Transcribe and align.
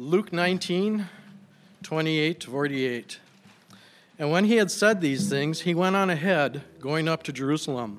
Luke 0.00 0.32
19, 0.32 1.08
28 1.82 2.38
to 2.38 2.50
48. 2.50 3.18
And 4.16 4.30
when 4.30 4.44
he 4.44 4.58
had 4.58 4.70
said 4.70 5.00
these 5.00 5.28
things, 5.28 5.62
he 5.62 5.74
went 5.74 5.96
on 5.96 6.08
ahead, 6.08 6.62
going 6.78 7.08
up 7.08 7.24
to 7.24 7.32
Jerusalem. 7.32 7.98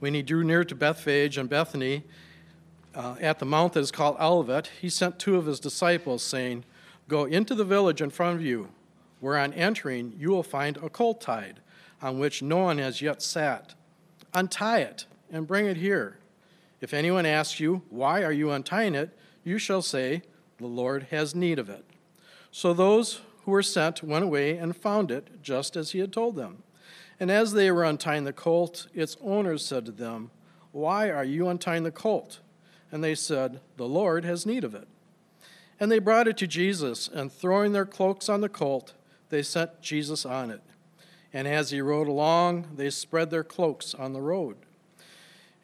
When 0.00 0.14
he 0.14 0.22
drew 0.22 0.42
near 0.42 0.64
to 0.64 0.74
Bethphage 0.74 1.38
and 1.38 1.48
Bethany, 1.48 2.02
uh, 2.92 3.14
at 3.20 3.38
the 3.38 3.46
mount 3.46 3.74
that 3.74 3.80
is 3.80 3.92
called 3.92 4.16
Olivet, 4.18 4.68
he 4.80 4.88
sent 4.88 5.20
two 5.20 5.36
of 5.36 5.46
his 5.46 5.60
disciples, 5.60 6.24
saying, 6.24 6.64
Go 7.06 7.24
into 7.24 7.54
the 7.54 7.64
village 7.64 8.02
in 8.02 8.10
front 8.10 8.34
of 8.34 8.44
you, 8.44 8.70
where 9.20 9.38
on 9.38 9.52
entering 9.52 10.14
you 10.18 10.30
will 10.30 10.42
find 10.42 10.76
a 10.78 10.88
colt 10.88 11.20
tied, 11.20 11.60
on 12.02 12.18
which 12.18 12.42
no 12.42 12.56
one 12.56 12.78
has 12.78 13.00
yet 13.00 13.22
sat. 13.22 13.74
Untie 14.34 14.80
it 14.80 15.06
and 15.30 15.46
bring 15.46 15.66
it 15.66 15.76
here. 15.76 16.18
If 16.80 16.92
anyone 16.92 17.26
asks 17.26 17.60
you, 17.60 17.82
Why 17.90 18.24
are 18.24 18.32
you 18.32 18.50
untying 18.50 18.96
it? 18.96 19.16
you 19.44 19.58
shall 19.58 19.82
say, 19.82 20.22
The 20.58 20.66
Lord 20.66 21.06
has 21.10 21.34
need 21.34 21.58
of 21.58 21.70
it. 21.70 21.84
So 22.50 22.72
those 22.72 23.20
who 23.44 23.52
were 23.52 23.62
sent 23.62 24.02
went 24.02 24.24
away 24.24 24.56
and 24.56 24.76
found 24.76 25.10
it 25.10 25.42
just 25.42 25.76
as 25.76 25.92
he 25.92 26.00
had 26.00 26.12
told 26.12 26.36
them. 26.36 26.62
And 27.20 27.30
as 27.30 27.52
they 27.52 27.70
were 27.70 27.84
untying 27.84 28.24
the 28.24 28.32
colt, 28.32 28.86
its 28.94 29.16
owners 29.20 29.64
said 29.64 29.86
to 29.86 29.92
them, 29.92 30.30
Why 30.72 31.10
are 31.10 31.24
you 31.24 31.48
untying 31.48 31.82
the 31.82 31.90
colt? 31.90 32.40
And 32.90 33.02
they 33.02 33.14
said, 33.14 33.60
The 33.76 33.88
Lord 33.88 34.24
has 34.24 34.46
need 34.46 34.64
of 34.64 34.74
it. 34.74 34.88
And 35.80 35.90
they 35.90 35.98
brought 35.98 36.28
it 36.28 36.36
to 36.38 36.46
Jesus, 36.46 37.08
and 37.08 37.32
throwing 37.32 37.72
their 37.72 37.86
cloaks 37.86 38.28
on 38.28 38.40
the 38.40 38.48
colt, 38.48 38.94
they 39.28 39.42
sent 39.42 39.80
Jesus 39.80 40.26
on 40.26 40.50
it. 40.50 40.60
And 41.32 41.46
as 41.46 41.70
he 41.70 41.80
rode 41.80 42.08
along, 42.08 42.68
they 42.74 42.90
spread 42.90 43.30
their 43.30 43.44
cloaks 43.44 43.94
on 43.94 44.12
the 44.12 44.20
road. 44.20 44.56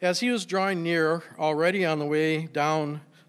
As 0.01 0.19
he 0.19 0.29
was 0.29 0.45
drawing 0.45 0.83
near, 0.83 1.23
already 1.39 1.85
on 1.85 1.99
the 1.99 2.05
way 2.05 2.45
down 2.45 3.01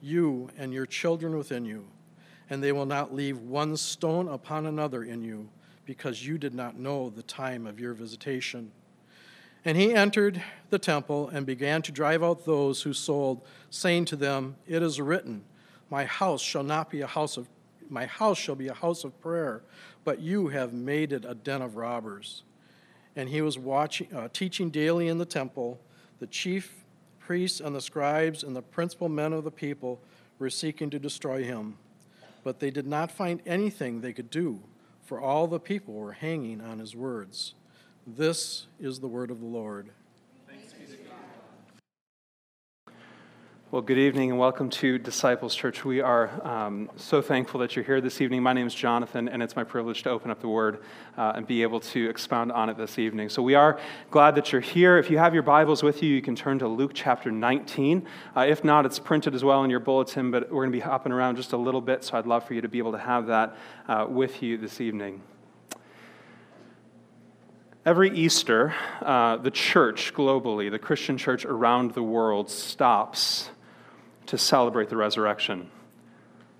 you 0.00 0.50
and 0.58 0.72
your 0.72 0.86
children 0.86 1.36
within 1.36 1.64
you. 1.64 1.86
And 2.48 2.62
they 2.62 2.72
will 2.72 2.86
not 2.86 3.14
leave 3.14 3.38
one 3.38 3.76
stone 3.76 4.28
upon 4.28 4.66
another 4.66 5.02
in 5.02 5.22
you 5.22 5.48
because 5.84 6.26
you 6.26 6.38
did 6.38 6.54
not 6.54 6.78
know 6.78 7.10
the 7.10 7.22
time 7.22 7.66
of 7.66 7.80
your 7.80 7.92
visitation. 7.92 8.70
And 9.64 9.76
he 9.76 9.94
entered 9.94 10.42
the 10.70 10.78
temple 10.78 11.28
and 11.28 11.44
began 11.44 11.82
to 11.82 11.92
drive 11.92 12.22
out 12.22 12.44
those 12.44 12.82
who 12.82 12.92
sold, 12.92 13.44
saying 13.68 14.04
to 14.06 14.16
them, 14.16 14.56
It 14.66 14.82
is 14.82 15.00
written, 15.00 15.44
My 15.90 16.04
house 16.04 16.40
shall 16.40 16.62
not 16.62 16.90
be 16.90 17.00
a 17.00 17.06
house 17.06 17.36
of 17.36 17.48
my 17.88 18.06
house 18.06 18.38
shall 18.38 18.54
be 18.54 18.68
a 18.68 18.74
house 18.74 19.04
of 19.04 19.20
prayer, 19.20 19.62
but 20.04 20.20
you 20.20 20.48
have 20.48 20.72
made 20.72 21.12
it 21.12 21.24
a 21.24 21.34
den 21.34 21.62
of 21.62 21.76
robbers. 21.76 22.42
And 23.14 23.28
he 23.28 23.40
was 23.40 23.58
watching, 23.58 24.12
uh, 24.14 24.28
teaching 24.32 24.70
daily 24.70 25.08
in 25.08 25.18
the 25.18 25.24
temple. 25.24 25.80
The 26.18 26.26
chief 26.26 26.84
priests 27.26 27.58
and 27.58 27.74
the 27.74 27.80
scribes 27.80 28.44
and 28.44 28.54
the 28.54 28.62
principal 28.62 29.08
men 29.08 29.32
of 29.32 29.42
the 29.42 29.50
people 29.50 30.00
were 30.38 30.48
seeking 30.48 30.90
to 30.90 30.98
destroy 30.98 31.42
him. 31.42 31.76
But 32.44 32.60
they 32.60 32.70
did 32.70 32.86
not 32.86 33.10
find 33.10 33.42
anything 33.44 34.00
they 34.00 34.12
could 34.12 34.30
do, 34.30 34.60
for 35.04 35.20
all 35.20 35.48
the 35.48 35.58
people 35.58 35.94
were 35.94 36.12
hanging 36.12 36.60
on 36.60 36.78
his 36.78 36.94
words. 36.94 37.54
This 38.06 38.68
is 38.78 39.00
the 39.00 39.08
word 39.08 39.32
of 39.32 39.40
the 39.40 39.46
Lord. 39.46 39.90
Well, 43.72 43.82
good 43.82 43.98
evening 43.98 44.30
and 44.30 44.38
welcome 44.38 44.70
to 44.70 44.96
Disciples 44.96 45.52
Church. 45.52 45.84
We 45.84 46.00
are 46.00 46.30
um, 46.46 46.88
so 46.94 47.20
thankful 47.20 47.58
that 47.58 47.74
you're 47.74 47.84
here 47.84 48.00
this 48.00 48.20
evening. 48.20 48.40
My 48.40 48.52
name 48.52 48.68
is 48.68 48.74
Jonathan, 48.76 49.28
and 49.28 49.42
it's 49.42 49.56
my 49.56 49.64
privilege 49.64 50.04
to 50.04 50.10
open 50.10 50.30
up 50.30 50.40
the 50.40 50.46
Word 50.48 50.84
uh, 51.18 51.32
and 51.34 51.44
be 51.44 51.62
able 51.62 51.80
to 51.80 52.08
expound 52.08 52.52
on 52.52 52.70
it 52.70 52.76
this 52.76 52.96
evening. 52.96 53.28
So, 53.28 53.42
we 53.42 53.56
are 53.56 53.80
glad 54.12 54.36
that 54.36 54.52
you're 54.52 54.60
here. 54.60 54.98
If 54.98 55.10
you 55.10 55.18
have 55.18 55.34
your 55.34 55.42
Bibles 55.42 55.82
with 55.82 56.00
you, 56.00 56.14
you 56.14 56.22
can 56.22 56.36
turn 56.36 56.60
to 56.60 56.68
Luke 56.68 56.92
chapter 56.94 57.32
19. 57.32 58.06
Uh, 58.36 58.46
if 58.48 58.62
not, 58.62 58.86
it's 58.86 59.00
printed 59.00 59.34
as 59.34 59.42
well 59.42 59.64
in 59.64 59.70
your 59.70 59.80
bulletin, 59.80 60.30
but 60.30 60.44
we're 60.44 60.62
going 60.62 60.70
to 60.70 60.78
be 60.78 60.80
hopping 60.88 61.10
around 61.10 61.34
just 61.34 61.52
a 61.52 61.56
little 61.56 61.80
bit, 61.80 62.04
so 62.04 62.16
I'd 62.16 62.26
love 62.26 62.46
for 62.46 62.54
you 62.54 62.60
to 62.60 62.68
be 62.68 62.78
able 62.78 62.92
to 62.92 62.98
have 62.98 63.26
that 63.26 63.56
uh, 63.88 64.06
with 64.08 64.44
you 64.44 64.58
this 64.58 64.80
evening. 64.80 65.22
Every 67.84 68.16
Easter, 68.16 68.74
uh, 69.00 69.38
the 69.38 69.50
church 69.50 70.14
globally, 70.14 70.70
the 70.70 70.78
Christian 70.78 71.18
church 71.18 71.44
around 71.44 71.94
the 71.94 72.02
world, 72.02 72.48
stops 72.48 73.50
to 74.26 74.38
celebrate 74.38 74.88
the 74.88 74.96
resurrection. 74.96 75.70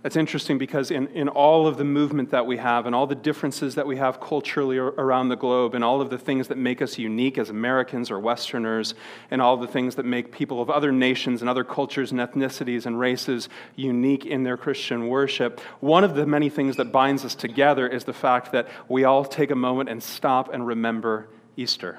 That's 0.06 0.14
interesting 0.14 0.56
because 0.56 0.92
in, 0.92 1.08
in 1.08 1.28
all 1.28 1.66
of 1.66 1.78
the 1.78 1.84
movement 1.84 2.30
that 2.30 2.46
we 2.46 2.58
have 2.58 2.86
and 2.86 2.94
all 2.94 3.08
the 3.08 3.16
differences 3.16 3.74
that 3.74 3.88
we 3.88 3.96
have 3.96 4.20
culturally 4.20 4.78
around 4.78 5.30
the 5.30 5.36
globe 5.36 5.74
and 5.74 5.82
all 5.82 6.00
of 6.00 6.10
the 6.10 6.18
things 6.18 6.46
that 6.46 6.56
make 6.56 6.80
us 6.80 6.96
unique 6.96 7.38
as 7.38 7.50
Americans 7.50 8.08
or 8.08 8.20
Westerners 8.20 8.94
and 9.32 9.42
all 9.42 9.56
the 9.56 9.66
things 9.66 9.96
that 9.96 10.04
make 10.04 10.30
people 10.30 10.62
of 10.62 10.70
other 10.70 10.92
nations 10.92 11.40
and 11.40 11.50
other 11.50 11.64
cultures 11.64 12.12
and 12.12 12.20
ethnicities 12.20 12.86
and 12.86 13.00
races 13.00 13.48
unique 13.74 14.24
in 14.24 14.44
their 14.44 14.56
Christian 14.56 15.08
worship, 15.08 15.58
one 15.80 16.04
of 16.04 16.14
the 16.14 16.24
many 16.24 16.50
things 16.50 16.76
that 16.76 16.92
binds 16.92 17.24
us 17.24 17.34
together 17.34 17.88
is 17.88 18.04
the 18.04 18.12
fact 18.12 18.52
that 18.52 18.68
we 18.88 19.02
all 19.02 19.24
take 19.24 19.50
a 19.50 19.56
moment 19.56 19.88
and 19.88 20.00
stop 20.00 20.54
and 20.54 20.64
remember 20.64 21.26
Easter 21.56 21.98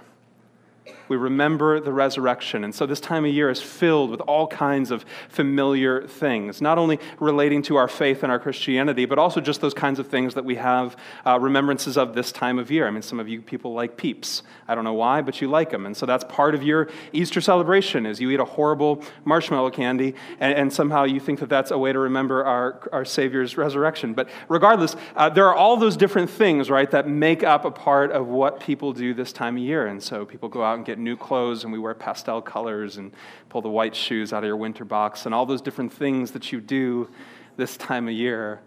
we 1.09 1.17
remember 1.17 1.79
the 1.79 1.91
resurrection. 1.91 2.63
And 2.63 2.73
so 2.73 2.85
this 2.85 2.99
time 2.99 3.25
of 3.25 3.31
year 3.31 3.49
is 3.49 3.61
filled 3.61 4.11
with 4.11 4.21
all 4.21 4.47
kinds 4.47 4.91
of 4.91 5.05
familiar 5.29 6.07
things, 6.07 6.61
not 6.61 6.77
only 6.77 6.99
relating 7.19 7.61
to 7.63 7.75
our 7.75 7.87
faith 7.87 8.23
and 8.23 8.31
our 8.31 8.39
Christianity, 8.39 9.05
but 9.05 9.17
also 9.17 9.41
just 9.41 9.61
those 9.61 9.73
kinds 9.73 9.99
of 9.99 10.07
things 10.07 10.33
that 10.33 10.45
we 10.45 10.55
have 10.55 10.95
uh, 11.25 11.39
remembrances 11.39 11.97
of 11.97 12.13
this 12.13 12.31
time 12.31 12.59
of 12.59 12.71
year. 12.71 12.87
I 12.87 12.91
mean, 12.91 13.01
some 13.01 13.19
of 13.19 13.27
you 13.27 13.41
people 13.41 13.73
like 13.73 13.97
peeps. 13.97 14.43
I 14.67 14.75
don't 14.75 14.83
know 14.83 14.93
why, 14.93 15.21
but 15.21 15.41
you 15.41 15.47
like 15.49 15.69
them. 15.69 15.85
And 15.85 15.95
so 15.95 16.05
that's 16.05 16.23
part 16.25 16.55
of 16.55 16.63
your 16.63 16.89
Easter 17.13 17.41
celebration 17.41 18.05
is 18.05 18.19
you 18.19 18.29
eat 18.31 18.39
a 18.39 18.45
horrible 18.45 19.03
marshmallow 19.25 19.71
candy, 19.71 20.15
and, 20.39 20.53
and 20.53 20.73
somehow 20.73 21.03
you 21.05 21.19
think 21.19 21.39
that 21.39 21.49
that's 21.49 21.71
a 21.71 21.77
way 21.77 21.93
to 21.93 21.99
remember 21.99 22.43
our, 22.45 22.89
our 22.91 23.05
Savior's 23.05 23.57
resurrection. 23.57 24.13
But 24.13 24.29
regardless, 24.49 24.95
uh, 25.15 25.29
there 25.29 25.47
are 25.47 25.55
all 25.55 25.77
those 25.77 25.95
different 25.97 26.29
things, 26.29 26.69
right, 26.69 26.89
that 26.91 27.07
make 27.07 27.43
up 27.43 27.65
a 27.65 27.71
part 27.71 28.11
of 28.11 28.27
what 28.27 28.59
people 28.59 28.93
do 28.93 29.13
this 29.13 29.31
time 29.31 29.57
of 29.57 29.63
year. 29.63 29.87
And 29.87 30.01
so 30.01 30.25
people 30.25 30.49
go 30.49 30.63
out 30.63 30.77
and 30.77 30.85
get 30.85 30.96
get 30.97 31.03
new 31.03 31.15
clothes 31.15 31.63
and 31.63 31.71
we 31.71 31.79
wear 31.79 31.93
pastel 31.93 32.41
colors 32.41 32.97
and 32.97 33.11
pull 33.49 33.61
the 33.61 33.69
white 33.69 33.95
shoes 33.95 34.33
out 34.33 34.43
of 34.43 34.47
your 34.47 34.57
winter 34.57 34.83
box 34.83 35.25
and 35.25 35.33
all 35.33 35.45
those 35.45 35.61
different 35.61 35.93
things 35.93 36.31
that 36.31 36.51
you 36.51 36.59
do 36.59 37.09
this 37.55 37.77
time 37.77 38.07
of 38.07 38.13
year. 38.13 38.61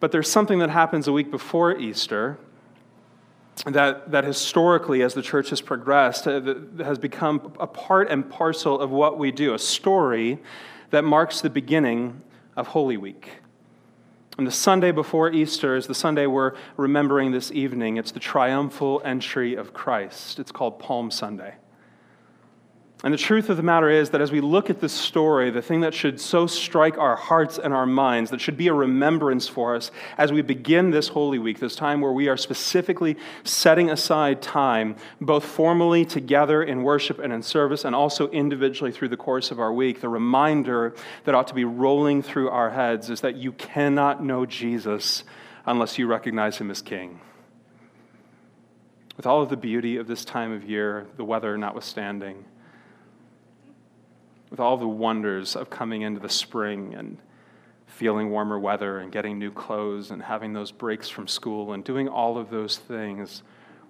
But 0.00 0.12
there's 0.12 0.30
something 0.30 0.58
that 0.60 0.70
happens 0.70 1.08
a 1.08 1.12
week 1.12 1.30
before 1.30 1.76
Easter 1.76 2.38
that, 3.66 4.10
that 4.10 4.24
historically, 4.24 5.02
as 5.02 5.14
the 5.14 5.22
church 5.22 5.50
has 5.50 5.60
progressed, 5.60 6.26
uh, 6.26 6.54
has 6.78 6.98
become 6.98 7.52
a 7.60 7.66
part 7.66 8.10
and 8.10 8.28
parcel 8.28 8.80
of 8.80 8.90
what 8.90 9.18
we 9.18 9.30
do, 9.30 9.54
a 9.54 9.58
story 9.58 10.38
that 10.90 11.04
marks 11.04 11.40
the 11.40 11.50
beginning 11.50 12.22
of 12.56 12.68
Holy 12.68 12.96
Week. 12.96 13.41
And 14.38 14.46
the 14.46 14.50
Sunday 14.50 14.92
before 14.92 15.30
Easter 15.30 15.76
is 15.76 15.86
the 15.86 15.94
Sunday 15.94 16.26
we're 16.26 16.54
remembering 16.78 17.32
this 17.32 17.52
evening. 17.52 17.98
It's 17.98 18.12
the 18.12 18.20
triumphal 18.20 19.02
entry 19.04 19.54
of 19.54 19.74
Christ. 19.74 20.38
It's 20.38 20.50
called 20.50 20.78
Palm 20.78 21.10
Sunday. 21.10 21.56
And 23.04 23.12
the 23.12 23.18
truth 23.18 23.48
of 23.48 23.56
the 23.56 23.64
matter 23.64 23.90
is 23.90 24.10
that 24.10 24.20
as 24.20 24.30
we 24.30 24.40
look 24.40 24.70
at 24.70 24.80
this 24.80 24.92
story, 24.92 25.50
the 25.50 25.60
thing 25.60 25.80
that 25.80 25.92
should 25.92 26.20
so 26.20 26.46
strike 26.46 26.96
our 26.98 27.16
hearts 27.16 27.58
and 27.58 27.74
our 27.74 27.84
minds, 27.84 28.30
that 28.30 28.40
should 28.40 28.56
be 28.56 28.68
a 28.68 28.72
remembrance 28.72 29.48
for 29.48 29.74
us 29.74 29.90
as 30.16 30.30
we 30.30 30.40
begin 30.40 30.92
this 30.92 31.08
Holy 31.08 31.40
Week, 31.40 31.58
this 31.58 31.74
time 31.74 32.00
where 32.00 32.12
we 32.12 32.28
are 32.28 32.36
specifically 32.36 33.16
setting 33.42 33.90
aside 33.90 34.40
time, 34.40 34.94
both 35.20 35.44
formally 35.44 36.04
together 36.04 36.62
in 36.62 36.84
worship 36.84 37.18
and 37.18 37.32
in 37.32 37.42
service, 37.42 37.84
and 37.84 37.92
also 37.96 38.28
individually 38.28 38.92
through 38.92 39.08
the 39.08 39.16
course 39.16 39.50
of 39.50 39.58
our 39.58 39.72
week, 39.72 40.00
the 40.00 40.08
reminder 40.08 40.94
that 41.24 41.34
ought 41.34 41.48
to 41.48 41.54
be 41.54 41.64
rolling 41.64 42.22
through 42.22 42.50
our 42.50 42.70
heads 42.70 43.10
is 43.10 43.20
that 43.22 43.34
you 43.34 43.50
cannot 43.50 44.22
know 44.22 44.46
Jesus 44.46 45.24
unless 45.66 45.98
you 45.98 46.06
recognize 46.06 46.58
him 46.58 46.70
as 46.70 46.80
King. 46.80 47.20
with 49.16 49.26
all 49.26 49.42
of 49.42 49.48
the 49.50 49.56
beauty 49.56 49.96
of 49.96 50.06
this 50.06 50.24
time 50.24 50.52
of 50.52 50.68
year, 50.68 51.06
the 51.16 51.24
weather 51.24 51.58
notwithstanding, 51.58 52.44
with 54.52 54.60
all 54.60 54.76
the 54.76 54.86
wonders 54.86 55.56
of 55.56 55.70
coming 55.70 56.02
into 56.02 56.20
the 56.20 56.28
spring 56.28 56.94
and 56.94 57.16
feeling 57.86 58.28
warmer 58.28 58.58
weather 58.58 58.98
and 58.98 59.10
getting 59.10 59.38
new 59.38 59.50
clothes 59.50 60.10
and 60.10 60.22
having 60.22 60.52
those 60.52 60.70
breaks 60.70 61.08
from 61.08 61.26
school 61.26 61.72
and 61.72 61.82
doing 61.84 62.06
all 62.06 62.36
of 62.36 62.50
those 62.50 62.76
things, 62.76 63.42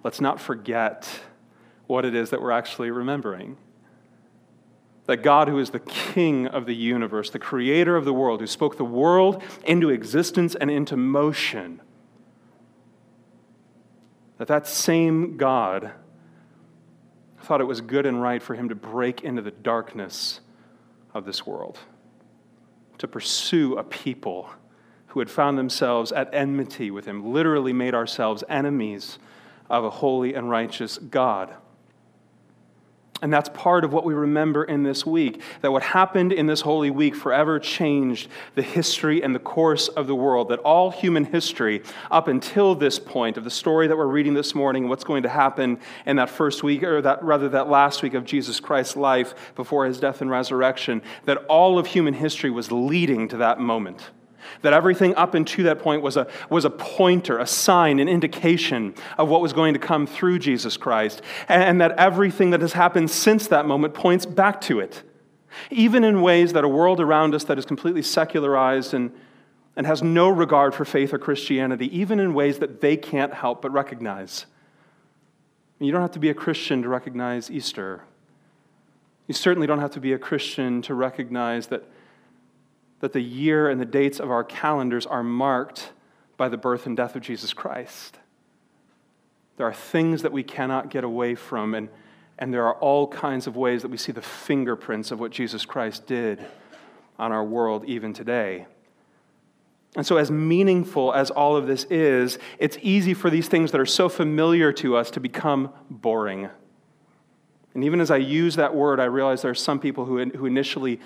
let's 0.05 0.21
not 0.21 0.39
forget 0.39 1.19
what 1.85 2.05
it 2.05 2.15
is 2.15 2.29
that 2.29 2.41
we're 2.41 2.49
actually 2.49 2.91
remembering. 2.91 3.57
That 5.05 5.17
God, 5.17 5.49
who 5.49 5.59
is 5.59 5.71
the 5.71 5.81
king 5.81 6.47
of 6.47 6.65
the 6.65 6.73
universe, 6.73 7.29
the 7.29 7.39
creator 7.39 7.97
of 7.97 8.05
the 8.05 8.13
world, 8.13 8.39
who 8.39 8.47
spoke 8.47 8.77
the 8.77 8.85
world 8.85 9.43
into 9.65 9.89
existence 9.89 10.55
and 10.55 10.71
into 10.71 10.95
motion, 10.95 11.81
that 14.37 14.47
that 14.47 14.65
same 14.65 15.35
God 15.35 15.91
thought 17.41 17.59
it 17.59 17.65
was 17.65 17.81
good 17.81 18.05
and 18.05 18.21
right 18.21 18.41
for 18.41 18.55
him 18.55 18.69
to 18.69 18.75
break 18.75 19.25
into 19.25 19.41
the 19.41 19.51
darkness 19.51 20.39
of 21.13 21.25
this 21.25 21.45
world, 21.45 21.79
to 22.97 23.07
pursue 23.07 23.77
a 23.77 23.83
people 23.83 24.49
who 25.07 25.19
had 25.19 25.29
found 25.29 25.57
themselves 25.57 26.11
at 26.11 26.33
enmity 26.33 26.89
with 26.89 27.05
him, 27.05 27.33
literally 27.33 27.73
made 27.73 27.93
ourselves 27.93 28.43
enemies 28.49 29.19
of 29.69 29.83
a 29.83 29.89
holy 29.89 30.33
and 30.33 30.49
righteous 30.49 30.97
God. 30.97 31.53
And 33.23 33.31
that's 33.31 33.47
part 33.53 33.85
of 33.85 33.93
what 33.93 34.03
we 34.03 34.13
remember 34.13 34.65
in 34.65 34.83
this 34.83 35.05
week. 35.05 35.41
That 35.61 35.71
what 35.71 35.81
happened 35.81 36.33
in 36.33 36.45
this 36.45 36.59
Holy 36.59 36.91
Week 36.91 37.15
forever 37.15 37.57
changed 37.57 38.27
the 38.55 38.61
history 38.61 39.23
and 39.23 39.33
the 39.33 39.39
course 39.39 39.87
of 39.87 40.07
the 40.07 40.15
world. 40.15 40.49
That 40.49 40.59
all 40.59 40.91
human 40.91 41.23
history, 41.23 41.83
up 42.11 42.27
until 42.27 42.75
this 42.75 42.99
point 42.99 43.37
of 43.37 43.45
the 43.45 43.49
story 43.49 43.87
that 43.87 43.95
we're 43.95 44.07
reading 44.07 44.33
this 44.33 44.53
morning, 44.53 44.83
and 44.83 44.89
what's 44.89 45.05
going 45.05 45.23
to 45.23 45.29
happen 45.29 45.79
in 46.05 46.17
that 46.17 46.29
first 46.29 46.63
week, 46.63 46.83
or 46.83 47.01
that 47.01 47.23
rather 47.23 47.47
that 47.47 47.69
last 47.69 48.03
week 48.03 48.13
of 48.13 48.25
Jesus 48.25 48.59
Christ's 48.59 48.97
life 48.97 49.53
before 49.55 49.85
his 49.85 50.01
death 50.01 50.19
and 50.19 50.29
resurrection, 50.29 51.01
that 51.23 51.37
all 51.45 51.79
of 51.79 51.87
human 51.87 52.13
history 52.13 52.49
was 52.49 52.73
leading 52.73 53.29
to 53.29 53.37
that 53.37 53.57
moment. 53.57 54.01
That 54.61 54.73
everything 54.73 55.15
up 55.15 55.33
until 55.33 55.65
that 55.65 55.79
point 55.79 56.01
was 56.01 56.17
a, 56.17 56.27
was 56.49 56.65
a 56.65 56.69
pointer, 56.69 57.37
a 57.39 57.47
sign, 57.47 57.99
an 57.99 58.07
indication 58.07 58.93
of 59.17 59.29
what 59.29 59.41
was 59.41 59.53
going 59.53 59.73
to 59.73 59.79
come 59.79 60.07
through 60.07 60.39
Jesus 60.39 60.77
Christ. 60.77 61.21
And, 61.47 61.63
and 61.63 61.81
that 61.81 61.93
everything 61.97 62.51
that 62.51 62.61
has 62.61 62.73
happened 62.73 63.11
since 63.11 63.47
that 63.47 63.65
moment 63.65 63.93
points 63.93 64.25
back 64.25 64.61
to 64.61 64.79
it. 64.79 65.03
Even 65.69 66.03
in 66.03 66.21
ways 66.21 66.53
that 66.53 66.63
a 66.63 66.67
world 66.67 66.99
around 66.99 67.35
us 67.35 67.43
that 67.45 67.57
is 67.57 67.65
completely 67.65 68.01
secularized 68.01 68.93
and, 68.93 69.11
and 69.75 69.85
has 69.85 70.01
no 70.01 70.29
regard 70.29 70.73
for 70.73 70.85
faith 70.85 71.13
or 71.13 71.19
Christianity, 71.19 71.95
even 71.97 72.19
in 72.19 72.33
ways 72.33 72.59
that 72.59 72.81
they 72.81 72.97
can't 72.97 73.33
help 73.33 73.61
but 73.61 73.71
recognize. 73.71 74.45
You 75.79 75.91
don't 75.91 76.01
have 76.01 76.11
to 76.11 76.19
be 76.19 76.29
a 76.29 76.33
Christian 76.33 76.81
to 76.83 76.89
recognize 76.89 77.51
Easter. 77.51 78.03
You 79.27 79.33
certainly 79.33 79.67
don't 79.67 79.79
have 79.79 79.91
to 79.91 79.99
be 79.99 80.13
a 80.13 80.17
Christian 80.17 80.81
to 80.83 80.93
recognize 80.93 81.67
that 81.67 81.83
that 83.03 83.11
the 83.11 83.19
year 83.19 83.69
and 83.69 83.81
the 83.81 83.85
dates 83.85 84.17
of 84.17 84.31
our 84.31 84.45
calendars 84.45 85.05
are 85.05 85.23
marked 85.23 85.91
by 86.37 86.47
the 86.47 86.55
birth 86.55 86.85
and 86.85 86.95
death 86.95 87.17
of 87.17 87.21
Jesus 87.21 87.51
Christ. 87.51 88.17
There 89.57 89.67
are 89.67 89.73
things 89.73 90.21
that 90.21 90.31
we 90.31 90.41
cannot 90.41 90.89
get 90.89 91.03
away 91.03 91.35
from, 91.35 91.75
and, 91.75 91.89
and 92.39 92.53
there 92.53 92.65
are 92.65 92.75
all 92.75 93.09
kinds 93.09 93.45
of 93.45 93.57
ways 93.57 93.81
that 93.81 93.89
we 93.89 93.97
see 93.97 94.13
the 94.13 94.21
fingerprints 94.21 95.11
of 95.11 95.19
what 95.19 95.31
Jesus 95.31 95.65
Christ 95.65 96.07
did 96.07 96.45
on 97.19 97.33
our 97.33 97.43
world 97.43 97.83
even 97.87 98.13
today. 98.13 98.67
And 99.97 100.05
so, 100.05 100.15
as 100.15 100.31
meaningful 100.31 101.13
as 101.13 101.29
all 101.29 101.57
of 101.57 101.67
this 101.67 101.83
is, 101.89 102.39
it's 102.57 102.77
easy 102.81 103.13
for 103.13 103.29
these 103.29 103.49
things 103.49 103.73
that 103.73 103.81
are 103.81 103.85
so 103.85 104.07
familiar 104.07 104.71
to 104.71 104.95
us 104.95 105.11
to 105.11 105.19
become 105.19 105.73
boring. 105.89 106.47
And 107.73 107.83
even 107.83 107.99
as 107.99 108.09
I 108.09 108.15
use 108.15 108.55
that 108.55 108.73
word, 108.73 109.01
I 109.01 109.05
realize 109.05 109.41
there 109.41 109.51
are 109.51 109.55
some 109.55 109.81
people 109.81 110.05
who, 110.05 110.23
who 110.23 110.45
initially 110.45 111.01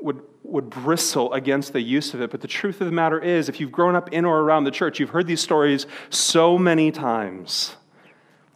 would, 0.00 0.22
would 0.50 0.70
bristle 0.70 1.32
against 1.32 1.72
the 1.72 1.80
use 1.80 2.14
of 2.14 2.20
it. 2.20 2.30
But 2.30 2.40
the 2.40 2.48
truth 2.48 2.80
of 2.80 2.86
the 2.86 2.92
matter 2.92 3.18
is, 3.18 3.48
if 3.48 3.60
you've 3.60 3.72
grown 3.72 3.96
up 3.96 4.12
in 4.12 4.24
or 4.24 4.40
around 4.40 4.64
the 4.64 4.70
church, 4.70 5.00
you've 5.00 5.10
heard 5.10 5.26
these 5.26 5.40
stories 5.40 5.86
so 6.10 6.58
many 6.58 6.90
times. 6.90 7.76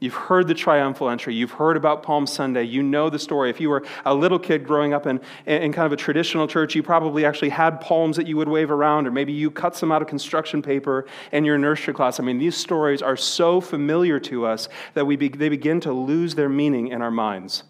You've 0.01 0.15
heard 0.15 0.49
the 0.49 0.55
triumphal 0.55 1.09
entry. 1.09 1.35
You've 1.35 1.53
heard 1.53 1.79
about 1.79 2.03
Palm 2.03 2.27
Sunday. 2.27 2.65
You 2.65 2.83
know 2.83 3.09
the 3.09 3.19
story. 3.19 3.49
If 3.49 3.59
you 3.59 3.71
were 3.71 3.85
a 4.05 4.15
little 4.15 4.39
kid 4.39 4.67
growing 4.67 4.93
up 4.93 5.07
in, 5.07 5.19
in 5.47 5.73
kind 5.73 5.87
of 5.87 5.93
a 5.93 5.97
traditional 5.97 6.47
church, 6.47 6.75
you 6.75 6.83
probably 6.83 7.25
actually 7.25 7.49
had 7.49 7.81
palms 7.81 8.17
that 8.17 8.27
you 8.27 8.37
would 8.37 8.49
wave 8.49 8.71
around, 8.71 9.07
or 9.07 9.13
maybe 9.13 9.33
you 9.33 9.51
cut 9.51 9.75
some 9.77 9.91
out 9.91 10.03
of 10.03 10.09
construction 10.09 10.61
paper 10.61 11.07
in 11.33 11.45
your 11.47 11.57
nursery 11.57 11.95
class. 11.95 12.21
I 12.21 12.23
mean, 12.23 12.39
these 12.39 12.57
stories 12.57 13.01
are 13.01 13.17
so 13.17 13.63
familiar 13.63 14.21
to 14.21 14.45
us 14.45 14.69
that 14.93 15.07
we 15.07 15.17
be, 15.17 15.29
they 15.29 15.49
begin 15.49 15.81
to 15.81 15.93
lose 15.93 16.35
their 16.35 16.51
meaning 16.51 16.89
in 16.89 17.01
our 17.01 17.11
minds. 17.11 17.63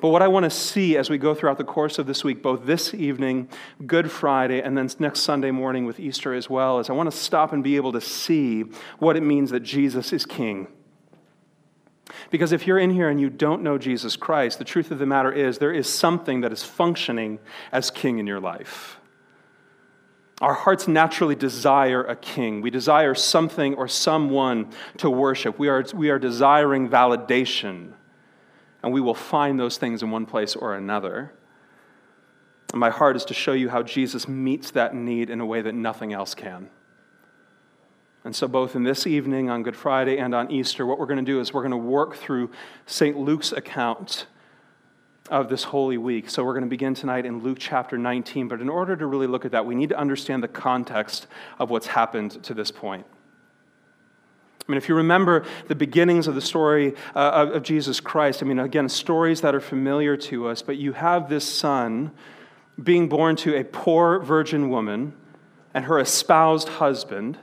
But 0.00 0.08
what 0.08 0.22
I 0.22 0.28
want 0.28 0.44
to 0.44 0.50
see 0.50 0.96
as 0.96 1.10
we 1.10 1.18
go 1.18 1.34
throughout 1.34 1.58
the 1.58 1.64
course 1.64 1.98
of 1.98 2.06
this 2.06 2.24
week, 2.24 2.42
both 2.42 2.66
this 2.66 2.94
evening, 2.94 3.48
Good 3.86 4.10
Friday, 4.10 4.60
and 4.60 4.76
then 4.76 4.88
next 4.98 5.20
Sunday 5.20 5.50
morning 5.50 5.84
with 5.84 6.00
Easter 6.00 6.34
as 6.34 6.48
well, 6.48 6.80
is 6.80 6.90
I 6.90 6.92
want 6.92 7.10
to 7.10 7.16
stop 7.16 7.52
and 7.52 7.62
be 7.62 7.76
able 7.76 7.92
to 7.92 8.00
see 8.00 8.62
what 8.98 9.16
it 9.16 9.22
means 9.22 9.50
that 9.50 9.60
Jesus 9.60 10.12
is 10.12 10.24
King. 10.24 10.68
Because 12.30 12.52
if 12.52 12.66
you're 12.66 12.78
in 12.78 12.90
here 12.90 13.08
and 13.08 13.20
you 13.20 13.30
don't 13.30 13.62
know 13.62 13.78
Jesus 13.78 14.16
Christ, 14.16 14.58
the 14.58 14.64
truth 14.64 14.90
of 14.90 14.98
the 14.98 15.06
matter 15.06 15.32
is 15.32 15.58
there 15.58 15.72
is 15.72 15.92
something 15.92 16.40
that 16.40 16.52
is 16.52 16.62
functioning 16.62 17.38
as 17.72 17.90
King 17.90 18.18
in 18.18 18.26
your 18.26 18.40
life. 18.40 18.98
Our 20.40 20.54
hearts 20.54 20.86
naturally 20.86 21.34
desire 21.34 22.04
a 22.04 22.14
king. 22.14 22.60
We 22.60 22.68
desire 22.70 23.14
something 23.14 23.74
or 23.74 23.88
someone 23.88 24.68
to 24.98 25.08
worship. 25.08 25.58
We 25.58 25.68
are, 25.68 25.84
we 25.94 26.10
are 26.10 26.18
desiring 26.18 26.90
validation 26.90 27.94
and 28.86 28.94
we 28.94 29.00
will 29.00 29.14
find 29.14 29.58
those 29.58 29.78
things 29.78 30.04
in 30.04 30.12
one 30.12 30.26
place 30.26 30.54
or 30.54 30.76
another. 30.76 31.32
And 32.70 32.78
my 32.78 32.90
heart 32.90 33.16
is 33.16 33.24
to 33.24 33.34
show 33.34 33.52
you 33.52 33.68
how 33.68 33.82
Jesus 33.82 34.28
meets 34.28 34.70
that 34.70 34.94
need 34.94 35.28
in 35.28 35.40
a 35.40 35.44
way 35.44 35.60
that 35.60 35.74
nothing 35.74 36.12
else 36.12 36.36
can. 36.36 36.70
And 38.22 38.34
so, 38.34 38.46
both 38.46 38.76
in 38.76 38.84
this 38.84 39.04
evening 39.04 39.50
on 39.50 39.64
Good 39.64 39.74
Friday 39.74 40.18
and 40.18 40.32
on 40.36 40.52
Easter, 40.52 40.86
what 40.86 41.00
we're 41.00 41.06
going 41.06 41.18
to 41.18 41.24
do 41.24 41.40
is 41.40 41.52
we're 41.52 41.62
going 41.62 41.72
to 41.72 41.76
work 41.76 42.14
through 42.14 42.52
St. 42.86 43.18
Luke's 43.18 43.50
account 43.50 44.26
of 45.30 45.48
this 45.48 45.64
Holy 45.64 45.98
Week. 45.98 46.30
So, 46.30 46.44
we're 46.44 46.52
going 46.52 46.62
to 46.62 46.70
begin 46.70 46.94
tonight 46.94 47.26
in 47.26 47.40
Luke 47.40 47.58
chapter 47.58 47.98
19. 47.98 48.46
But 48.46 48.60
in 48.60 48.68
order 48.68 48.94
to 48.94 49.06
really 49.06 49.26
look 49.26 49.44
at 49.44 49.50
that, 49.50 49.66
we 49.66 49.74
need 49.74 49.88
to 49.88 49.98
understand 49.98 50.44
the 50.44 50.48
context 50.48 51.26
of 51.58 51.70
what's 51.70 51.88
happened 51.88 52.40
to 52.44 52.54
this 52.54 52.70
point. 52.70 53.04
I 54.66 54.72
mean, 54.72 54.78
if 54.78 54.88
you 54.88 54.96
remember 54.96 55.44
the 55.68 55.76
beginnings 55.76 56.26
of 56.26 56.34
the 56.34 56.40
story 56.40 56.94
uh, 57.14 57.50
of 57.52 57.62
Jesus 57.62 58.00
Christ, 58.00 58.42
I 58.42 58.46
mean, 58.46 58.58
again, 58.58 58.88
stories 58.88 59.40
that 59.42 59.54
are 59.54 59.60
familiar 59.60 60.16
to 60.16 60.48
us, 60.48 60.60
but 60.60 60.76
you 60.76 60.92
have 60.92 61.28
this 61.28 61.44
son 61.44 62.10
being 62.82 63.08
born 63.08 63.36
to 63.36 63.56
a 63.56 63.64
poor 63.64 64.18
virgin 64.18 64.68
woman 64.68 65.14
and 65.72 65.84
her 65.84 66.00
espoused 66.00 66.68
husband 66.68 67.38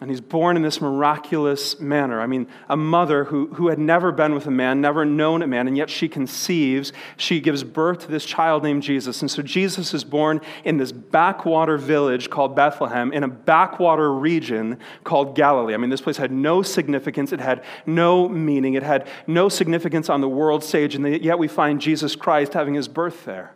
and 0.00 0.10
he's 0.10 0.20
born 0.20 0.56
in 0.56 0.62
this 0.62 0.80
miraculous 0.80 1.80
manner. 1.80 2.20
I 2.20 2.26
mean, 2.26 2.46
a 2.68 2.76
mother 2.76 3.24
who, 3.24 3.48
who 3.54 3.68
had 3.68 3.80
never 3.80 4.12
been 4.12 4.32
with 4.32 4.46
a 4.46 4.50
man, 4.50 4.80
never 4.80 5.04
known 5.04 5.42
a 5.42 5.46
man, 5.48 5.66
and 5.66 5.76
yet 5.76 5.90
she 5.90 6.08
conceives, 6.08 6.92
she 7.16 7.40
gives 7.40 7.64
birth 7.64 8.00
to 8.00 8.08
this 8.08 8.24
child 8.24 8.62
named 8.62 8.84
Jesus. 8.84 9.22
And 9.22 9.30
so 9.30 9.42
Jesus 9.42 9.92
is 9.94 10.04
born 10.04 10.40
in 10.62 10.76
this 10.76 10.92
backwater 10.92 11.76
village 11.76 12.30
called 12.30 12.54
Bethlehem, 12.54 13.12
in 13.12 13.24
a 13.24 13.28
backwater 13.28 14.12
region 14.12 14.78
called 15.02 15.34
Galilee. 15.34 15.74
I 15.74 15.78
mean, 15.78 15.90
this 15.90 16.00
place 16.00 16.16
had 16.16 16.30
no 16.30 16.62
significance, 16.62 17.32
it 17.32 17.40
had 17.40 17.64
no 17.84 18.28
meaning, 18.28 18.74
it 18.74 18.84
had 18.84 19.08
no 19.26 19.48
significance 19.48 20.08
on 20.08 20.20
the 20.20 20.28
world 20.28 20.62
stage, 20.62 20.94
and 20.94 21.22
yet 21.24 21.40
we 21.40 21.48
find 21.48 21.80
Jesus 21.80 22.14
Christ 22.14 22.52
having 22.52 22.74
his 22.74 22.86
birth 22.86 23.24
there. 23.24 23.52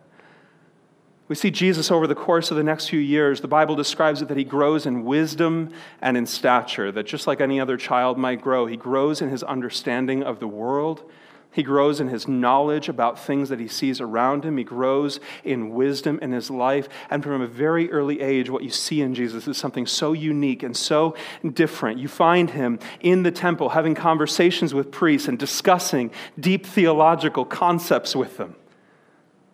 We 1.29 1.35
see 1.35 1.51
Jesus 1.51 1.89
over 1.89 2.05
the 2.05 2.15
course 2.15 2.51
of 2.51 2.57
the 2.57 2.63
next 2.63 2.89
few 2.89 2.99
years. 2.99 3.39
The 3.39 3.47
Bible 3.47 3.75
describes 3.75 4.21
it 4.21 4.27
that 4.27 4.37
he 4.37 4.43
grows 4.43 4.85
in 4.85 5.05
wisdom 5.05 5.71
and 6.01 6.17
in 6.17 6.25
stature, 6.25 6.91
that 6.91 7.05
just 7.05 7.27
like 7.27 7.39
any 7.39 7.59
other 7.59 7.77
child 7.77 8.17
might 8.17 8.41
grow, 8.41 8.65
he 8.65 8.75
grows 8.75 9.21
in 9.21 9.29
his 9.29 9.41
understanding 9.41 10.21
of 10.21 10.39
the 10.39 10.47
world. 10.47 11.09
He 11.49 11.63
grows 11.63 12.01
in 12.01 12.07
his 12.07 12.27
knowledge 12.27 12.89
about 12.89 13.19
things 13.19 13.49
that 13.49 13.59
he 13.59 13.67
sees 13.67 14.01
around 14.01 14.43
him. 14.43 14.57
He 14.57 14.63
grows 14.63 15.19
in 15.43 15.69
wisdom 15.69 16.17
in 16.21 16.31
his 16.31 16.49
life. 16.49 16.89
And 17.11 17.23
from 17.23 17.41
a 17.41 17.47
very 17.47 17.91
early 17.91 18.21
age, 18.21 18.49
what 18.49 18.63
you 18.63 18.71
see 18.71 19.01
in 19.01 19.13
Jesus 19.13 19.47
is 19.47 19.55
something 19.55 19.85
so 19.85 20.13
unique 20.13 20.63
and 20.63 20.75
so 20.75 21.15
different. 21.53 21.99
You 21.99 22.07
find 22.07 22.49
him 22.49 22.79
in 23.01 23.21
the 23.21 23.31
temple 23.31 23.69
having 23.69 23.93
conversations 23.93 24.73
with 24.73 24.91
priests 24.91 25.27
and 25.27 25.37
discussing 25.37 26.09
deep 26.39 26.65
theological 26.65 27.45
concepts 27.45 28.15
with 28.15 28.37
them. 28.37 28.55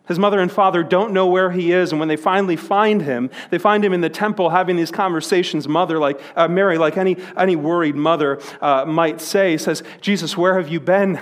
His 0.10 0.18
mother 0.18 0.40
and 0.40 0.52
father 0.52 0.82
don't 0.82 1.14
know 1.14 1.28
where 1.28 1.52
he 1.52 1.72
is, 1.72 1.92
and 1.92 2.00
when 2.00 2.10
they 2.10 2.18
finally 2.18 2.56
find 2.56 3.04
him, 3.04 3.30
they 3.52 3.60
find 3.60 3.86
him 3.86 3.94
in 3.94 4.02
the 4.02 4.10
temple 4.10 4.50
having 4.50 4.76
these 4.76 4.90
conversations. 4.90 5.68
Mother, 5.68 6.00
like 6.00 6.20
uh, 6.36 6.48
Mary, 6.48 6.80
like 6.80 6.98
any, 6.98 7.16
any 7.38 7.56
worried 7.56 7.96
mother 7.96 8.42
uh, 8.60 8.86
might 8.86 9.22
say, 9.22 9.56
says, 9.56 9.84
Jesus, 10.02 10.36
where 10.36 10.58
have 10.58 10.68
you 10.68 10.80
been? 10.80 11.22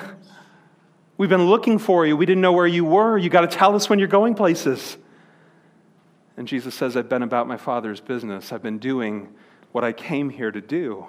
We've 1.18 1.30
been 1.30 1.48
looking 1.48 1.80
for 1.80 2.06
you. 2.06 2.16
We 2.16 2.26
didn't 2.26 2.42
know 2.42 2.54
where 2.54 2.66
you 2.66 2.86
were. 2.86 3.18
You 3.18 3.30
got 3.30 3.42
to 3.42 3.48
tell 3.58 3.76
us 3.76 3.90
when 3.90 4.00
you're 4.00 4.08
going 4.08 4.36
places. 4.36 4.96
And 6.38 6.48
Jesus 6.48 6.74
says, 6.74 6.96
I've 6.96 7.10
been 7.10 7.24
about 7.24 7.46
my 7.46 7.58
father's 7.58 8.00
business. 8.00 8.54
I've 8.54 8.64
been 8.64 8.80
doing 8.80 9.36
what 9.74 9.84
I 9.84 9.92
came 9.92 10.30
here 10.30 10.50
to 10.50 10.62
do. 10.62 11.08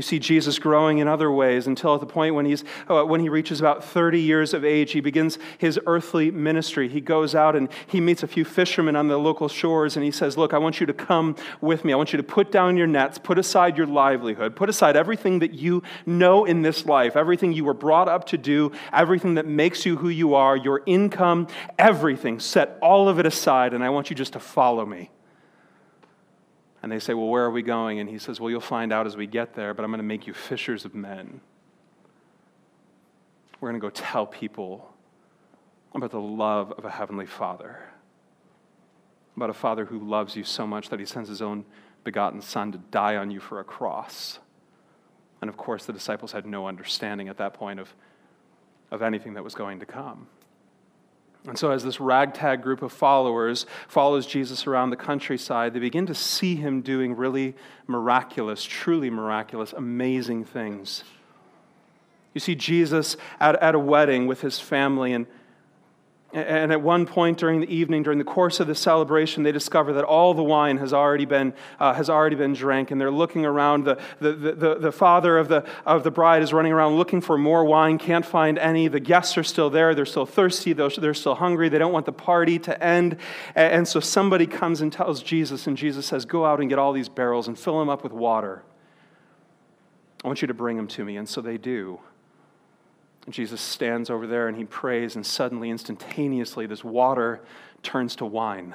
You 0.00 0.02
see 0.02 0.18
Jesus 0.18 0.58
growing 0.58 0.96
in 0.96 1.08
other 1.08 1.30
ways 1.30 1.66
until 1.66 1.92
at 1.94 2.00
the 2.00 2.06
point 2.06 2.34
when, 2.34 2.46
he's, 2.46 2.64
uh, 2.88 3.02
when 3.02 3.20
he 3.20 3.28
reaches 3.28 3.60
about 3.60 3.84
30 3.84 4.18
years 4.18 4.54
of 4.54 4.64
age, 4.64 4.92
he 4.92 5.02
begins 5.02 5.36
his 5.58 5.78
earthly 5.84 6.30
ministry. 6.30 6.88
He 6.88 7.02
goes 7.02 7.34
out 7.34 7.54
and 7.54 7.68
he 7.86 8.00
meets 8.00 8.22
a 8.22 8.26
few 8.26 8.46
fishermen 8.46 8.96
on 8.96 9.08
the 9.08 9.18
local 9.18 9.46
shores 9.46 9.96
and 9.96 10.02
he 10.02 10.10
says, 10.10 10.38
Look, 10.38 10.54
I 10.54 10.58
want 10.58 10.80
you 10.80 10.86
to 10.86 10.94
come 10.94 11.36
with 11.60 11.84
me. 11.84 11.92
I 11.92 11.96
want 11.96 12.14
you 12.14 12.16
to 12.16 12.22
put 12.22 12.50
down 12.50 12.78
your 12.78 12.86
nets, 12.86 13.18
put 13.18 13.38
aside 13.38 13.76
your 13.76 13.86
livelihood, 13.86 14.56
put 14.56 14.70
aside 14.70 14.96
everything 14.96 15.40
that 15.40 15.52
you 15.52 15.82
know 16.06 16.46
in 16.46 16.62
this 16.62 16.86
life, 16.86 17.14
everything 17.14 17.52
you 17.52 17.66
were 17.66 17.74
brought 17.74 18.08
up 18.08 18.24
to 18.28 18.38
do, 18.38 18.72
everything 18.94 19.34
that 19.34 19.44
makes 19.44 19.84
you 19.84 19.98
who 19.98 20.08
you 20.08 20.34
are, 20.34 20.56
your 20.56 20.82
income, 20.86 21.46
everything. 21.78 22.40
Set 22.40 22.78
all 22.80 23.06
of 23.06 23.18
it 23.18 23.26
aside 23.26 23.74
and 23.74 23.84
I 23.84 23.90
want 23.90 24.08
you 24.08 24.16
just 24.16 24.32
to 24.32 24.40
follow 24.40 24.86
me. 24.86 25.10
And 26.82 26.90
they 26.90 26.98
say, 26.98 27.14
Well, 27.14 27.28
where 27.28 27.44
are 27.44 27.50
we 27.50 27.62
going? 27.62 28.00
And 28.00 28.08
he 28.08 28.18
says, 28.18 28.40
Well, 28.40 28.50
you'll 28.50 28.60
find 28.60 28.92
out 28.92 29.06
as 29.06 29.16
we 29.16 29.26
get 29.26 29.54
there, 29.54 29.74
but 29.74 29.84
I'm 29.84 29.90
going 29.90 29.98
to 29.98 30.04
make 30.04 30.26
you 30.26 30.34
fishers 30.34 30.84
of 30.84 30.94
men. 30.94 31.40
We're 33.60 33.70
going 33.70 33.80
to 33.80 33.86
go 33.86 33.90
tell 33.90 34.26
people 34.26 34.94
about 35.94 36.10
the 36.10 36.20
love 36.20 36.72
of 36.72 36.84
a 36.84 36.90
heavenly 36.90 37.26
father, 37.26 37.80
about 39.36 39.50
a 39.50 39.54
father 39.54 39.84
who 39.84 39.98
loves 39.98 40.36
you 40.36 40.44
so 40.44 40.66
much 40.66 40.88
that 40.88 41.00
he 41.00 41.06
sends 41.06 41.28
his 41.28 41.42
own 41.42 41.64
begotten 42.04 42.40
son 42.40 42.72
to 42.72 42.78
die 42.78 43.16
on 43.16 43.30
you 43.30 43.40
for 43.40 43.60
a 43.60 43.64
cross. 43.64 44.38
And 45.40 45.50
of 45.50 45.56
course, 45.56 45.84
the 45.84 45.92
disciples 45.92 46.32
had 46.32 46.46
no 46.46 46.66
understanding 46.66 47.28
at 47.28 47.36
that 47.38 47.54
point 47.54 47.80
of, 47.80 47.92
of 48.90 49.02
anything 49.02 49.34
that 49.34 49.44
was 49.44 49.54
going 49.54 49.80
to 49.80 49.86
come. 49.86 50.28
And 51.46 51.58
so, 51.58 51.70
as 51.70 51.82
this 51.82 52.00
ragtag 52.00 52.62
group 52.62 52.82
of 52.82 52.92
followers 52.92 53.64
follows 53.88 54.26
Jesus 54.26 54.66
around 54.66 54.90
the 54.90 54.96
countryside, 54.96 55.72
they 55.72 55.80
begin 55.80 56.06
to 56.06 56.14
see 56.14 56.54
him 56.54 56.82
doing 56.82 57.16
really 57.16 57.54
miraculous, 57.86 58.62
truly 58.62 59.08
miraculous, 59.08 59.72
amazing 59.72 60.44
things. 60.44 61.02
You 62.34 62.40
see 62.40 62.54
Jesus 62.54 63.16
at, 63.40 63.60
at 63.62 63.74
a 63.74 63.78
wedding 63.78 64.26
with 64.26 64.42
his 64.42 64.60
family, 64.60 65.14
and 65.14 65.26
and 66.32 66.70
at 66.70 66.80
one 66.80 67.06
point 67.06 67.38
during 67.38 67.60
the 67.60 67.74
evening, 67.74 68.04
during 68.04 68.18
the 68.18 68.24
course 68.24 68.60
of 68.60 68.68
the 68.68 68.74
celebration, 68.74 69.42
they 69.42 69.50
discover 69.50 69.92
that 69.94 70.04
all 70.04 70.32
the 70.32 70.44
wine 70.44 70.78
has 70.78 70.92
already 70.92 71.24
been, 71.24 71.52
uh, 71.80 71.92
has 71.92 72.08
already 72.08 72.36
been 72.36 72.52
drank. 72.52 72.92
And 72.92 73.00
they're 73.00 73.10
looking 73.10 73.44
around. 73.44 73.84
The, 73.84 73.98
the, 74.20 74.32
the, 74.32 74.74
the 74.76 74.92
father 74.92 75.38
of 75.38 75.48
the, 75.48 75.64
of 75.84 76.04
the 76.04 76.10
bride 76.12 76.42
is 76.42 76.52
running 76.52 76.72
around 76.72 76.96
looking 76.96 77.20
for 77.20 77.36
more 77.36 77.64
wine, 77.64 77.98
can't 77.98 78.24
find 78.24 78.58
any. 78.58 78.86
The 78.86 79.00
guests 79.00 79.36
are 79.38 79.42
still 79.42 79.70
there. 79.70 79.92
They're 79.92 80.06
still 80.06 80.26
thirsty. 80.26 80.72
They're 80.72 81.14
still 81.14 81.34
hungry. 81.34 81.68
They 81.68 81.78
don't 81.78 81.92
want 81.92 82.06
the 82.06 82.12
party 82.12 82.60
to 82.60 82.80
end. 82.82 83.16
And 83.56 83.88
so 83.88 83.98
somebody 83.98 84.46
comes 84.46 84.80
and 84.80 84.92
tells 84.92 85.22
Jesus, 85.22 85.66
and 85.66 85.76
Jesus 85.76 86.06
says, 86.06 86.24
Go 86.24 86.44
out 86.46 86.60
and 86.60 86.68
get 86.68 86.78
all 86.78 86.92
these 86.92 87.08
barrels 87.08 87.48
and 87.48 87.58
fill 87.58 87.80
them 87.80 87.88
up 87.88 88.04
with 88.04 88.12
water. 88.12 88.62
I 90.22 90.28
want 90.28 90.42
you 90.42 90.48
to 90.48 90.54
bring 90.54 90.76
them 90.76 90.86
to 90.88 91.04
me. 91.04 91.16
And 91.16 91.28
so 91.28 91.40
they 91.40 91.58
do. 91.58 91.98
Jesus 93.28 93.60
stands 93.60 94.08
over 94.10 94.26
there 94.26 94.48
and 94.48 94.56
he 94.56 94.64
prays, 94.64 95.14
and 95.14 95.24
suddenly, 95.24 95.70
instantaneously, 95.70 96.66
this 96.66 96.82
water 96.82 97.40
turns 97.82 98.16
to 98.16 98.24
wine. 98.24 98.74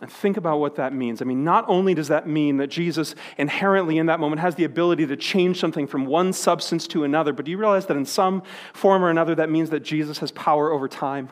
And 0.00 0.10
think 0.10 0.36
about 0.36 0.60
what 0.60 0.76
that 0.76 0.92
means. 0.92 1.20
I 1.20 1.24
mean, 1.24 1.42
not 1.42 1.64
only 1.66 1.92
does 1.92 2.08
that 2.08 2.28
mean 2.28 2.58
that 2.58 2.68
Jesus 2.68 3.16
inherently 3.36 3.98
in 3.98 4.06
that 4.06 4.20
moment 4.20 4.40
has 4.40 4.54
the 4.54 4.62
ability 4.62 5.06
to 5.06 5.16
change 5.16 5.58
something 5.58 5.88
from 5.88 6.06
one 6.06 6.32
substance 6.32 6.86
to 6.88 7.02
another, 7.02 7.32
but 7.32 7.44
do 7.44 7.50
you 7.50 7.58
realize 7.58 7.86
that 7.86 7.96
in 7.96 8.04
some 8.04 8.44
form 8.72 9.02
or 9.02 9.10
another 9.10 9.34
that 9.34 9.50
means 9.50 9.70
that 9.70 9.80
Jesus 9.80 10.18
has 10.18 10.30
power 10.30 10.70
over 10.70 10.86
time? 10.86 11.30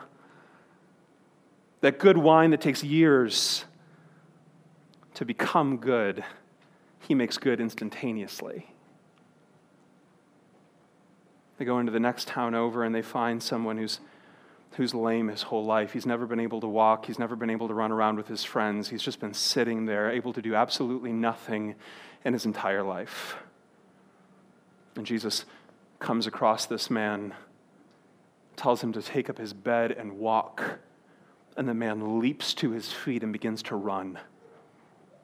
That 1.79 1.97
good 1.97 2.17
wine 2.17 2.51
that 2.51 2.59
takes 2.59 2.83
years 2.83 3.63
to 5.13 5.23
become 5.23 5.77
good, 5.77 6.25
he 6.99 7.15
makes 7.15 7.37
good 7.37 7.61
instantaneously. 7.61 8.67
They 11.57 11.65
go 11.65 11.79
into 11.79 11.91
the 11.91 11.99
next 11.99 12.27
town 12.27 12.55
over 12.55 12.83
and 12.83 12.93
they 12.93 13.01
find 13.01 13.41
someone 13.41 13.77
who's, 13.77 13.99
who's 14.73 14.93
lame 14.93 15.27
his 15.27 15.43
whole 15.43 15.65
life. 15.65 15.93
He's 15.93 16.05
never 16.05 16.25
been 16.25 16.39
able 16.39 16.61
to 16.61 16.67
walk, 16.67 17.05
he's 17.05 17.19
never 17.19 17.35
been 17.35 17.49
able 17.49 17.67
to 17.67 17.73
run 17.73 17.91
around 17.91 18.17
with 18.17 18.27
his 18.27 18.43
friends. 18.43 18.89
He's 18.89 19.01
just 19.01 19.19
been 19.19 19.33
sitting 19.33 19.85
there, 19.85 20.11
able 20.11 20.33
to 20.33 20.41
do 20.41 20.55
absolutely 20.55 21.11
nothing 21.11 21.75
in 22.23 22.33
his 22.33 22.45
entire 22.45 22.83
life. 22.83 23.35
And 24.95 25.05
Jesus 25.05 25.45
comes 25.99 26.27
across 26.27 26.65
this 26.65 26.89
man, 26.89 27.33
tells 28.55 28.81
him 28.81 28.93
to 28.93 29.01
take 29.01 29.29
up 29.29 29.37
his 29.37 29.53
bed 29.53 29.91
and 29.91 30.19
walk. 30.19 30.79
And 31.55 31.67
the 31.67 31.73
man 31.73 32.19
leaps 32.19 32.53
to 32.55 32.71
his 32.71 32.91
feet 32.91 33.23
and 33.23 33.33
begins 33.33 33.63
to 33.63 33.75
run 33.75 34.19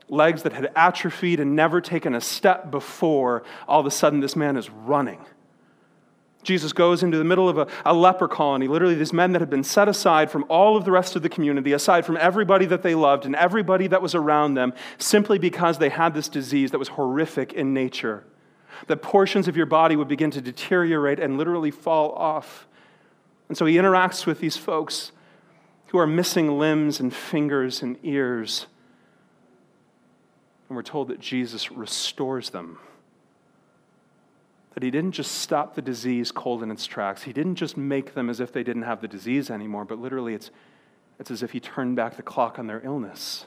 legs 0.09 0.43
that 0.43 0.53
had 0.53 0.71
atrophied 0.75 1.39
and 1.39 1.55
never 1.55 1.81
taken 1.81 2.13
a 2.13 2.21
step 2.21 2.69
before, 2.71 3.43
all 3.67 3.79
of 3.79 3.85
a 3.85 3.91
sudden 3.91 4.19
this 4.19 4.35
man 4.35 4.57
is 4.57 4.69
running. 4.69 5.19
Jesus 6.43 6.73
goes 6.73 7.03
into 7.03 7.17
the 7.17 7.23
middle 7.23 7.47
of 7.47 7.57
a, 7.57 7.67
a, 7.85 7.93
leper 7.93 8.27
colony, 8.27 8.67
literally, 8.67 8.95
these 8.95 9.13
men 9.13 9.31
that 9.31 9.41
had 9.41 9.50
been 9.50 9.63
set 9.63 9.88
aside 9.88 10.29
from 10.29 10.45
all 10.50 10.77
of 10.77 10.85
the 10.85 10.91
rest 10.91 11.15
of 11.15 11.21
the 11.21 11.29
community, 11.29 11.73
aside 11.73 12.05
from 12.05 12.17
everybody 12.17 12.65
that 12.65 12.83
they 12.83 12.95
loved 12.95 13.25
and 13.25 13.35
everybody 13.35 13.88
that 13.88 14.01
was 14.01 14.13
around 14.13 14.53
them, 14.53 14.73
simply 14.97 15.39
because 15.39 15.77
they 15.77 15.89
had 15.89 16.13
this 16.13 16.27
disease 16.27 16.71
that 16.71 16.79
was 16.79 16.89
horrific 16.89 17.53
in 17.53 17.73
nature. 17.73 18.23
That 18.88 19.01
portions 19.01 19.47
of 19.47 19.55
your 19.55 19.65
body 19.65 19.95
would 19.95 20.07
begin 20.07 20.31
to 20.31 20.41
deteriorate 20.41 21.19
and 21.19 21.38
literally 21.38 21.71
fall 21.71 22.12
off. 22.13 22.67
And 23.47 23.57
so 23.57 23.65
he 23.65 23.75
interacts 23.75 24.25
with 24.25 24.39
these 24.39 24.57
folks 24.57 25.12
who 25.88 25.97
are 26.00 26.07
missing 26.07 26.57
limbs 26.57 27.00
and 27.00 27.13
fingers 27.13 27.81
and 27.81 27.97
ears. 28.03 28.65
And 30.67 30.75
we're 30.75 30.81
told 30.81 31.07
that 31.09 31.19
Jesus 31.19 31.71
restores 31.71 32.50
them 32.50 32.79
that 34.74 34.84
he 34.84 34.89
didn't 34.89 35.12
just 35.12 35.32
stop 35.34 35.75
the 35.75 35.82
disease 35.82 36.32
cold 36.32 36.63
in 36.63 36.72
its 36.72 36.86
tracks. 36.86 37.24
He 37.24 37.34
didn't 37.34 37.56
just 37.56 37.77
make 37.77 38.15
them 38.15 38.30
as 38.30 38.39
if 38.39 38.51
they 38.51 38.63
didn't 38.63 38.84
have 38.84 39.01
the 39.01 39.08
disease 39.08 39.50
anymore, 39.50 39.86
but 39.86 40.00
literally 40.00 40.34
it's, 40.34 40.50
it's 41.20 41.30
as 41.30 41.44
if 41.44 41.51
he 41.51 41.60
turned 41.60 41.96
back 41.96 42.15
the 42.15 42.24
clock 42.24 42.58
on 42.58 42.68
their 42.68 42.82
illness. 42.84 43.46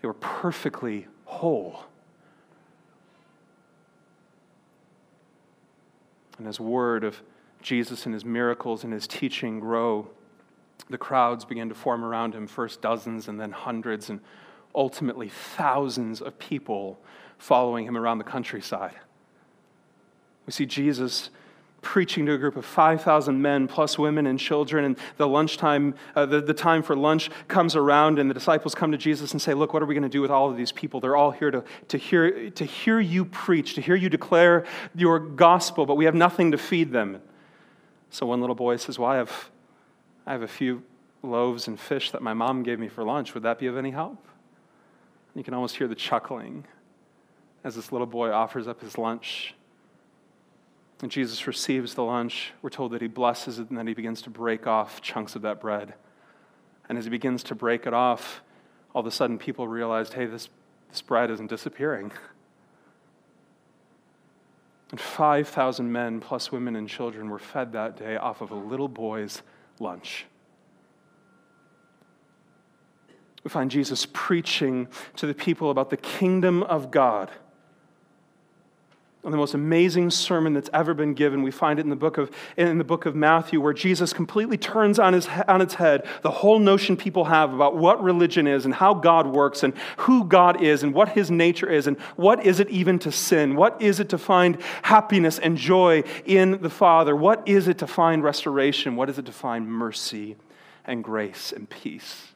They 0.00 0.06
were 0.06 0.14
perfectly 0.14 1.06
whole. 1.24 1.84
And 6.38 6.46
as 6.46 6.60
word 6.60 7.04
of 7.04 7.20
Jesus 7.60 8.04
and 8.06 8.14
his 8.14 8.24
miracles 8.24 8.84
and 8.84 8.92
his 8.92 9.06
teaching 9.06 9.58
grow, 9.58 10.08
the 10.90 10.98
crowds 10.98 11.44
began 11.44 11.68
to 11.70 11.74
form 11.74 12.04
around 12.04 12.34
him, 12.34 12.46
first 12.46 12.82
dozens 12.82 13.26
and 13.26 13.40
then 13.40 13.50
hundreds, 13.50 14.10
and 14.10 14.20
ultimately 14.74 15.28
thousands 15.28 16.20
of 16.20 16.38
people 16.38 16.98
following 17.38 17.86
him 17.86 17.96
around 17.96 18.18
the 18.18 18.24
countryside. 18.24 18.94
We 20.46 20.52
see 20.52 20.66
Jesus 20.66 21.30
preaching 21.84 22.26
to 22.26 22.32
a 22.32 22.38
group 22.38 22.56
of 22.56 22.64
5,000 22.64 23.40
men 23.40 23.68
plus 23.68 23.98
women 23.98 24.26
and 24.26 24.38
children, 24.38 24.84
and 24.84 24.96
the 25.18 25.28
lunchtime, 25.28 25.94
uh, 26.16 26.26
the, 26.26 26.40
the 26.40 26.54
time 26.54 26.82
for 26.82 26.96
lunch 26.96 27.30
comes 27.46 27.76
around, 27.76 28.18
and 28.18 28.28
the 28.28 28.34
disciples 28.34 28.74
come 28.74 28.90
to 28.90 28.98
Jesus 28.98 29.32
and 29.32 29.40
say, 29.40 29.54
Look, 29.54 29.72
what 29.72 29.82
are 29.82 29.86
we 29.86 29.94
going 29.94 30.02
to 30.02 30.08
do 30.08 30.22
with 30.22 30.30
all 30.30 30.50
of 30.50 30.56
these 30.56 30.72
people? 30.72 30.98
They're 30.98 31.14
all 31.14 31.30
here 31.30 31.50
to, 31.50 31.62
to, 31.88 31.98
hear, 31.98 32.50
to 32.50 32.64
hear 32.64 32.98
you 32.98 33.24
preach, 33.24 33.74
to 33.74 33.80
hear 33.80 33.94
you 33.94 34.08
declare 34.08 34.64
your 34.94 35.20
gospel, 35.20 35.86
but 35.86 35.96
we 35.96 36.06
have 36.06 36.14
nothing 36.14 36.50
to 36.50 36.58
feed 36.58 36.90
them. 36.90 37.20
So 38.10 38.26
one 38.26 38.40
little 38.40 38.56
boy 38.56 38.76
says, 38.76 38.98
Well, 38.98 39.10
I 39.10 39.16
have, 39.16 39.50
I 40.26 40.32
have 40.32 40.42
a 40.42 40.48
few 40.48 40.82
loaves 41.22 41.68
and 41.68 41.78
fish 41.78 42.10
that 42.10 42.22
my 42.22 42.34
mom 42.34 42.62
gave 42.62 42.78
me 42.78 42.88
for 42.88 43.04
lunch. 43.04 43.34
Would 43.34 43.44
that 43.44 43.58
be 43.58 43.66
of 43.66 43.76
any 43.76 43.90
help? 43.90 44.26
You 45.34 45.44
can 45.44 45.54
almost 45.54 45.76
hear 45.76 45.88
the 45.88 45.94
chuckling 45.94 46.64
as 47.62 47.74
this 47.76 47.92
little 47.92 48.06
boy 48.06 48.30
offers 48.30 48.68
up 48.68 48.80
his 48.80 48.96
lunch 48.98 49.54
and 51.04 51.10
Jesus 51.10 51.46
receives 51.46 51.92
the 51.92 52.02
lunch. 52.02 52.54
We're 52.62 52.70
told 52.70 52.92
that 52.92 53.02
he 53.02 53.08
blesses 53.08 53.58
it 53.58 53.68
and 53.68 53.76
then 53.76 53.86
he 53.86 53.92
begins 53.92 54.22
to 54.22 54.30
break 54.30 54.66
off 54.66 55.02
chunks 55.02 55.36
of 55.36 55.42
that 55.42 55.60
bread. 55.60 55.92
And 56.88 56.96
as 56.96 57.04
he 57.04 57.10
begins 57.10 57.42
to 57.42 57.54
break 57.54 57.86
it 57.86 57.92
off, 57.92 58.40
all 58.94 59.00
of 59.00 59.06
a 59.06 59.10
sudden 59.10 59.36
people 59.36 59.68
realized 59.68 60.14
hey, 60.14 60.24
this, 60.24 60.48
this 60.88 61.02
bread 61.02 61.30
isn't 61.30 61.48
disappearing. 61.48 62.10
And 64.90 65.00
5,000 65.00 65.90
men, 65.90 66.20
plus 66.20 66.52
women 66.52 66.76
and 66.76 66.88
children, 66.88 67.28
were 67.28 67.38
fed 67.40 67.72
that 67.72 67.96
day 67.96 68.16
off 68.16 68.40
of 68.42 68.52
a 68.52 68.54
little 68.54 68.86
boy's 68.86 69.42
lunch. 69.80 70.26
We 73.42 73.50
find 73.50 73.72
Jesus 73.72 74.06
preaching 74.12 74.86
to 75.16 75.26
the 75.26 75.34
people 75.34 75.70
about 75.70 75.90
the 75.90 75.96
kingdom 75.96 76.62
of 76.62 76.92
God 76.92 77.32
the 79.30 79.38
most 79.38 79.54
amazing 79.54 80.10
sermon 80.10 80.52
that's 80.52 80.68
ever 80.74 80.92
been 80.92 81.14
given. 81.14 81.42
We 81.42 81.50
find 81.50 81.78
it 81.78 81.82
in 81.82 81.90
the 81.90 81.96
book 81.96 82.18
of, 82.18 82.30
in 82.56 82.78
the 82.78 82.84
book 82.84 83.06
of 83.06 83.14
Matthew, 83.14 83.60
where 83.60 83.72
Jesus 83.72 84.12
completely 84.12 84.58
turns 84.58 84.98
on, 84.98 85.14
his, 85.14 85.28
on 85.48 85.60
its 85.60 85.74
head 85.74 86.06
the 86.22 86.30
whole 86.30 86.58
notion 86.58 86.96
people 86.96 87.24
have 87.24 87.54
about 87.54 87.76
what 87.76 88.02
religion 88.02 88.46
is 88.46 88.64
and 88.64 88.74
how 88.74 88.94
God 88.94 89.26
works 89.26 89.62
and 89.62 89.72
who 89.98 90.24
God 90.24 90.62
is 90.62 90.82
and 90.82 90.92
what 90.92 91.10
his 91.10 91.30
nature 91.30 91.70
is 91.70 91.86
and 91.86 91.98
what 92.16 92.44
is 92.44 92.60
it 92.60 92.68
even 92.68 92.98
to 93.00 93.10
sin? 93.10 93.56
What 93.56 93.80
is 93.80 94.00
it 94.00 94.10
to 94.10 94.18
find 94.18 94.60
happiness 94.82 95.38
and 95.38 95.56
joy 95.56 96.02
in 96.26 96.60
the 96.62 96.70
Father? 96.70 97.16
What 97.16 97.46
is 97.48 97.68
it 97.68 97.78
to 97.78 97.86
find 97.86 98.22
restoration? 98.22 98.96
What 98.96 99.08
is 99.08 99.18
it 99.18 99.26
to 99.26 99.32
find 99.32 99.66
mercy 99.68 100.36
and 100.84 101.02
grace 101.02 101.52
and 101.52 101.68
peace? 101.68 102.28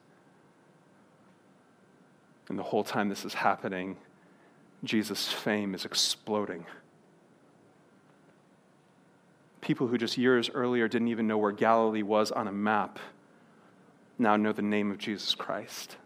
And 2.49 2.59
the 2.59 2.63
whole 2.63 2.85
time 2.85 3.09
this 3.09 3.25
is 3.25 3.35
happening, 3.35 3.99
Jesus' 4.85 5.29
fame 5.29 5.75
is 5.75 5.85
exploding. 5.85 6.65
People 9.69 9.87
who 9.87 9.99
just 9.99 10.17
years 10.17 10.49
earlier 10.55 10.89
didn't 10.89 11.09
even 11.09 11.27
know 11.27 11.37
where 11.37 11.53
Galilee 11.53 12.01
was 12.01 12.33
on 12.33 12.49
a 12.49 12.53
map 12.53 12.99
now 14.19 14.35
know 14.35 14.51
the 14.51 14.63
name 14.63 14.91
of 14.91 14.97
Jesus 14.97 15.35
Christ. 15.35 15.99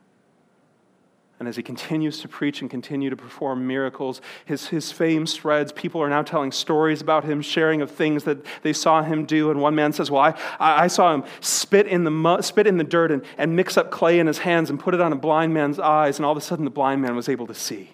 And 1.38 1.48
as 1.48 1.54
he 1.54 1.62
continues 1.62 2.20
to 2.22 2.28
preach 2.28 2.60
and 2.60 2.68
continue 2.68 3.08
to 3.08 3.16
perform 3.16 3.64
miracles, 3.68 4.20
his, 4.46 4.66
his 4.66 4.90
fame 4.90 5.28
spreads. 5.28 5.70
People 5.70 6.02
are 6.02 6.08
now 6.08 6.22
telling 6.22 6.50
stories 6.50 7.00
about 7.00 7.22
him, 7.22 7.40
sharing 7.40 7.80
of 7.80 7.88
things 7.88 8.24
that 8.24 8.38
they 8.64 8.72
saw 8.72 9.00
him 9.00 9.26
do. 9.26 9.52
And 9.52 9.60
one 9.60 9.76
man 9.76 9.92
says, 9.92 10.10
Well, 10.10 10.22
I, 10.22 10.34
I 10.58 10.88
saw 10.88 11.14
him 11.14 11.22
spit 11.40 11.86
in 11.86 12.02
the, 12.02 12.10
mud, 12.10 12.44
spit 12.44 12.66
in 12.66 12.78
the 12.78 12.84
dirt 12.84 13.12
and, 13.12 13.24
and 13.38 13.54
mix 13.54 13.76
up 13.76 13.92
clay 13.92 14.18
in 14.18 14.26
his 14.26 14.38
hands 14.38 14.70
and 14.70 14.80
put 14.80 14.92
it 14.92 15.00
on 15.00 15.12
a 15.12 15.16
blind 15.16 15.54
man's 15.54 15.78
eyes. 15.78 16.18
And 16.18 16.26
all 16.26 16.32
of 16.32 16.38
a 16.38 16.40
sudden, 16.40 16.64
the 16.64 16.70
blind 16.72 17.00
man 17.00 17.14
was 17.14 17.28
able 17.28 17.46
to 17.46 17.54
see. 17.54 17.92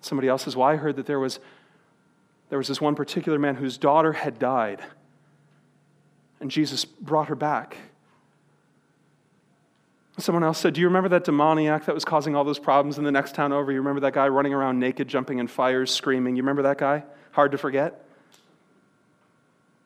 Somebody 0.00 0.26
else 0.26 0.42
says, 0.42 0.56
Well, 0.56 0.66
I 0.66 0.74
heard 0.74 0.96
that 0.96 1.06
there 1.06 1.20
was, 1.20 1.38
there 2.48 2.58
was 2.58 2.68
this 2.68 2.80
one 2.80 2.94
particular 2.94 3.38
man 3.38 3.56
whose 3.56 3.78
daughter 3.78 4.12
had 4.12 4.38
died. 4.38 4.82
And 6.40 6.50
Jesus 6.50 6.84
brought 6.84 7.28
her 7.28 7.34
back. 7.34 7.76
Someone 10.18 10.44
else 10.44 10.58
said, 10.58 10.74
Do 10.74 10.80
you 10.80 10.86
remember 10.86 11.08
that 11.08 11.24
demoniac 11.24 11.86
that 11.86 11.94
was 11.94 12.04
causing 12.04 12.36
all 12.36 12.44
those 12.44 12.58
problems 12.58 12.98
in 12.98 13.04
the 13.04 13.10
next 13.10 13.34
town 13.34 13.52
over? 13.52 13.72
You 13.72 13.78
remember 13.78 14.00
that 14.02 14.12
guy 14.12 14.28
running 14.28 14.54
around 14.54 14.78
naked, 14.78 15.08
jumping 15.08 15.38
in 15.38 15.48
fires, 15.48 15.92
screaming? 15.92 16.36
You 16.36 16.42
remember 16.42 16.62
that 16.62 16.78
guy? 16.78 17.02
Hard 17.32 17.50
to 17.52 17.58
forget? 17.58 18.04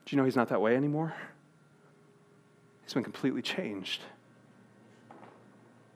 Do 0.05 0.15
you 0.15 0.21
know 0.21 0.25
he's 0.25 0.37
not 0.37 0.49
that 0.49 0.61
way 0.61 0.77
anymore? 0.77 1.15
He's 2.83 2.93
been 2.93 3.05
completely 3.05 3.43
changed. 3.43 4.03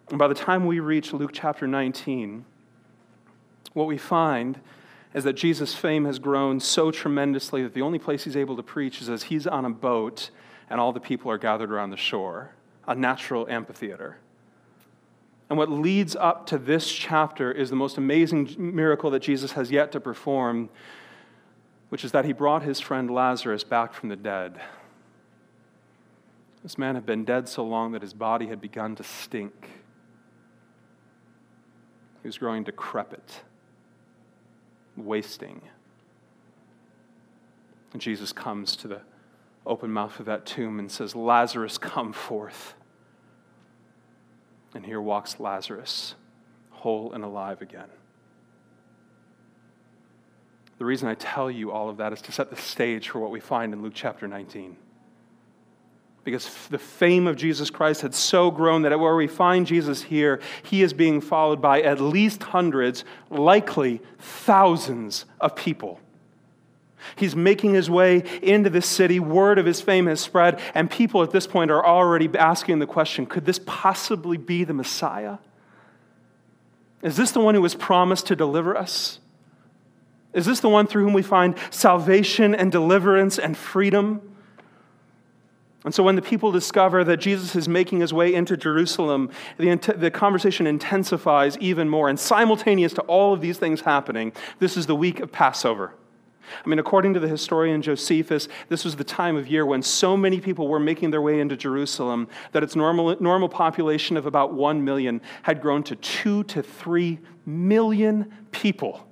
And 0.09 0.19
by 0.19 0.29
the 0.29 0.35
time 0.35 0.67
we 0.67 0.81
reach 0.81 1.13
Luke 1.13 1.31
chapter 1.33 1.67
19, 1.67 2.45
what 3.73 3.87
we 3.87 3.97
find 3.97 4.61
is 5.15 5.25
that 5.25 5.35
Jesus' 5.35 5.75
fame 5.75 6.05
has 6.05 6.19
grown 6.19 6.59
so 6.61 6.91
tremendously 6.91 7.63
that 7.63 7.75
the 7.75 7.83
only 7.83 7.99
place 7.99 8.25
he's 8.25 8.37
able 8.37 8.57
to 8.57 8.63
preach 8.63 9.01
is 9.03 9.09
as 9.09 9.25
he's 9.25 9.47
on 9.47 9.65
a 9.65 9.71
boat 9.71 10.31
and 10.71 10.81
all 10.81 10.93
the 10.93 11.01
people 11.01 11.31
are 11.31 11.39
gathered 11.39 11.71
around 11.71 11.91
the 11.91 11.97
shore 11.97 12.53
a 12.87 12.95
natural 12.95 13.49
amphitheater. 13.49 14.17
And 15.49 15.59
what 15.59 15.71
leads 15.71 16.17
up 16.17 16.47
to 16.47 16.59
this 16.59 16.91
chapter 16.91 17.53
is 17.53 17.71
the 17.71 17.77
most 17.77 17.99
amazing 17.99 18.55
miracle 18.59 19.11
that 19.11 19.21
Jesus 19.21 19.53
has 19.53 19.71
yet 19.71 19.93
to 19.93 20.01
perform, 20.01 20.71
which 21.91 22.05
is 22.05 22.13
that 22.13 22.25
he 22.25 22.33
brought 22.33 22.63
his 22.63 22.81
friend 22.81 23.11
Lazarus 23.11 23.63
back 23.63 23.93
from 23.93 24.09
the 24.09 24.17
dead. 24.17 24.61
This 26.63 26.79
man 26.79 26.95
had 26.95 27.05
been 27.05 27.25
dead 27.25 27.49
so 27.49 27.65
long 27.65 27.93
that 27.93 28.03
his 28.03 28.15
body 28.15 28.47
had 28.47 28.61
begun 28.61 28.97
to 28.97 29.05
stink. 29.05 29.69
He 32.23 32.29
was 32.29 32.39
growing 32.39 32.63
decrepit, 32.63 33.43
wasting. 34.97 35.63
And 37.93 38.01
Jesus 38.01 38.33
comes 38.33 38.77
to 38.77 38.89
the 38.89 39.01
open 39.67 39.93
mouth 39.93 40.19
of 40.19 40.27
that 40.27 40.47
tomb 40.47 40.79
and 40.79 40.91
says, 40.91 41.15
Lazarus, 41.15 41.79
come 41.79 42.13
forth. 42.13 42.75
And 44.75 44.87
here 44.87 45.01
walks 45.01 45.39
Lazarus, 45.39 46.15
whole 46.71 47.13
and 47.13 47.23
alive 47.23 47.61
again. 47.61 47.89
The 50.79 50.85
reason 50.85 51.09
I 51.09 51.15
tell 51.15 51.51
you 51.51 51.71
all 51.71 51.89
of 51.89 51.99
that 51.99 52.13
is 52.13 52.23
to 52.23 52.33
set 52.33 52.51
the 52.51 52.57
stage 52.57 53.11
for 53.11 53.21
what 53.21 53.31
we 53.31 53.39
find 53.39 53.73
in 53.73 53.83
Luke 53.83 53.93
chapter 53.95 54.27
19. 54.27 54.77
Because 56.25 56.69
the 56.69 56.79
fame 56.79 57.27
of 57.27 57.37
Jesus 57.37 57.69
Christ 57.69 58.03
had 58.03 58.15
so 58.15 58.51
grown 58.51 58.83
that 58.83 58.99
where 58.99 59.17
we 59.17 59.27
find 59.27 59.67
Jesus 59.67 60.03
here, 60.03 60.41
he 60.63 60.83
is 60.83 60.93
being 60.93 61.21
followed 61.21 61.61
by 61.61 61.83
at 61.83 62.01
least 62.01 62.43
hundreds, 62.45 63.05
likely 63.29 64.01
thousands 64.19 65.25
of 65.41 65.57
people. 65.57 65.99
He's 67.17 67.35
making 67.35 67.75
his 67.75 67.91
way 67.91 68.23
into 68.41 68.71
this 68.71 68.87
city. 68.87 69.19
Word 69.19 69.59
of 69.59 69.67
his 69.67 69.81
fame 69.81 70.07
has 70.07 70.21
spread, 70.21 70.61
and 70.75 70.89
people 70.89 71.23
at 71.23 71.33
this 71.33 71.49
point 71.49 71.73
are 71.73 71.85
already 71.85 72.31
asking 72.39 72.79
the 72.79 72.87
question 72.87 73.27
could 73.27 73.45
this 73.45 73.61
possibly 73.67 74.37
be 74.37 74.63
the 74.63 74.75
Messiah? 74.75 75.39
Is 77.03 77.17
this 77.17 77.33
the 77.33 77.41
one 77.41 77.57
who 77.57 77.63
was 77.63 77.75
promised 77.75 78.29
to 78.29 78.37
deliver 78.37 78.77
us? 78.77 79.19
Is 80.33 80.47
this 80.47 80.61
the 80.61 80.69
one 80.69 80.87
through 80.87 81.05
whom 81.05 81.13
we 81.13 81.23
find 81.23 81.57
salvation 81.71 82.55
and 82.55 82.71
deliverance 82.71 83.39
and 83.39 83.57
freedom? 83.57 84.32
And 85.85 85.93
so, 85.93 86.03
when 86.03 86.15
the 86.15 86.23
people 86.23 86.53
discover 86.53 87.03
that 87.05 87.17
Jesus 87.17 87.57
is 87.57 87.69
making 87.69 88.01
his 88.01 88.13
way 88.13 88.33
into 88.33 88.57
Jerusalem, 88.57 89.31
the, 89.59 89.75
the 89.97 90.11
conversation 90.11 90.67
intensifies 90.67 91.59
even 91.59 91.89
more. 91.89 92.09
And 92.09 92.19
simultaneous 92.19 92.93
to 92.95 93.03
all 93.03 93.33
of 93.33 93.41
these 93.41 93.59
things 93.59 93.81
happening, 93.81 94.33
this 94.61 94.77
is 94.77 94.87
the 94.87 94.95
week 94.95 95.19
of 95.19 95.33
Passover. 95.33 95.95
I 96.65 96.69
mean, 96.69 96.79
according 96.79 97.15
to 97.15 97.21
the 97.21 97.29
historian 97.29 97.83
Josephus, 97.83 98.49
this 98.69 98.85
was 98.85 98.97
the 98.97 99.05
time 99.05 99.37
of 99.37 99.49
year 99.49 99.65
when 99.65 99.83
so 99.83 100.17
many 100.17 100.41
people 100.41 100.69
were 100.69 100.81
making 100.81 101.11
their 101.11 101.23
way 101.23 101.41
into 101.41 101.57
Jerusalem 101.57 102.29
that 102.53 102.63
its 102.63 102.77
normal, 102.77 103.17
normal 103.21 103.49
population 103.49 104.17
of 104.17 104.27
about 104.27 104.53
1 104.53 104.85
million 104.85 105.21
had 105.43 105.61
grown 105.61 105.83
to 105.85 105.97
2 105.97 106.45
to 106.45 106.63
3 106.63 107.19
million 107.47 108.33
people. 108.51 109.09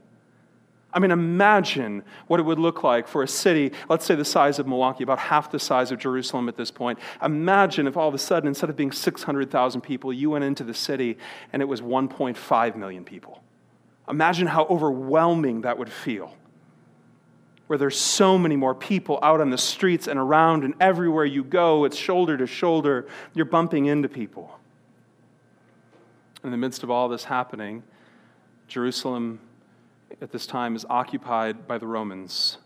I 0.92 0.98
mean, 0.98 1.10
imagine 1.10 2.02
what 2.26 2.40
it 2.40 2.42
would 2.44 2.58
look 2.58 2.82
like 2.82 3.06
for 3.06 3.22
a 3.22 3.28
city, 3.28 3.72
let's 3.88 4.04
say 4.04 4.14
the 4.14 4.24
size 4.24 4.58
of 4.58 4.66
Milwaukee, 4.66 5.04
about 5.04 5.18
half 5.18 5.50
the 5.50 5.58
size 5.58 5.92
of 5.92 5.98
Jerusalem 5.98 6.48
at 6.48 6.56
this 6.56 6.70
point. 6.70 6.98
Imagine 7.22 7.86
if 7.86 7.96
all 7.96 8.08
of 8.08 8.14
a 8.14 8.18
sudden, 8.18 8.48
instead 8.48 8.70
of 8.70 8.76
being 8.76 8.90
600,000 8.90 9.80
people, 9.80 10.12
you 10.12 10.30
went 10.30 10.44
into 10.44 10.64
the 10.64 10.74
city 10.74 11.16
and 11.52 11.62
it 11.62 11.66
was 11.66 11.80
1.5 11.80 12.76
million 12.76 13.04
people. 13.04 13.42
Imagine 14.08 14.48
how 14.48 14.64
overwhelming 14.64 15.60
that 15.60 15.78
would 15.78 15.92
feel 15.92 16.34
where 17.70 17.78
there's 17.78 18.00
so 18.00 18.36
many 18.36 18.56
more 18.56 18.74
people 18.74 19.20
out 19.22 19.40
on 19.40 19.50
the 19.50 19.56
streets 19.56 20.08
and 20.08 20.18
around, 20.18 20.64
and 20.64 20.74
everywhere 20.80 21.24
you 21.24 21.44
go, 21.44 21.84
it's 21.84 21.96
shoulder 21.96 22.36
to 22.36 22.44
shoulder. 22.44 23.06
You're 23.32 23.44
bumping 23.44 23.86
into 23.86 24.08
people. 24.08 24.58
In 26.42 26.50
the 26.50 26.56
midst 26.56 26.82
of 26.82 26.90
all 26.90 27.08
this 27.08 27.22
happening, 27.22 27.84
Jerusalem 28.66 29.38
at 30.20 30.32
this 30.32 30.46
time 30.46 30.76
is 30.76 30.84
occupied 30.88 31.66
by 31.66 31.78
the 31.78 31.86
Romans 31.86 32.58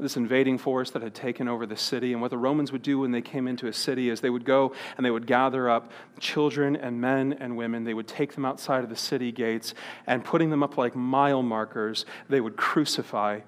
this 0.00 0.16
invading 0.16 0.58
force 0.58 0.90
that 0.90 1.02
had 1.02 1.14
taken 1.14 1.48
over 1.48 1.66
the 1.66 1.76
city. 1.76 2.12
And 2.12 2.22
what 2.22 2.30
the 2.30 2.38
Romans 2.38 2.72
would 2.72 2.82
do 2.82 2.98
when 3.00 3.10
they 3.10 3.20
came 3.20 3.46
into 3.46 3.66
a 3.66 3.72
city 3.72 4.08
is 4.08 4.20
they 4.20 4.30
would 4.30 4.44
go 4.44 4.72
and 4.96 5.04
they 5.04 5.10
would 5.10 5.26
gather 5.26 5.68
up 5.68 5.90
children 6.18 6.76
and 6.76 7.00
men 7.00 7.34
and 7.34 7.56
women. 7.56 7.84
They 7.84 7.94
would 7.94 8.08
take 8.08 8.34
them 8.34 8.44
outside 8.44 8.82
of 8.82 8.90
the 8.90 8.96
city 8.96 9.32
gates 9.32 9.74
and 10.06 10.24
putting 10.24 10.50
them 10.50 10.62
up 10.62 10.76
like 10.76 10.96
mile 10.96 11.42
markers, 11.42 12.04
they 12.28 12.40
would 12.40 12.56
crucify 12.56 13.40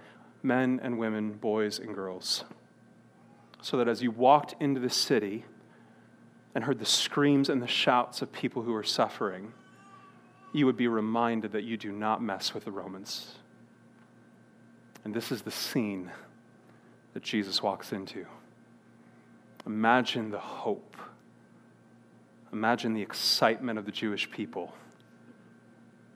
men 0.42 0.81
and 0.83 0.98
women, 0.98 1.33
boys 1.33 1.78
and 1.78 1.94
girls. 1.94 2.44
So 3.62 3.76
that 3.78 3.88
as 3.88 4.02
you 4.02 4.11
walked 4.11 4.55
into 4.61 4.81
the 4.81 4.90
city 4.90 5.44
and 6.55 6.64
heard 6.64 6.78
the 6.78 6.87
screams 6.87 7.48
and 7.48 7.62
the 7.62 7.68
shouts 7.68 8.22
of 8.22 8.33
people 8.33 8.62
who 8.62 8.72
were 8.72 8.83
suffering, 8.83 9.52
you 10.52 10.66
would 10.66 10.76
be 10.76 10.88
reminded 10.88 11.52
that 11.52 11.64
you 11.64 11.76
do 11.76 11.92
not 11.92 12.22
mess 12.22 12.54
with 12.54 12.64
the 12.64 12.70
Romans. 12.70 13.34
And 15.04 15.14
this 15.14 15.32
is 15.32 15.42
the 15.42 15.50
scene 15.50 16.10
that 17.14 17.22
Jesus 17.22 17.62
walks 17.62 17.92
into. 17.92 18.26
Imagine 19.66 20.30
the 20.30 20.38
hope. 20.38 20.96
Imagine 22.52 22.94
the 22.94 23.02
excitement 23.02 23.78
of 23.78 23.86
the 23.86 23.92
Jewish 23.92 24.30
people 24.30 24.74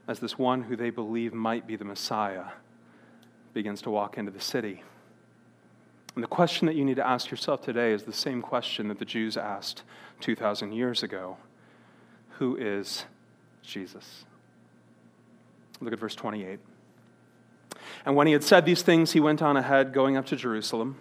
as 0.09 0.21
this 0.21 0.39
one 0.39 0.63
who 0.63 0.77
they 0.77 0.91
believe 0.91 1.33
might 1.33 1.67
be 1.67 1.77
the 1.77 1.85
Messiah 1.85 2.45
begins 3.55 3.83
to 3.83 3.91
walk 3.91 4.19
into 4.19 4.31
the 4.31 4.41
city. 4.41 4.83
And 6.15 6.23
the 6.23 6.29
question 6.29 6.67
that 6.67 6.77
you 6.77 6.85
need 6.85 6.97
to 6.97 7.07
ask 7.07 7.31
yourself 7.31 7.63
today 7.63 7.93
is 7.93 8.05
the 8.05 8.13
same 8.13 8.41
question 8.41 8.89
that 8.89 8.99
the 8.99 9.05
Jews 9.05 9.37
asked 9.37 9.83
2,000 10.21 10.73
years 10.73 11.03
ago 11.03 11.37
Who 12.39 12.57
is 12.57 13.05
Jesus? 13.67 14.25
Look 15.81 15.93
at 15.93 15.99
verse 15.99 16.15
28. 16.15 16.59
And 18.05 18.17
when 18.17 18.27
he 18.27 18.33
had 18.33 18.45
said 18.45 18.65
these 18.65 18.83
things, 18.83 19.13
he 19.13 19.21
went 19.21 19.43
on 19.43 19.57
ahead, 19.57 19.93
going 19.93 20.17
up 20.17 20.27
to 20.27 20.37
Jerusalem. 20.37 20.97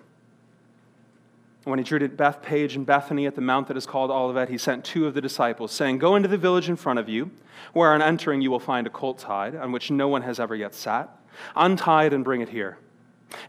And 1.64 1.72
when 1.72 1.80
he 1.80 1.86
drew 1.86 2.00
to 2.00 2.08
Bethphage 2.08 2.76
and 2.76 2.86
Bethany 2.86 3.26
at 3.26 3.36
the 3.36 3.42
mount 3.42 3.68
that 3.68 3.78
is 3.78 3.86
called 3.86 4.12
Olivet, 4.12 4.50
he 4.50 4.58
sent 4.58 4.86
two 4.86 5.08
of 5.08 5.14
the 5.14 5.22
disciples, 5.22 5.72
saying, 5.72 5.98
Go 5.98 6.16
into 6.16 6.28
the 6.28 6.38
village 6.38 6.70
in 6.70 6.76
front 6.76 7.00
of 7.00 7.10
you, 7.10 7.32
where 7.74 7.94
on 7.94 8.02
entering 8.02 8.42
you 8.42 8.52
will 8.52 8.60
find 8.60 8.86
a 8.86 8.90
colt 8.90 9.18
tied, 9.18 9.56
on 9.56 9.72
which 9.72 9.90
no 9.90 10.08
one 10.08 10.22
has 10.22 10.40
ever 10.40 10.56
yet 10.56 10.76
sat. 10.76 11.10
Untie 11.56 12.06
it 12.06 12.14
and 12.14 12.24
bring 12.24 12.42
it 12.42 12.50
here. 12.50 12.78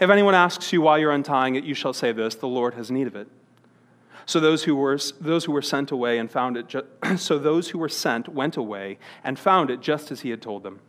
If 0.01 0.11
anyone 0.11 0.35
asks 0.35 0.73
you 0.73 0.81
why 0.81 0.99
you're 0.99 1.13
untying 1.13 1.55
it, 1.57 1.65
you 1.65 1.75
shall 1.75 1.93
say 1.93 2.13
this 2.13 2.35
The 2.35 2.49
Lord 2.49 2.75
has 2.75 2.91
need 2.91 3.07
of 3.07 3.17
it. 3.17 3.29
So 4.27 4.41
those 4.41 4.65
who 4.65 4.75
were, 4.75 4.99
those 5.21 5.45
who 5.45 5.53
were 5.53 5.62
sent 5.62 5.93
away 5.93 6.19
and 6.19 6.31
found 6.31 6.57
it, 6.57 6.69
ju- 6.69 6.87
so 7.17 7.39
those 7.39 7.71
who 7.71 7.79
were 7.79 7.89
sent 7.89 8.29
went 8.29 8.57
away 8.57 8.99
and 9.23 9.39
found 9.39 9.71
it 9.71 9.81
just 9.81 10.11
as 10.11 10.21
he 10.21 10.31
had 10.31 10.43
told 10.43 10.65
them. 10.65 10.81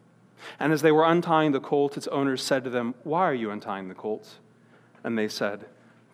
And 0.59 0.73
as 0.73 0.81
they 0.81 0.91
were 0.91 1.05
untying 1.05 1.51
the 1.51 1.59
colt, 1.59 1.97
its 1.97 2.07
owners 2.07 2.43
said 2.43 2.63
to 2.63 2.69
them, 2.71 2.95
Why 3.03 3.21
are 3.21 3.33
you 3.33 3.51
untying 3.51 3.89
the 3.89 3.95
colt? 3.95 4.39
And 5.03 5.17
they 5.17 5.27
said, 5.27 5.65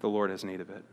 The 0.01 0.09
Lord 0.09 0.31
has 0.31 0.43
need 0.43 0.59
of 0.59 0.69
it. 0.69 0.83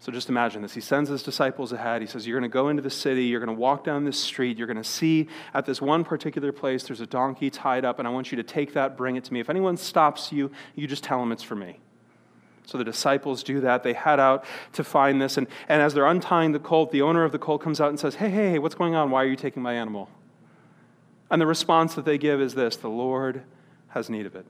So 0.00 0.12
just 0.12 0.28
imagine 0.28 0.62
this. 0.62 0.74
He 0.74 0.80
sends 0.80 1.10
his 1.10 1.24
disciples 1.24 1.72
ahead. 1.72 2.00
He 2.00 2.06
says, 2.06 2.24
You're 2.24 2.38
going 2.38 2.48
to 2.48 2.52
go 2.52 2.68
into 2.68 2.82
the 2.82 2.90
city. 2.90 3.24
You're 3.24 3.44
going 3.44 3.54
to 3.54 3.60
walk 3.60 3.82
down 3.82 4.04
this 4.04 4.18
street. 4.18 4.58
You're 4.58 4.68
going 4.68 4.76
to 4.76 4.84
see 4.84 5.26
at 5.54 5.66
this 5.66 5.82
one 5.82 6.04
particular 6.04 6.52
place 6.52 6.84
there's 6.84 7.00
a 7.00 7.06
donkey 7.06 7.50
tied 7.50 7.84
up, 7.84 7.98
and 7.98 8.06
I 8.06 8.12
want 8.12 8.30
you 8.30 8.36
to 8.36 8.44
take 8.44 8.74
that, 8.74 8.96
bring 8.96 9.16
it 9.16 9.24
to 9.24 9.32
me. 9.32 9.40
If 9.40 9.50
anyone 9.50 9.76
stops 9.76 10.30
you, 10.30 10.52
you 10.76 10.86
just 10.86 11.02
tell 11.02 11.18
them 11.18 11.32
it's 11.32 11.42
for 11.42 11.56
me. 11.56 11.80
So 12.68 12.76
the 12.76 12.84
disciples 12.84 13.42
do 13.42 13.62
that. 13.62 13.82
They 13.82 13.94
head 13.94 14.20
out 14.20 14.44
to 14.74 14.84
find 14.84 15.22
this. 15.22 15.38
And, 15.38 15.46
and 15.70 15.80
as 15.80 15.94
they're 15.94 16.04
untying 16.04 16.52
the 16.52 16.58
colt, 16.58 16.92
the 16.92 17.00
owner 17.00 17.24
of 17.24 17.32
the 17.32 17.38
colt 17.38 17.62
comes 17.62 17.80
out 17.80 17.88
and 17.88 17.98
says, 17.98 18.16
Hey, 18.16 18.28
hey, 18.28 18.50
hey, 18.50 18.58
what's 18.58 18.74
going 18.74 18.94
on? 18.94 19.10
Why 19.10 19.22
are 19.22 19.26
you 19.26 19.36
taking 19.36 19.62
my 19.62 19.72
animal? 19.72 20.10
And 21.30 21.40
the 21.40 21.46
response 21.46 21.94
that 21.94 22.04
they 22.04 22.18
give 22.18 22.42
is 22.42 22.54
this 22.54 22.76
The 22.76 22.90
Lord 22.90 23.42
has 23.88 24.10
need 24.10 24.26
of 24.26 24.36
it. 24.36 24.44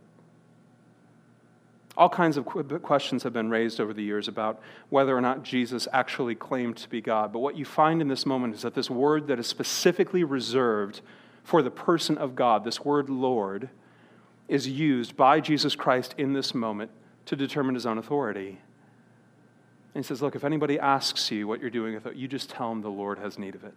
All 1.96 2.08
kinds 2.08 2.36
of 2.36 2.44
questions 2.82 3.22
have 3.22 3.32
been 3.32 3.50
raised 3.50 3.78
over 3.78 3.92
the 3.92 4.02
years 4.02 4.26
about 4.26 4.60
whether 4.88 5.16
or 5.16 5.20
not 5.20 5.44
Jesus 5.44 5.86
actually 5.92 6.34
claimed 6.34 6.76
to 6.78 6.88
be 6.88 7.00
God. 7.00 7.32
But 7.32 7.38
what 7.38 7.56
you 7.56 7.64
find 7.64 8.02
in 8.02 8.08
this 8.08 8.26
moment 8.26 8.56
is 8.56 8.62
that 8.62 8.74
this 8.74 8.90
word 8.90 9.28
that 9.28 9.38
is 9.38 9.46
specifically 9.46 10.24
reserved 10.24 11.02
for 11.44 11.62
the 11.62 11.70
person 11.70 12.18
of 12.18 12.34
God, 12.34 12.64
this 12.64 12.84
word 12.84 13.08
Lord, 13.08 13.68
is 14.48 14.66
used 14.66 15.16
by 15.16 15.38
Jesus 15.38 15.76
Christ 15.76 16.16
in 16.18 16.32
this 16.32 16.52
moment 16.52 16.90
to 17.28 17.36
determine 17.36 17.74
his 17.74 17.86
own 17.86 17.96
authority. 17.96 18.58
And 19.94 20.04
he 20.04 20.06
says, 20.06 20.20
Look, 20.20 20.36
if 20.36 20.44
anybody 20.44 20.78
asks 20.78 21.30
you 21.30 21.48
what 21.48 21.60
you're 21.60 21.70
doing 21.70 21.98
you 22.14 22.28
just 22.28 22.50
tell 22.50 22.68
them 22.68 22.82
the 22.82 22.90
Lord 22.90 23.18
has 23.18 23.38
need 23.38 23.54
of 23.54 23.64
it. 23.64 23.74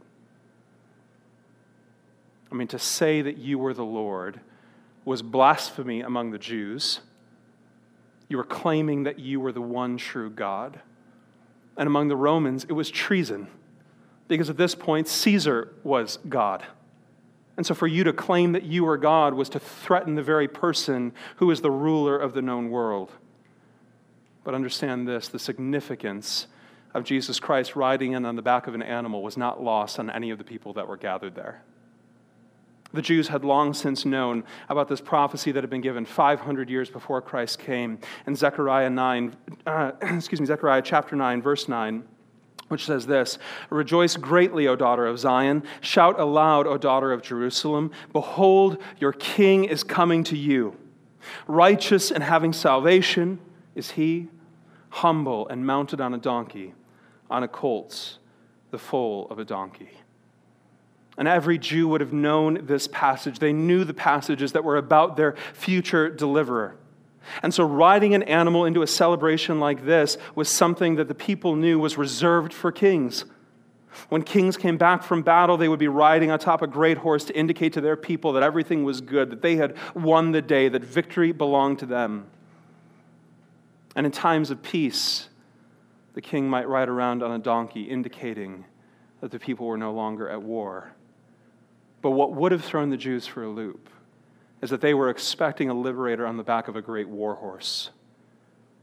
I 2.52 2.56
mean, 2.56 2.68
to 2.70 2.80
say 2.80 3.22
that 3.22 3.38
you 3.38 3.58
were 3.58 3.74
the 3.74 3.86
Lord 3.86 4.42
was 5.06 5.22
blasphemy 5.22 6.02
among 6.02 6.32
the 6.32 6.38
Jews 6.38 7.00
you 8.32 8.38
were 8.38 8.46
claiming 8.46 9.04
that 9.04 9.20
you 9.20 9.42
were 9.42 9.52
the 9.52 9.62
one 9.62 9.98
true 9.98 10.30
God. 10.30 10.80
And 11.76 11.86
among 11.86 12.08
the 12.08 12.16
Romans, 12.16 12.64
it 12.64 12.72
was 12.72 12.90
treason, 12.90 13.48
because 14.30 14.50
at 14.50 14.56
this 14.56 14.74
point, 14.74 15.10
Caesar 15.10 15.74
was 15.84 16.18
God. 16.30 16.64
And 17.58 17.66
so 17.66 17.74
for 17.74 17.88
you 17.88 18.06
to 18.06 18.14
claim 18.14 18.54
that 18.54 18.64
you 18.64 18.86
were 18.86 18.96
God 18.96 19.34
was 19.34 19.50
to 19.50 19.60
threaten 19.60 20.16
the 20.16 20.24
very 20.24 20.48
person 20.48 21.12
who 21.36 21.52
is 21.52 21.60
the 21.60 21.72
ruler 21.72 22.18
of 22.18 22.34
the 22.34 22.42
known 22.42 22.70
world. 22.70 23.12
But 24.44 24.56
understand 24.56 25.08
this 25.08 25.28
the 25.28 25.40
significance 25.40 26.48
of 26.94 27.04
Jesus 27.04 27.40
Christ 27.40 27.76
riding 27.76 28.14
in 28.14 28.26
on 28.26 28.36
the 28.36 28.42
back 28.42 28.68
of 28.68 28.76
an 28.76 28.82
animal 28.82 29.22
was 29.24 29.38
not 29.38 29.64
lost 29.64 30.00
on 30.00 30.10
any 30.10 30.30
of 30.30 30.38
the 30.38 30.44
people 30.44 30.74
that 30.74 30.88
were 30.88 30.98
gathered 30.98 31.36
there. 31.36 31.64
The 32.94 33.02
Jews 33.02 33.30
had 33.30 33.46
long 33.46 33.74
since 33.74 34.04
known 34.04 34.44
about 34.68 34.90
this 34.90 35.00
prophecy 35.00 35.54
that 35.54 35.64
had 35.64 35.70
been 35.70 35.82
given 35.82 36.04
500 36.04 36.70
years 36.70 36.90
before 36.90 37.22
Christ 37.22 37.60
came. 37.60 38.00
In 38.28 38.36
Zechariah 38.36 38.90
9, 38.90 39.36
uh, 39.66 39.92
excuse 40.02 40.42
me, 40.42 40.46
Zechariah 40.46 40.82
chapter 40.82 41.16
9, 41.16 41.42
verse 41.42 41.70
9, 41.70 42.04
which 42.68 42.86
says 42.86 43.06
this 43.06 43.38
Rejoice 43.70 44.18
greatly, 44.18 44.68
O 44.68 44.76
daughter 44.76 45.08
of 45.08 45.20
Zion. 45.20 45.64
Shout 45.80 46.20
aloud, 46.20 46.68
O 46.68 46.78
daughter 46.78 47.14
of 47.14 47.22
Jerusalem. 47.22 47.92
Behold, 48.12 48.78
your 49.00 49.14
king 49.14 49.64
is 49.64 49.84
coming 49.84 50.26
to 50.26 50.36
you. 50.36 50.76
Righteous 51.48 52.12
and 52.12 52.24
having 52.24 52.52
salvation 52.52 53.40
is 53.76 53.92
he, 53.92 54.28
humble 54.90 55.48
and 55.48 55.66
mounted 55.66 56.02
on 56.02 56.14
a 56.14 56.18
donkey, 56.18 56.74
on 57.30 57.44
a 57.44 57.48
colt, 57.48 58.18
the 58.72 58.78
foal 58.78 59.28
of 59.30 59.40
a 59.40 59.46
donkey. 59.46 59.90
And 61.18 61.28
every 61.28 61.58
Jew 61.58 61.88
would 61.90 62.02
have 62.02 62.14
known 62.14 62.66
this 62.66 62.88
passage. 62.88 63.40
They 63.40 63.54
knew 63.54 63.84
the 63.84 63.94
passages 63.94 64.54
that 64.54 64.64
were 64.64 64.78
about 64.78 65.18
their 65.18 65.36
future 65.54 66.10
deliverer. 66.10 66.76
And 67.44 67.54
so, 67.54 67.64
riding 67.64 68.16
an 68.16 68.24
animal 68.24 68.66
into 68.66 68.82
a 68.82 68.88
celebration 68.88 69.60
like 69.60 69.86
this 69.86 70.18
was 70.36 70.50
something 70.50 70.96
that 70.96 71.08
the 71.08 71.16
people 71.16 71.56
knew 71.56 71.80
was 71.80 71.98
reserved 71.98 72.54
for 72.54 72.72
kings. 72.72 73.26
When 74.10 74.24
kings 74.24 74.58
came 74.58 74.78
back 74.78 75.04
from 75.04 75.22
battle, 75.22 75.58
they 75.58 75.68
would 75.68 75.80
be 75.80 75.88
riding 75.88 76.32
atop 76.32 76.62
a 76.62 76.68
great 76.68 76.98
horse 76.98 77.26
to 77.26 77.38
indicate 77.38 77.74
to 77.74 77.82
their 77.82 77.98
people 77.98 78.34
that 78.34 78.44
everything 78.44 78.84
was 78.84 79.02
good, 79.02 79.30
that 79.30 79.42
they 79.42 79.58
had 79.58 79.76
won 79.94 80.32
the 80.32 80.42
day, 80.42 80.70
that 80.70 80.84
victory 80.84 81.32
belonged 81.32 81.80
to 81.80 81.86
them. 81.86 82.26
And 83.96 84.06
in 84.06 84.12
times 84.12 84.52
of 84.52 84.62
peace, 84.62 85.30
the 86.14 86.22
king 86.22 86.50
might 86.50 86.68
ride 86.68 86.90
around 86.90 87.24
on 87.24 87.32
a 87.32 87.40
donkey, 87.40 87.84
indicating 87.84 88.66
that 89.22 89.32
the 89.32 89.40
people 89.40 89.68
were 89.68 89.78
no 89.78 89.94
longer 89.94 90.30
at 90.30 90.42
war. 90.42 90.94
But 92.02 92.12
what 92.12 92.34
would 92.34 92.52
have 92.52 92.64
thrown 92.64 92.90
the 92.90 92.98
Jews 92.98 93.28
for 93.28 93.44
a 93.44 93.50
loop 93.50 93.90
is 94.62 94.70
that 94.70 94.82
they 94.82 94.94
were 94.94 95.10
expecting 95.10 95.70
a 95.70 95.74
liberator 95.74 96.26
on 96.26 96.38
the 96.38 96.44
back 96.44 96.68
of 96.68 96.76
a 96.76 96.82
great 96.82 97.08
war 97.08 97.36
horse, 97.36 97.92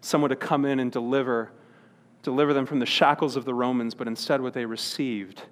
someone 0.00 0.30
to 0.30 0.36
come 0.36 0.64
in 0.64 0.80
and 0.80 0.90
deliver, 0.90 1.52
deliver 2.22 2.52
them 2.52 2.66
from 2.66 2.78
the 2.78 2.86
shackles 2.86 3.36
of 3.36 3.44
the 3.44 3.54
Romans, 3.54 3.94
but 3.94 4.06
instead 4.06 4.40
what 4.40 4.54
they 4.54 4.64
received 4.64 5.42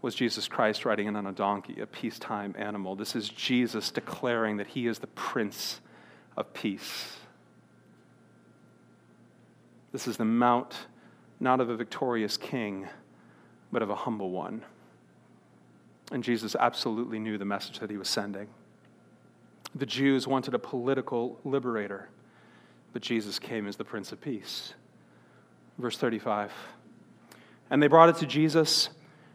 was 0.00 0.14
Jesus 0.14 0.46
Christ 0.46 0.84
riding 0.84 1.06
in 1.06 1.16
on 1.16 1.26
a 1.26 1.32
donkey, 1.32 1.80
a 1.80 1.86
peacetime 1.86 2.54
animal. 2.56 2.94
This 2.94 3.16
is 3.16 3.28
Jesus 3.28 3.90
declaring 3.90 4.58
that 4.58 4.68
he 4.68 4.86
is 4.86 5.00
the 5.00 5.08
Prince 5.08 5.80
of 6.36 6.52
Peace. 6.54 7.17
This 9.98 10.06
is 10.06 10.16
the 10.16 10.24
mount 10.24 10.86
not 11.40 11.60
of 11.60 11.70
a 11.70 11.76
victorious 11.76 12.36
king, 12.36 12.86
but 13.72 13.82
of 13.82 13.90
a 13.90 13.96
humble 13.96 14.30
one. 14.30 14.62
And 16.12 16.22
Jesus 16.22 16.54
absolutely 16.54 17.18
knew 17.18 17.36
the 17.36 17.44
message 17.44 17.80
that 17.80 17.90
he 17.90 17.96
was 17.96 18.08
sending. 18.08 18.46
The 19.74 19.86
Jews 19.86 20.28
wanted 20.28 20.54
a 20.54 20.58
political 20.60 21.40
liberator, 21.42 22.10
but 22.92 23.02
Jesus 23.02 23.40
came 23.40 23.66
as 23.66 23.74
the 23.74 23.82
Prince 23.82 24.12
of 24.12 24.20
Peace. 24.20 24.72
Verse 25.78 25.98
35. 25.98 26.52
And 27.68 27.82
they 27.82 27.88
brought 27.88 28.08
it 28.08 28.18
to 28.18 28.26
Jesus, 28.26 28.90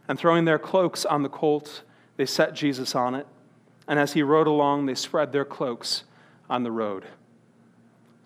and 0.08 0.18
throwing 0.18 0.46
their 0.46 0.58
cloaks 0.58 1.04
on 1.04 1.22
the 1.22 1.28
colt, 1.28 1.82
they 2.16 2.24
set 2.24 2.54
Jesus 2.54 2.94
on 2.94 3.14
it. 3.14 3.26
And 3.86 3.98
as 3.98 4.14
he 4.14 4.22
rode 4.22 4.46
along, 4.46 4.86
they 4.86 4.94
spread 4.94 5.30
their 5.30 5.44
cloaks 5.44 6.04
on 6.48 6.62
the 6.62 6.72
road. 6.72 7.04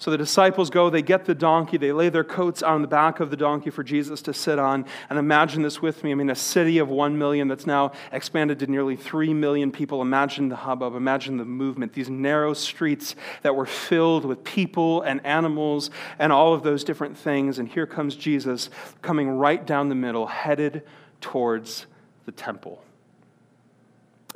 So 0.01 0.13
the 0.13 0.19
disciples 0.19 0.71
go, 0.71 0.91
they 0.91 1.03
get 1.03 1.25
the 1.25 1.35
donkey, 1.35 1.77
they 1.77 1.91
lay 1.91 2.09
their 2.09 2.23
coats 2.23 2.63
on 2.63 2.83
the 2.83 2.89
back 2.89 3.19
of 3.19 3.31
the 3.31 3.37
donkey 3.37 3.71
for 3.71 3.83
Jesus 3.83 4.23
to 4.23 4.33
sit 4.33 4.57
on. 4.57 4.87
And 5.11 5.19
imagine 5.19 5.63
this 5.63 5.83
with 5.83 6.05
me. 6.05 6.13
I 6.13 6.15
mean, 6.15 6.31
a 6.31 6.37
city 6.37 6.79
of 6.79 6.89
one 6.89 7.19
million 7.19 7.49
that's 7.49 7.67
now 7.67 7.91
expanded 8.13 8.61
to 8.61 8.69
nearly 8.69 8.95
three 8.95 9.35
million 9.35 9.73
people. 9.73 10.01
Imagine 10.01 10.51
the 10.51 10.57
hubbub, 10.57 10.95
imagine 10.95 11.37
the 11.37 11.45
movement, 11.45 11.95
these 11.95 12.09
narrow 12.09 12.55
streets 12.55 13.17
that 13.43 13.57
were 13.57 13.67
filled 13.67 14.25
with 14.25 14.45
people 14.45 15.03
and 15.03 15.25
animals 15.27 15.91
and 16.21 16.33
all 16.33 16.55
of 16.55 16.63
those 16.63 16.85
different 16.85 17.19
things. 17.19 17.59
And 17.59 17.69
here 17.69 17.87
comes 17.87 18.15
Jesus 18.15 18.71
coming 19.03 19.29
right 19.29 19.67
down 19.67 19.89
the 19.89 19.97
middle, 19.97 20.29
headed 20.29 20.85
towards 21.21 21.87
the 22.25 22.33
temple. 22.33 22.85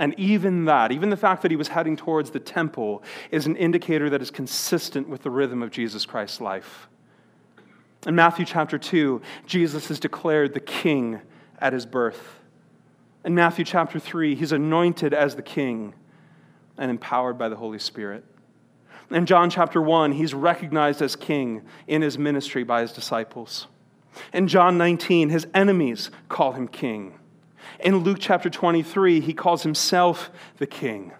And 0.02 0.18
even 0.18 0.64
that, 0.64 0.90
even 0.90 1.10
the 1.10 1.16
fact 1.16 1.42
that 1.42 1.52
he 1.52 1.56
was 1.56 1.68
heading 1.68 1.94
towards 1.94 2.32
the 2.32 2.40
temple, 2.40 3.04
is 3.30 3.46
an 3.46 3.54
indicator 3.54 4.10
that 4.10 4.20
is 4.20 4.32
consistent 4.32 5.08
with 5.08 5.22
the 5.22 5.30
rhythm 5.30 5.62
of 5.62 5.70
Jesus 5.70 6.04
Christ's 6.04 6.40
life. 6.40 6.88
In 8.04 8.16
Matthew 8.16 8.44
chapter 8.44 8.78
2, 8.78 9.22
Jesus 9.46 9.92
is 9.92 10.00
declared 10.00 10.54
the 10.54 10.60
king 10.60 11.20
at 11.60 11.72
his 11.72 11.86
birth. 11.86 12.40
In 13.24 13.36
Matthew 13.36 13.64
chapter 13.64 14.00
3, 14.00 14.34
he's 14.34 14.50
anointed 14.50 15.14
as 15.14 15.36
the 15.36 15.42
king 15.42 15.94
and 16.76 16.90
empowered 16.90 17.38
by 17.38 17.48
the 17.48 17.54
Holy 17.54 17.78
Spirit. 17.78 18.24
In 19.12 19.24
John 19.24 19.50
chapter 19.50 19.80
1, 19.80 20.10
he's 20.10 20.34
recognized 20.34 21.00
as 21.00 21.14
king 21.14 21.62
in 21.86 22.02
his 22.02 22.18
ministry 22.18 22.64
by 22.64 22.80
his 22.80 22.92
disciples. 22.92 23.68
In 24.32 24.48
John 24.48 24.76
19, 24.76 25.28
his 25.28 25.46
enemies 25.54 26.10
call 26.28 26.54
him 26.54 26.66
king. 26.66 27.20
In 27.82 27.96
Luke 27.98 28.18
chapter 28.20 28.48
23, 28.48 29.20
he 29.20 29.34
calls 29.34 29.62
himself 29.62 30.30
the 30.58 30.66
king. 30.66 31.12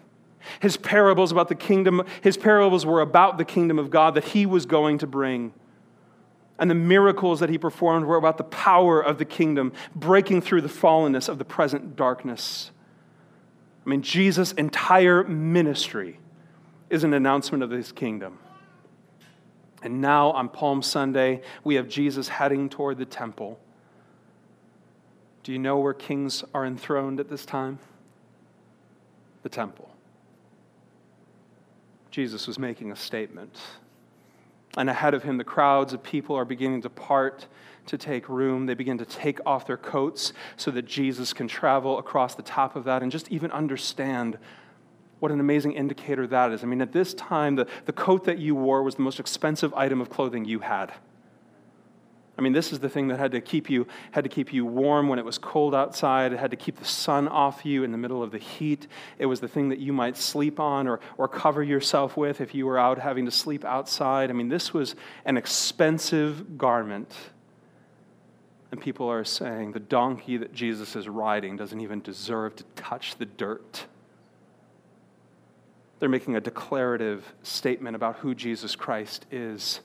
His 0.60 0.76
parables 0.76 1.32
about 1.32 1.48
the 1.48 1.54
kingdom, 1.54 2.02
his 2.22 2.36
parables 2.36 2.84
were 2.84 3.00
about 3.00 3.38
the 3.38 3.44
kingdom 3.44 3.78
of 3.78 3.90
God 3.90 4.14
that 4.14 4.24
he 4.24 4.46
was 4.46 4.66
going 4.66 4.98
to 4.98 5.06
bring. 5.06 5.52
And 6.58 6.70
the 6.70 6.74
miracles 6.74 7.40
that 7.40 7.48
he 7.48 7.58
performed 7.58 8.06
were 8.06 8.16
about 8.16 8.38
the 8.38 8.44
power 8.44 9.00
of 9.00 9.18
the 9.18 9.24
kingdom, 9.24 9.72
breaking 9.94 10.42
through 10.42 10.60
the 10.60 10.68
fallenness 10.68 11.28
of 11.28 11.38
the 11.38 11.44
present 11.44 11.96
darkness. 11.96 12.70
I 13.84 13.90
mean, 13.90 14.02
Jesus' 14.02 14.52
entire 14.52 15.24
ministry 15.24 16.20
is 16.90 17.04
an 17.04 17.14
announcement 17.14 17.64
of 17.64 17.70
his 17.70 17.90
kingdom. 17.90 18.38
And 19.82 20.00
now 20.00 20.30
on 20.30 20.48
Palm 20.48 20.82
Sunday, 20.82 21.42
we 21.64 21.74
have 21.74 21.88
Jesus 21.88 22.28
heading 22.28 22.68
toward 22.68 22.98
the 22.98 23.04
temple. 23.04 23.58
Do 25.42 25.52
you 25.52 25.58
know 25.58 25.78
where 25.78 25.94
kings 25.94 26.44
are 26.54 26.64
enthroned 26.64 27.20
at 27.20 27.28
this 27.28 27.44
time? 27.44 27.78
The 29.42 29.48
temple. 29.48 29.90
Jesus 32.10 32.46
was 32.46 32.58
making 32.58 32.92
a 32.92 32.96
statement. 32.96 33.58
And 34.76 34.88
ahead 34.88 35.14
of 35.14 35.22
him, 35.22 35.36
the 35.36 35.44
crowds 35.44 35.92
of 35.92 36.02
people 36.02 36.36
are 36.36 36.44
beginning 36.44 36.82
to 36.82 36.90
part 36.90 37.46
to 37.86 37.98
take 37.98 38.28
room. 38.28 38.66
They 38.66 38.74
begin 38.74 38.98
to 38.98 39.04
take 39.04 39.40
off 39.44 39.66
their 39.66 39.76
coats 39.76 40.32
so 40.56 40.70
that 40.70 40.82
Jesus 40.82 41.32
can 41.32 41.48
travel 41.48 41.98
across 41.98 42.34
the 42.34 42.42
top 42.42 42.76
of 42.76 42.84
that 42.84 43.02
and 43.02 43.10
just 43.10 43.30
even 43.30 43.50
understand 43.50 44.38
what 45.18 45.30
an 45.30 45.40
amazing 45.40 45.72
indicator 45.72 46.26
that 46.26 46.52
is. 46.52 46.62
I 46.62 46.66
mean, 46.66 46.80
at 46.80 46.92
this 46.92 47.14
time, 47.14 47.56
the, 47.56 47.66
the 47.84 47.92
coat 47.92 48.24
that 48.24 48.38
you 48.38 48.54
wore 48.54 48.82
was 48.82 48.94
the 48.94 49.02
most 49.02 49.20
expensive 49.20 49.72
item 49.74 50.00
of 50.00 50.10
clothing 50.10 50.44
you 50.44 50.60
had. 50.60 50.92
I 52.36 52.40
mean, 52.40 52.54
this 52.54 52.72
is 52.72 52.80
the 52.80 52.88
thing 52.88 53.08
that 53.08 53.18
had 53.18 53.32
to 53.32 53.40
keep 53.40 53.68
you 53.68 53.86
had 54.12 54.24
to 54.24 54.30
keep 54.30 54.52
you 54.52 54.64
warm 54.64 55.08
when 55.08 55.18
it 55.18 55.24
was 55.24 55.36
cold 55.36 55.74
outside. 55.74 56.32
It 56.32 56.38
had 56.38 56.50
to 56.50 56.56
keep 56.56 56.78
the 56.78 56.84
sun 56.84 57.28
off 57.28 57.66
you 57.66 57.84
in 57.84 57.92
the 57.92 57.98
middle 57.98 58.22
of 58.22 58.30
the 58.30 58.38
heat. 58.38 58.86
It 59.18 59.26
was 59.26 59.40
the 59.40 59.48
thing 59.48 59.68
that 59.68 59.78
you 59.78 59.92
might 59.92 60.16
sleep 60.16 60.58
on 60.58 60.88
or, 60.88 61.00
or 61.18 61.28
cover 61.28 61.62
yourself 61.62 62.16
with 62.16 62.40
if 62.40 62.54
you 62.54 62.66
were 62.66 62.78
out 62.78 62.98
having 62.98 63.26
to 63.26 63.30
sleep 63.30 63.64
outside. 63.64 64.30
I 64.30 64.32
mean, 64.32 64.48
this 64.48 64.72
was 64.72 64.96
an 65.26 65.36
expensive 65.36 66.56
garment. 66.56 67.14
And 68.70 68.80
people 68.80 69.10
are 69.10 69.24
saying 69.24 69.72
the 69.72 69.80
donkey 69.80 70.38
that 70.38 70.54
Jesus 70.54 70.96
is 70.96 71.06
riding 71.06 71.56
doesn't 71.56 71.80
even 71.80 72.00
deserve 72.00 72.56
to 72.56 72.64
touch 72.74 73.16
the 73.16 73.26
dirt. 73.26 73.84
They're 75.98 76.08
making 76.08 76.34
a 76.34 76.40
declarative 76.40 77.34
statement 77.42 77.94
about 77.94 78.16
who 78.16 78.34
Jesus 78.34 78.74
Christ 78.74 79.26
is. 79.30 79.80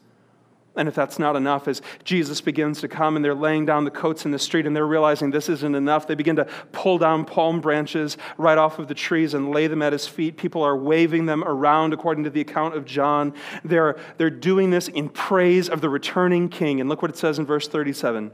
And 0.78 0.88
if 0.88 0.96
that's 0.96 1.18
not 1.18 1.36
enough, 1.36 1.68
as 1.68 1.82
Jesus 2.04 2.40
begins 2.40 2.80
to 2.82 2.88
come 2.88 3.16
and 3.16 3.26
they're 3.26 3.36
laying 3.36 3.66
down 3.66 3.84
the 3.84 3.92
coats 3.92 4.26
in 4.26 4.32
the 4.32 4.40
street 4.40 4.66
and 4.66 4.76
they're 4.76 4.86
realizing 4.86 5.32
this 5.32 5.50
isn't 5.50 5.76
enough, 5.76 6.08
they 6.08 6.16
begin 6.16 6.36
to 6.36 6.46
pull 6.72 6.98
down 6.98 7.26
palm 7.26 7.60
branches 7.60 8.18
right 8.38 8.58
off 8.58 8.80
of 8.80 8.88
the 8.88 8.94
trees 8.94 9.34
and 9.34 9.52
lay 9.52 9.68
them 9.68 9.82
at 9.82 9.92
his 9.92 10.08
feet. 10.08 10.38
People 10.38 10.62
are 10.62 10.78
waving 10.78 11.26
them 11.26 11.44
around, 11.44 11.94
according 11.94 12.24
to 12.24 12.30
the 12.30 12.42
account 12.42 12.76
of 12.76 12.86
John. 12.86 13.34
They're, 13.66 13.98
they're 14.18 14.30
doing 14.30 14.70
this 14.70 14.88
in 14.88 15.10
praise 15.10 15.68
of 15.68 15.82
the 15.82 15.90
returning 15.90 16.48
king. 16.48 16.80
And 16.80 16.88
look 16.88 17.02
what 17.02 17.12
it 17.12 17.18
says 17.18 17.40
in 17.40 17.46
verse 17.46 17.68
37. 17.68 18.32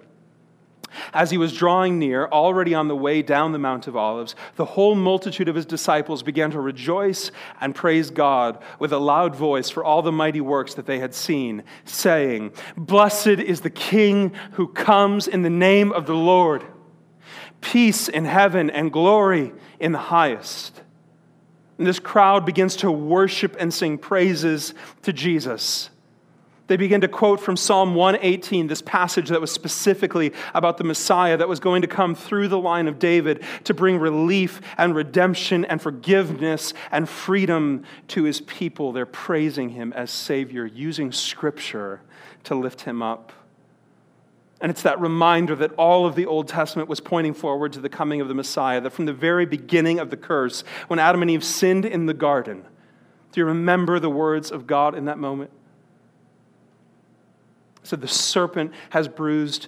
As 1.13 1.31
he 1.31 1.37
was 1.37 1.53
drawing 1.53 1.99
near, 1.99 2.27
already 2.27 2.73
on 2.73 2.87
the 2.87 2.95
way 2.95 3.21
down 3.21 3.51
the 3.51 3.59
Mount 3.59 3.87
of 3.87 3.95
Olives, 3.95 4.35
the 4.55 4.65
whole 4.65 4.95
multitude 4.95 5.47
of 5.47 5.55
his 5.55 5.65
disciples 5.65 6.23
began 6.23 6.51
to 6.51 6.59
rejoice 6.59 7.31
and 7.61 7.75
praise 7.75 8.09
God 8.09 8.61
with 8.79 8.91
a 8.93 8.97
loud 8.97 9.35
voice 9.35 9.69
for 9.69 9.83
all 9.83 10.01
the 10.01 10.11
mighty 10.11 10.41
works 10.41 10.73
that 10.75 10.85
they 10.85 10.99
had 10.99 11.13
seen, 11.13 11.63
saying, 11.85 12.51
Blessed 12.75 13.27
is 13.27 13.61
the 13.61 13.69
King 13.69 14.33
who 14.53 14.67
comes 14.67 15.27
in 15.27 15.41
the 15.41 15.49
name 15.49 15.91
of 15.91 16.05
the 16.05 16.15
Lord. 16.15 16.63
Peace 17.61 18.09
in 18.09 18.25
heaven 18.25 18.69
and 18.69 18.91
glory 18.91 19.53
in 19.79 19.93
the 19.93 19.97
highest. 19.97 20.81
And 21.77 21.87
this 21.87 21.99
crowd 21.99 22.45
begins 22.45 22.75
to 22.77 22.91
worship 22.91 23.55
and 23.59 23.73
sing 23.73 23.97
praises 23.97 24.73
to 25.03 25.13
Jesus. 25.13 25.89
They 26.73 26.77
begin 26.77 27.01
to 27.01 27.07
quote 27.07 27.39
from 27.39 27.55
Psalm 27.55 27.93
118, 27.93 28.65
this 28.65 28.81
passage 28.81 29.29
that 29.29 29.39
was 29.39 29.51
specifically 29.51 30.33
about 30.55 30.79
the 30.79 30.83
Messiah 30.83 31.37
that 31.37 31.47
was 31.47 31.59
going 31.59 31.83
to 31.83 31.87
come 31.87 32.15
through 32.15 32.47
the 32.47 32.57
line 32.57 32.87
of 32.87 32.97
David 32.97 33.43
to 33.65 33.75
bring 33.75 33.99
relief 33.99 34.59
and 34.75 34.95
redemption 34.95 35.65
and 35.65 35.79
forgiveness 35.79 36.73
and 36.91 37.07
freedom 37.07 37.83
to 38.07 38.23
his 38.23 38.41
people. 38.41 38.91
They're 38.91 39.05
praising 39.05 39.69
him 39.69 39.93
as 39.93 40.09
Savior, 40.09 40.65
using 40.65 41.11
Scripture 41.11 42.01
to 42.45 42.55
lift 42.55 42.81
him 42.81 43.03
up. 43.03 43.31
And 44.59 44.71
it's 44.71 44.81
that 44.81 44.99
reminder 44.99 45.55
that 45.57 45.73
all 45.73 46.07
of 46.07 46.15
the 46.15 46.25
Old 46.25 46.47
Testament 46.47 46.89
was 46.89 46.99
pointing 46.99 47.35
forward 47.35 47.73
to 47.73 47.81
the 47.81 47.87
coming 47.87 48.19
of 48.19 48.29
the 48.29 48.33
Messiah, 48.33 48.81
that 48.81 48.93
from 48.93 49.05
the 49.05 49.13
very 49.13 49.45
beginning 49.45 49.99
of 49.99 50.09
the 50.09 50.17
curse, 50.17 50.63
when 50.87 50.97
Adam 50.97 51.21
and 51.21 51.29
Eve 51.29 51.43
sinned 51.43 51.85
in 51.85 52.07
the 52.07 52.15
garden, 52.15 52.65
do 53.31 53.41
you 53.41 53.45
remember 53.45 53.99
the 53.99 54.09
words 54.09 54.49
of 54.49 54.65
God 54.65 54.95
in 54.95 55.05
that 55.05 55.19
moment? 55.19 55.51
Said 57.83 58.01
the 58.01 58.07
serpent 58.07 58.71
has 58.89 59.07
bruised 59.07 59.67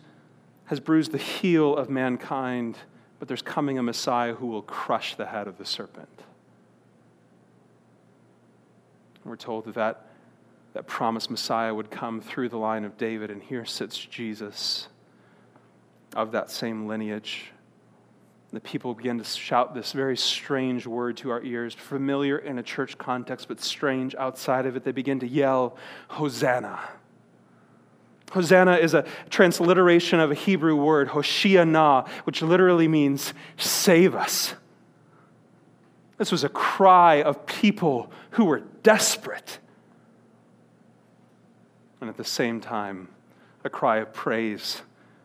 has 0.65 0.80
bruised 0.80 1.12
the 1.12 1.19
heel 1.19 1.75
of 1.75 1.91
mankind, 1.91 2.75
but 3.19 3.28
there's 3.28 3.43
coming 3.43 3.78
a 3.78 3.84
Messiah 3.84 4.34
who 4.34 4.47
will 4.47 4.63
crush 4.63 5.13
the 5.13 5.28
head 5.28 5.47
of 5.47 5.60
the 5.60 5.65
serpent. 5.65 6.10
We're 9.23 9.36
told 9.36 9.65
that, 9.65 9.75
that 9.75 10.06
that 10.75 10.88
promised 10.88 11.32
Messiah 11.32 11.73
would 11.73 11.89
come 11.89 12.19
through 12.19 12.49
the 12.49 12.58
line 12.58 12.84
of 12.84 12.97
David, 12.97 13.32
and 13.32 13.41
here 13.41 13.63
sits 13.63 13.97
Jesus 13.97 14.89
of 16.13 16.34
that 16.34 16.51
same 16.51 16.86
lineage. 16.86 17.54
The 18.51 18.60
people 18.60 18.93
begin 18.93 19.17
to 19.17 19.23
shout 19.23 19.73
this 19.73 19.93
very 19.93 20.17
strange 20.17 20.86
word 20.86 21.15
to 21.17 21.30
our 21.30 21.41
ears, 21.43 21.73
familiar 21.73 22.38
in 22.38 22.60
a 22.60 22.63
church 22.63 22.97
context, 22.97 23.47
but 23.47 23.62
strange 23.62 24.15
outside 24.15 24.65
of 24.65 24.75
it. 24.75 24.84
They 24.84 24.91
begin 24.91 25.21
to 25.21 25.28
yell, 25.28 25.78
Hosanna. 26.10 26.78
Hosanna 28.32 28.78
is 28.78 28.94
a 28.94 29.06
transliteration 29.30 30.20
of 30.20 30.32
a 30.32 30.36
Hebrew 30.36 30.76
word, 30.76 31.10
Hoshiana, 31.10 32.08
which 32.26 32.42
literally 32.42 32.88
means 32.88 33.34
save 33.58 34.16
us. 34.16 34.56
This 36.18 36.32
was 36.32 36.44
a 36.44 36.50
cry 36.50 37.22
of 37.22 37.46
people 37.46 38.12
who 38.32 38.46
were 38.46 38.62
desperate. 38.84 39.60
And 42.02 42.10
at 42.10 42.18
the 42.18 42.24
same 42.24 42.62
time, 42.62 43.10
a 43.64 43.70
cry 43.70 43.98
of 43.98 44.14
praise 44.14 44.82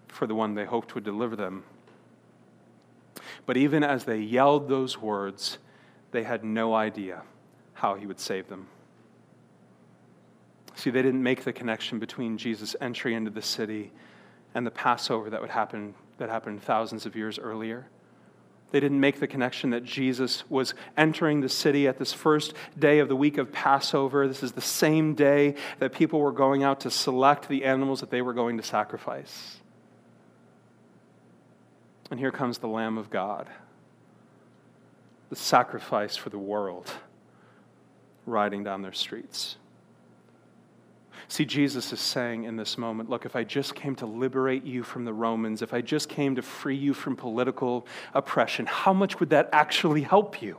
for 0.09 0.27
the 0.27 0.35
one 0.35 0.55
they 0.55 0.65
hoped 0.65 0.95
would 0.95 1.05
deliver 1.05 1.37
them. 1.37 1.65
But 3.47 3.57
even 3.57 3.83
as 3.83 4.05
they 4.05 4.19
yelled 4.19 4.69
those 4.69 4.99
words, 4.99 5.59
they 6.11 6.23
had 6.23 6.45
no 6.45 6.75
idea 6.75 7.23
how 7.75 7.95
he 7.95 8.07
would 8.07 8.21
save 8.21 8.49
them. 8.49 8.69
See, 10.75 10.91
they 10.91 11.03
didn't 11.03 11.23
make 11.23 11.45
the 11.45 11.53
connection 11.53 11.99
between 11.99 12.39
Jesus' 12.39 12.77
entry 12.81 13.15
into 13.15 13.31
the 13.31 13.43
city 13.43 13.93
and 14.55 14.67
the 14.67 14.71
Passover 14.71 15.31
that 15.31 15.41
would 15.41 15.51
happen 15.51 15.95
that 16.21 16.29
happened 16.29 16.63
thousands 16.63 17.07
of 17.07 17.17
years 17.17 17.39
earlier. 17.39 17.87
They 18.71 18.79
didn't 18.79 19.01
make 19.01 19.19
the 19.19 19.27
connection 19.27 19.71
that 19.71 19.85
Jesus 19.85 20.49
was 20.49 20.75
entering 20.97 21.41
the 21.41 21.49
city 21.49 21.89
at 21.89 21.99
this 21.99 22.13
first 22.13 22.55
day 22.79 23.01
of 23.01 23.09
the 23.09 23.17
week 23.17 23.37
of 23.39 23.51
Passover. 23.51 24.29
This 24.29 24.43
is 24.43 24.53
the 24.53 24.61
same 24.61 25.15
day 25.15 25.57
that 25.81 25.93
people 25.93 26.21
were 26.21 26.31
going 26.31 26.63
out 26.63 26.81
to 26.81 26.91
select 26.91 27.49
the 27.49 27.65
animals 27.65 28.01
that 28.01 28.11
they 28.11 28.23
were 28.23 28.35
going 28.35 28.59
to 28.59 28.63
sacrifice. 28.63 29.57
And 32.11 32.21
here 32.21 32.31
comes 32.31 32.59
the 32.59 32.69
Lamb 32.69 32.99
of 32.99 33.11
God, 33.11 33.49
the 35.31 35.37
sacrifice 35.37 36.17
for 36.17 36.29
the 36.29 36.39
world, 36.39 36.93
riding 38.27 38.63
down 38.63 38.83
their 38.83 38.93
streets. 38.93 39.57
See, 41.31 41.45
Jesus 41.45 41.93
is 41.93 42.01
saying 42.01 42.43
in 42.43 42.57
this 42.57 42.77
moment, 42.77 43.09
look, 43.09 43.25
if 43.25 43.37
I 43.37 43.45
just 43.45 43.77
came 43.77 43.95
to 43.97 44.07
liberate 44.07 44.65
you 44.65 44.83
from 44.83 45.05
the 45.05 45.13
Romans, 45.13 45.63
if 45.63 45.73
I 45.73 45.81
just 45.81 46.09
came 46.09 46.35
to 46.35 46.43
free 46.43 46.75
you 46.75 46.93
from 46.93 47.15
political 47.15 47.87
oppression, 48.15 48.67
how 48.67 48.93
much 48.93 49.21
would 49.21 49.31
that 49.31 49.49
actually 49.53 50.03
help 50.03 50.43
you? 50.43 50.59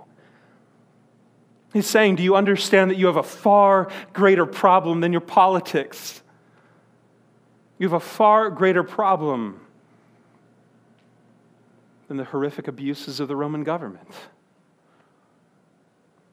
He's 1.74 1.88
saying, 1.88 2.16
Do 2.16 2.24
you 2.24 2.38
understand 2.38 2.90
that 2.90 2.96
you 2.96 3.08
have 3.08 3.18
a 3.18 3.24
far 3.24 3.92
greater 4.14 4.46
problem 4.46 5.02
than 5.02 5.12
your 5.12 5.20
politics? 5.20 6.22
You 7.78 7.90
have 7.90 7.94
a 7.94 8.00
far 8.00 8.50
greater 8.50 8.84
problem 8.84 9.60
than 12.08 12.16
the 12.16 12.24
horrific 12.24 12.70
abuses 12.70 13.20
of 13.20 13.28
the 13.28 13.36
Roman 13.36 13.66
government. 13.66 14.08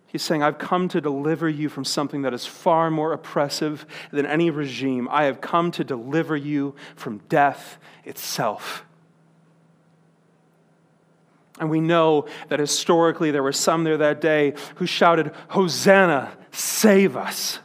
He's 0.08 0.22
saying, 0.22 0.42
I've 0.42 0.58
come 0.58 0.88
to 0.88 1.02
deliver 1.02 1.48
you 1.48 1.68
from 1.68 1.84
something 1.84 2.22
that 2.22 2.32
is 2.32 2.46
far 2.46 2.90
more 2.90 3.12
oppressive 3.12 3.84
than 4.10 4.24
any 4.24 4.48
regime. 4.48 5.06
I 5.10 5.24
have 5.24 5.42
come 5.42 5.70
to 5.72 5.84
deliver 5.84 6.34
you 6.34 6.74
from 6.96 7.18
death 7.28 7.76
itself. 8.04 8.84
And 11.60 11.68
we 11.68 11.80
know 11.80 12.26
that 12.48 12.58
historically 12.58 13.30
there 13.30 13.42
were 13.42 13.52
some 13.52 13.84
there 13.84 13.98
that 13.98 14.22
day 14.22 14.54
who 14.76 14.86
shouted, 14.86 15.34
Hosanna, 15.48 16.32
save 16.52 17.14
us. 17.14 17.58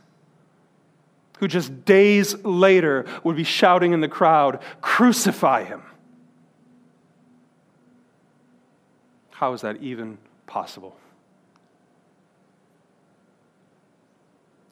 Who 1.40 1.48
just 1.48 1.86
days 1.86 2.36
later 2.44 3.06
would 3.24 3.38
be 3.38 3.46
shouting 3.46 3.94
in 3.94 4.02
the 4.02 4.10
crowd, 4.10 4.62
Crucify 4.82 5.64
him. 5.64 5.82
How 9.32 9.54
is 9.54 9.62
that 9.62 9.82
even 9.82 10.18
possible? 10.46 10.98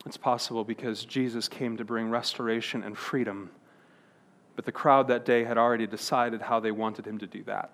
It's 0.06 0.18
possible 0.18 0.64
because 0.64 1.06
Jesus 1.06 1.48
came 1.48 1.78
to 1.78 1.86
bring 1.86 2.10
restoration 2.10 2.84
and 2.84 2.98
freedom, 2.98 3.52
but 4.56 4.66
the 4.66 4.72
crowd 4.72 5.08
that 5.10 5.26
day 5.26 5.44
had 5.44 5.58
already 5.58 5.88
decided 5.88 6.42
how 6.42 6.60
they 6.60 6.72
wanted 6.72 7.06
him 7.06 7.20
to 7.20 7.28
do 7.28 7.44
that. 7.44 7.72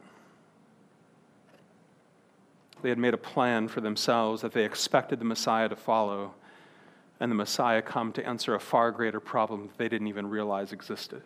They 2.81 2.89
had 2.89 2.97
made 2.97 3.13
a 3.13 3.17
plan 3.17 3.67
for 3.67 3.81
themselves 3.81 4.41
that 4.41 4.51
they 4.51 4.65
expected 4.65 5.19
the 5.19 5.25
Messiah 5.25 5.69
to 5.69 5.75
follow, 5.75 6.35
and 7.19 7.31
the 7.31 7.35
Messiah 7.35 7.81
come 7.81 8.11
to 8.13 8.25
answer 8.27 8.53
a 8.53 8.59
far 8.59 8.91
greater 8.91 9.19
problem 9.19 9.67
that 9.67 9.77
they 9.77 9.89
didn't 9.89 10.07
even 10.07 10.29
realize 10.29 10.73
existed. 10.73 11.23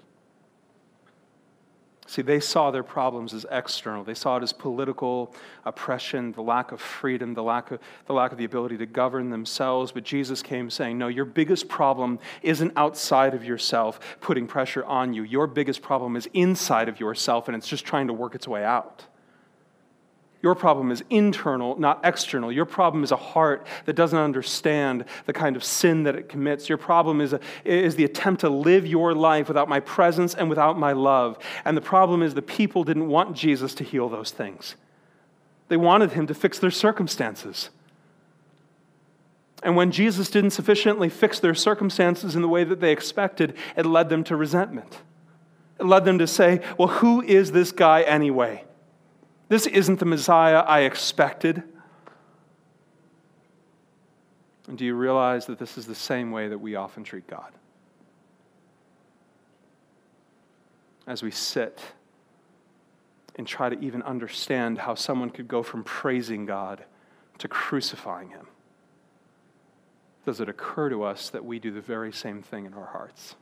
See, 2.08 2.22
they 2.22 2.40
saw 2.40 2.72
their 2.72 2.84
problems 2.84 3.34
as 3.34 3.46
external. 3.50 4.04
They 4.04 4.16
saw 4.16 4.36
it 4.38 4.44
as 4.44 4.52
political 4.52 5.34
oppression, 5.66 6.34
the 6.34 6.42
lack 6.42 6.72
of 6.72 6.82
freedom, 6.82 7.34
the 7.34 7.44
lack 7.44 7.72
of, 7.72 7.80
the 8.06 8.14
lack 8.14 8.32
of 8.32 8.38
the 8.38 8.44
ability 8.44 8.78
to 8.78 8.86
govern 8.86 9.30
themselves. 9.30 9.92
But 9.92 10.04
Jesus 10.04 10.42
came 10.42 10.70
saying, 10.70 10.98
No, 10.98 11.08
your 11.08 11.26
biggest 11.26 11.70
problem 11.70 12.20
isn't 12.42 12.74
outside 12.76 13.34
of 13.34 13.46
yourself 13.46 14.18
putting 14.20 14.48
pressure 14.48 14.84
on 14.86 15.14
you. 15.14 15.24
Your 15.24 15.48
biggest 15.48 15.82
problem 15.82 16.16
is 16.16 16.28
inside 16.34 16.90
of 16.90 17.00
yourself, 17.00 17.48
and 17.48 17.56
it's 17.56 17.68
just 17.68 17.86
trying 17.86 18.08
to 18.08 18.14
work 18.14 18.36
its 18.36 18.48
way 18.48 18.64
out. 18.64 19.06
Your 20.42 20.56
problem 20.56 20.92
is 20.92 21.04
internal, 21.10 21.80
not 21.80 22.00
external. 22.04 22.52
Your 22.52 22.66
problem 22.66 23.04
is 23.04 23.12
a 23.12 23.18
heart 23.18 23.68
that 23.86 23.94
doesn't 23.94 24.18
understand 24.18 25.06
the 25.28 25.34
kind 25.34 25.56
of 25.56 25.64
sin 25.64 26.04
that 26.04 26.16
it 26.16 26.30
commits. 26.30 26.68
Your 26.68 26.80
problem 26.80 27.22
is, 27.22 27.34
a, 27.34 27.40
is 27.64 27.96
the 27.96 28.06
attempt 28.06 28.42
to 28.42 28.50
live 28.50 28.88
your 28.88 29.14
life 29.14 29.48
without 29.48 29.70
my 29.70 29.80
presence 29.80 30.34
and 30.34 30.50
without 30.50 30.80
my 30.80 30.94
love. 30.94 31.38
And 31.64 31.78
the 31.78 31.82
problem 31.82 32.24
is 32.24 32.34
the 32.34 32.42
people 32.42 32.84
didn't 32.84 33.08
want 33.08 33.36
Jesus 33.36 33.76
to 33.76 33.84
heal 33.84 34.10
those 34.10 34.32
things, 34.32 34.76
they 35.68 35.78
wanted 35.78 36.14
him 36.14 36.26
to 36.28 36.34
fix 36.34 36.58
their 36.58 36.72
circumstances. 36.72 37.70
And 39.64 39.76
when 39.76 39.92
Jesus 39.92 40.32
didn't 40.32 40.50
sufficiently 40.52 41.08
fix 41.08 41.40
their 41.40 41.54
circumstances 41.54 42.36
in 42.36 42.42
the 42.42 42.48
way 42.48 42.64
that 42.64 42.80
they 42.80 42.92
expected, 42.92 43.56
it 43.78 43.86
led 43.86 44.10
them 44.10 44.24
to 44.24 44.36
resentment. 44.36 45.02
It 45.80 45.86
led 45.86 46.04
them 46.04 46.18
to 46.18 46.26
say, 46.26 46.62
Well, 46.80 46.88
who 46.88 47.22
is 47.22 47.52
this 47.52 47.72
guy 47.72 48.02
anyway? 48.02 48.64
This 49.52 49.68
isn't 49.68 50.00
the 50.00 50.06
Messiah 50.06 50.60
I 50.60 50.84
expected. 50.84 51.62
And 54.70 54.78
do 54.78 54.86
you 54.86 54.96
realize 54.96 55.46
that 55.48 55.60
this 55.60 55.78
is 55.78 55.86
the 55.86 55.94
same 55.94 56.32
way 56.32 56.48
that 56.48 56.58
we 56.58 56.76
often 56.76 57.04
treat 57.04 57.28
God? 57.28 57.52
As 61.06 61.22
we 61.22 61.32
sit 61.32 61.82
and 63.36 63.46
try 63.46 63.68
to 63.68 63.78
even 63.82 64.02
understand 64.04 64.78
how 64.78 64.96
someone 64.96 65.30
could 65.30 65.50
go 65.50 65.64
from 65.64 65.84
praising 65.84 66.46
God 66.46 66.86
to 67.40 67.50
crucifying 67.50 68.30
Him, 68.30 68.48
does 70.26 70.40
it 70.40 70.48
occur 70.48 70.88
to 70.88 71.04
us 71.04 71.30
that 71.30 71.44
we 71.44 71.60
do 71.60 71.72
the 71.72 71.82
very 71.82 72.14
same 72.14 72.42
thing 72.42 72.66
in 72.66 72.74
our 72.74 72.86
hearts? 72.86 73.36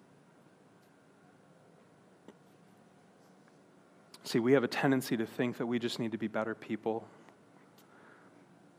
See, 4.29 4.37
we 4.37 4.53
have 4.53 4.63
a 4.63 4.67
tendency 4.67 5.17
to 5.17 5.25
think 5.25 5.57
that 5.57 5.65
we 5.65 5.79
just 5.79 5.97
need 5.97 6.11
to 6.11 6.19
be 6.19 6.27
better 6.27 6.53
people. 6.53 7.03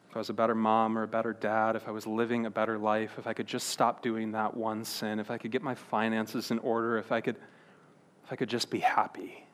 If 0.08 0.14
I 0.14 0.20
was 0.20 0.30
a 0.30 0.32
better 0.32 0.54
mom 0.54 0.96
or 0.96 1.02
a 1.02 1.08
better 1.08 1.32
dad, 1.32 1.74
if 1.74 1.88
I 1.88 1.90
was 1.90 2.06
living 2.06 2.46
a 2.46 2.50
better 2.50 2.78
life, 2.78 3.14
if 3.18 3.26
I 3.26 3.32
could 3.32 3.48
just 3.48 3.66
stop 3.66 4.00
doing 4.00 4.30
that 4.30 4.56
one 4.56 4.84
sin, 4.84 5.18
if 5.18 5.28
I 5.28 5.38
could 5.38 5.50
get 5.50 5.60
my 5.60 5.74
finances 5.74 6.52
in 6.52 6.60
order, 6.60 6.98
if 6.98 7.10
I 7.10 7.20
could, 7.20 7.34
if 7.34 8.32
I 8.32 8.36
could 8.36 8.48
just 8.48 8.70
be 8.70 8.78
happy. 8.78 9.44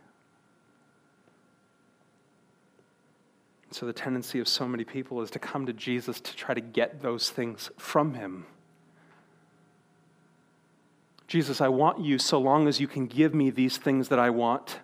So, 3.71 3.87
the 3.87 3.95
tendency 3.95 4.39
of 4.39 4.49
so 4.49 4.69
many 4.69 4.85
people 4.85 5.23
is 5.23 5.31
to 5.31 5.39
come 5.39 5.65
to 5.65 5.73
Jesus 5.73 6.21
to 6.21 6.37
try 6.37 6.55
to 6.55 6.61
get 6.61 7.01
those 7.01 7.31
things 7.31 7.71
from 7.79 8.13
him. 8.13 8.45
Jesus, 11.27 11.63
I 11.63 11.69
want 11.69 12.01
you 12.01 12.19
so 12.19 12.39
long 12.39 12.69
as 12.69 12.81
you 12.81 12.87
can 12.87 13.07
give 13.07 13.35
me 13.35 13.49
these 13.49 13.79
things 13.79 14.11
that 14.11 14.19
I 14.19 14.29
want. 14.29 14.81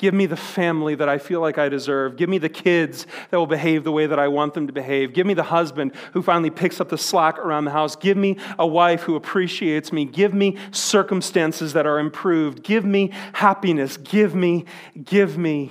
Give 0.00 0.14
me 0.14 0.24
the 0.24 0.34
family 0.34 0.94
that 0.94 1.10
I 1.10 1.18
feel 1.18 1.42
like 1.42 1.58
I 1.58 1.68
deserve. 1.68 2.16
Give 2.16 2.30
me 2.30 2.38
the 2.38 2.48
kids 2.48 3.06
that 3.28 3.36
will 3.36 3.46
behave 3.46 3.84
the 3.84 3.92
way 3.92 4.06
that 4.06 4.18
I 4.18 4.28
want 4.28 4.54
them 4.54 4.66
to 4.66 4.72
behave. 4.72 5.12
Give 5.12 5.26
me 5.26 5.34
the 5.34 5.42
husband 5.42 5.94
who 6.14 6.22
finally 6.22 6.48
picks 6.48 6.80
up 6.80 6.88
the 6.88 6.96
slack 6.96 7.38
around 7.38 7.66
the 7.66 7.70
house. 7.70 7.96
Give 7.96 8.16
me 8.16 8.38
a 8.58 8.66
wife 8.66 9.02
who 9.02 9.14
appreciates 9.14 9.92
me. 9.92 10.06
Give 10.06 10.32
me 10.32 10.56
circumstances 10.70 11.74
that 11.74 11.84
are 11.84 11.98
improved. 11.98 12.62
Give 12.62 12.82
me 12.82 13.10
happiness. 13.34 13.98
Give 13.98 14.34
me, 14.34 14.64
give 15.04 15.36
me 15.36 15.70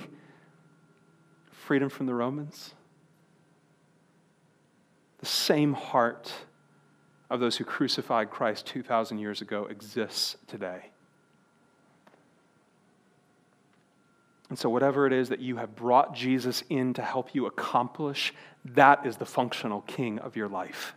freedom 1.50 1.88
from 1.88 2.06
the 2.06 2.14
Romans. 2.14 2.72
The 5.18 5.26
same 5.26 5.72
heart 5.72 6.32
of 7.28 7.40
those 7.40 7.56
who 7.56 7.64
crucified 7.64 8.30
Christ 8.30 8.64
2,000 8.66 9.18
years 9.18 9.40
ago 9.40 9.64
exists 9.64 10.36
today. 10.46 10.90
And 14.50 14.58
so, 14.58 14.68
whatever 14.68 15.06
it 15.06 15.12
is 15.12 15.28
that 15.28 15.38
you 15.38 15.56
have 15.56 15.76
brought 15.76 16.14
Jesus 16.14 16.64
in 16.68 16.92
to 16.94 17.02
help 17.02 17.34
you 17.34 17.46
accomplish, 17.46 18.34
that 18.64 19.06
is 19.06 19.16
the 19.16 19.24
functional 19.24 19.82
king 19.82 20.18
of 20.18 20.36
your 20.36 20.48
life. 20.48 20.94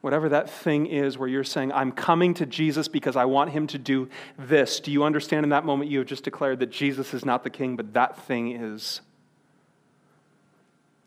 Whatever 0.00 0.28
that 0.28 0.50
thing 0.50 0.86
is 0.86 1.16
where 1.16 1.28
you're 1.28 1.44
saying, 1.44 1.72
I'm 1.72 1.92
coming 1.92 2.34
to 2.34 2.46
Jesus 2.46 2.86
because 2.88 3.16
I 3.16 3.24
want 3.24 3.50
him 3.50 3.66
to 3.68 3.78
do 3.78 4.08
this, 4.36 4.80
do 4.80 4.90
you 4.90 5.04
understand 5.04 5.44
in 5.44 5.50
that 5.50 5.64
moment 5.64 5.90
you 5.90 5.98
have 5.98 6.08
just 6.08 6.24
declared 6.24 6.58
that 6.58 6.70
Jesus 6.70 7.14
is 7.14 7.24
not 7.24 7.44
the 7.44 7.50
king, 7.50 7.76
but 7.76 7.94
that 7.94 8.18
thing 8.24 8.52
is? 8.52 9.00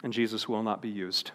And 0.02 0.12
Jesus 0.14 0.48
will 0.48 0.64
not 0.64 0.82
be 0.82 0.90
used. 0.90 1.32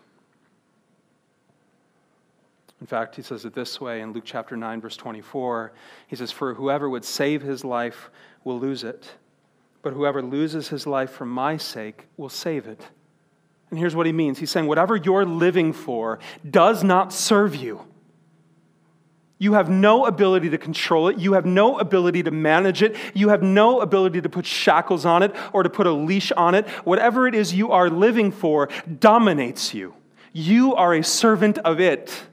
In 2.80 2.86
fact, 2.86 3.16
he 3.16 3.22
says 3.22 3.44
it 3.44 3.54
this 3.54 3.80
way 3.80 4.00
in 4.00 4.12
Luke 4.12 4.24
chapter 4.26 4.56
9, 4.56 4.80
verse 4.80 4.96
24. 4.96 5.72
He 6.06 6.16
says, 6.16 6.30
For 6.30 6.54
whoever 6.54 6.90
would 6.90 7.04
save 7.04 7.40
his 7.40 7.64
life 7.64 8.10
will 8.44 8.58
lose 8.58 8.84
it, 8.84 9.14
but 9.82 9.92
whoever 9.92 10.22
loses 10.22 10.68
his 10.68 10.86
life 10.86 11.10
for 11.10 11.26
my 11.26 11.56
sake 11.56 12.06
will 12.16 12.28
save 12.28 12.66
it. 12.66 12.80
And 13.70 13.78
here's 13.78 13.96
what 13.96 14.06
he 14.06 14.12
means 14.12 14.38
He's 14.38 14.50
saying, 14.50 14.66
Whatever 14.66 14.96
you're 14.96 15.24
living 15.24 15.72
for 15.72 16.18
does 16.48 16.84
not 16.84 17.12
serve 17.12 17.56
you. 17.56 17.86
You 19.38 19.54
have 19.54 19.68
no 19.68 20.06
ability 20.06 20.50
to 20.50 20.58
control 20.58 21.08
it. 21.08 21.18
You 21.18 21.32
have 21.32 21.44
no 21.44 21.78
ability 21.78 22.22
to 22.22 22.30
manage 22.30 22.82
it. 22.82 22.96
You 23.14 23.30
have 23.30 23.42
no 23.42 23.80
ability 23.80 24.20
to 24.20 24.28
put 24.28 24.46
shackles 24.46 25.04
on 25.04 25.22
it 25.22 25.34
or 25.52 25.64
to 25.64 25.68
put 25.68 25.86
a 25.86 25.92
leash 25.92 26.30
on 26.32 26.54
it. 26.54 26.68
Whatever 26.84 27.26
it 27.26 27.34
is 27.34 27.52
you 27.52 27.72
are 27.72 27.90
living 27.90 28.30
for 28.30 28.68
dominates 29.00 29.74
you. 29.74 29.94
You 30.32 30.76
are 30.76 30.94
a 30.94 31.02
servant 31.02 31.58
of 31.58 31.80
it 31.80 32.26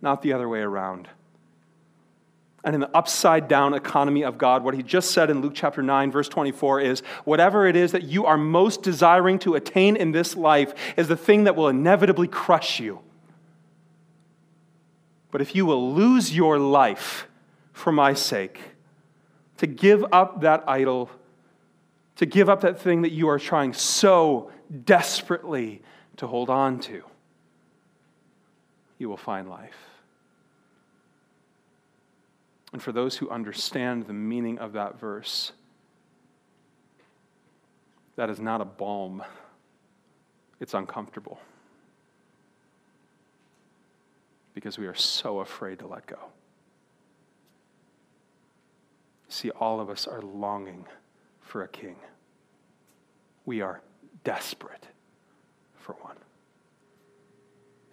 not 0.00 0.22
the 0.22 0.32
other 0.32 0.48
way 0.48 0.60
around. 0.60 1.08
And 2.68 2.74
in 2.74 2.82
the 2.82 2.94
upside 2.94 3.48
down 3.48 3.72
economy 3.72 4.24
of 4.24 4.36
God, 4.36 4.62
what 4.62 4.74
he 4.74 4.82
just 4.82 5.12
said 5.12 5.30
in 5.30 5.40
Luke 5.40 5.54
chapter 5.54 5.82
9, 5.82 6.10
verse 6.10 6.28
24 6.28 6.82
is 6.82 7.00
whatever 7.24 7.66
it 7.66 7.76
is 7.76 7.92
that 7.92 8.02
you 8.02 8.26
are 8.26 8.36
most 8.36 8.82
desiring 8.82 9.38
to 9.38 9.54
attain 9.54 9.96
in 9.96 10.12
this 10.12 10.36
life 10.36 10.74
is 10.98 11.08
the 11.08 11.16
thing 11.16 11.44
that 11.44 11.56
will 11.56 11.68
inevitably 11.68 12.28
crush 12.28 12.78
you. 12.78 13.00
But 15.30 15.40
if 15.40 15.54
you 15.54 15.64
will 15.64 15.94
lose 15.94 16.36
your 16.36 16.58
life 16.58 17.26
for 17.72 17.90
my 17.90 18.12
sake, 18.12 18.60
to 19.56 19.66
give 19.66 20.04
up 20.12 20.42
that 20.42 20.62
idol, 20.68 21.08
to 22.16 22.26
give 22.26 22.50
up 22.50 22.60
that 22.60 22.78
thing 22.78 23.00
that 23.00 23.12
you 23.12 23.30
are 23.30 23.38
trying 23.38 23.72
so 23.72 24.52
desperately 24.84 25.80
to 26.18 26.26
hold 26.26 26.50
on 26.50 26.80
to, 26.80 27.02
you 28.98 29.08
will 29.08 29.16
find 29.16 29.48
life. 29.48 29.87
And 32.72 32.82
for 32.82 32.92
those 32.92 33.16
who 33.16 33.30
understand 33.30 34.06
the 34.06 34.12
meaning 34.12 34.58
of 34.58 34.72
that 34.74 34.98
verse, 34.98 35.52
that 38.16 38.28
is 38.28 38.40
not 38.40 38.60
a 38.60 38.64
balm, 38.64 39.22
it's 40.60 40.74
uncomfortable. 40.74 41.40
Because 44.54 44.76
we 44.76 44.86
are 44.86 44.94
so 44.94 45.40
afraid 45.40 45.78
to 45.78 45.86
let 45.86 46.06
go. 46.06 46.18
See, 49.28 49.50
all 49.50 49.80
of 49.80 49.88
us 49.88 50.06
are 50.06 50.20
longing 50.20 50.86
for 51.40 51.62
a 51.62 51.68
king. 51.68 51.96
We 53.46 53.60
are 53.60 53.80
desperate 54.24 54.88
for 55.76 55.94
one. 56.00 56.16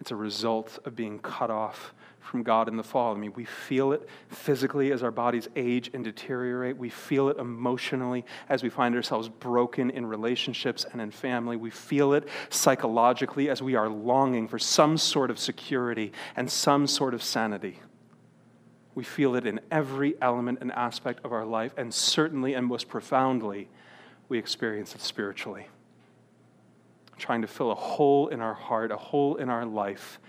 It's 0.06 0.12
a 0.12 0.14
result 0.14 0.78
of 0.84 0.94
being 0.94 1.18
cut 1.18 1.50
off 1.50 1.92
from 2.20 2.44
God 2.44 2.68
in 2.68 2.76
the 2.76 2.84
fall. 2.84 3.12
I 3.12 3.18
mean, 3.18 3.32
we 3.34 3.44
feel 3.44 3.90
it 3.90 4.08
physically 4.28 4.92
as 4.92 5.02
our 5.02 5.10
bodies 5.10 5.48
age 5.56 5.90
and 5.92 6.04
deteriorate. 6.04 6.76
We 6.76 6.90
feel 6.90 7.28
it 7.28 7.38
emotionally 7.38 8.24
as 8.48 8.62
we 8.62 8.68
find 8.68 8.94
ourselves 8.94 9.28
broken 9.28 9.90
in 9.90 10.06
relationships 10.06 10.86
and 10.92 11.02
in 11.02 11.10
family. 11.10 11.56
We 11.56 11.70
feel 11.70 12.12
it 12.12 12.28
psychologically 12.50 13.50
as 13.50 13.62
we 13.62 13.74
are 13.74 13.88
longing 13.88 14.46
for 14.46 14.60
some 14.60 14.96
sort 14.96 15.28
of 15.28 15.40
security 15.40 16.12
and 16.36 16.48
some 16.48 16.86
sort 16.86 17.12
of 17.12 17.20
sanity. 17.20 17.80
We 18.94 19.02
feel 19.02 19.34
it 19.34 19.44
in 19.44 19.58
every 19.72 20.14
element 20.22 20.58
and 20.60 20.70
aspect 20.70 21.24
of 21.24 21.32
our 21.32 21.44
life, 21.44 21.74
and 21.76 21.92
certainly 21.92 22.54
and 22.54 22.64
most 22.64 22.88
profoundly, 22.88 23.68
we 24.28 24.38
experience 24.38 24.94
it 24.94 25.00
spiritually. 25.00 25.66
Trying 27.18 27.42
to 27.42 27.48
fill 27.48 27.70
a 27.70 27.76
hole 27.76 28.28
in 28.28 28.40
our 28.40 28.54
heart, 28.54 28.90
a 28.90 28.96
hole 28.96 29.36
in 29.36 29.48
our 29.48 29.64
life 29.64 30.20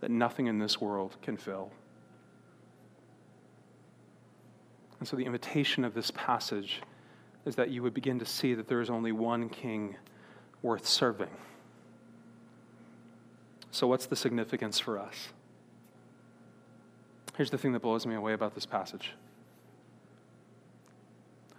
that 0.00 0.10
nothing 0.10 0.46
in 0.46 0.58
this 0.58 0.80
world 0.80 1.16
can 1.22 1.36
fill. 1.36 1.70
And 4.98 5.06
so, 5.06 5.16
the 5.16 5.24
invitation 5.24 5.84
of 5.84 5.94
this 5.94 6.10
passage 6.12 6.82
is 7.44 7.56
that 7.56 7.70
you 7.70 7.82
would 7.82 7.94
begin 7.94 8.18
to 8.18 8.24
see 8.24 8.54
that 8.54 8.68
there 8.68 8.80
is 8.80 8.90
only 8.90 9.12
one 9.12 9.48
king 9.48 9.96
worth 10.62 10.86
serving. 10.86 11.30
So, 13.70 13.86
what's 13.86 14.06
the 14.06 14.16
significance 14.16 14.78
for 14.78 14.98
us? 14.98 15.28
Here's 17.36 17.50
the 17.50 17.58
thing 17.58 17.72
that 17.72 17.80
blows 17.80 18.06
me 18.06 18.16
away 18.16 18.32
about 18.32 18.54
this 18.54 18.66
passage 18.66 19.12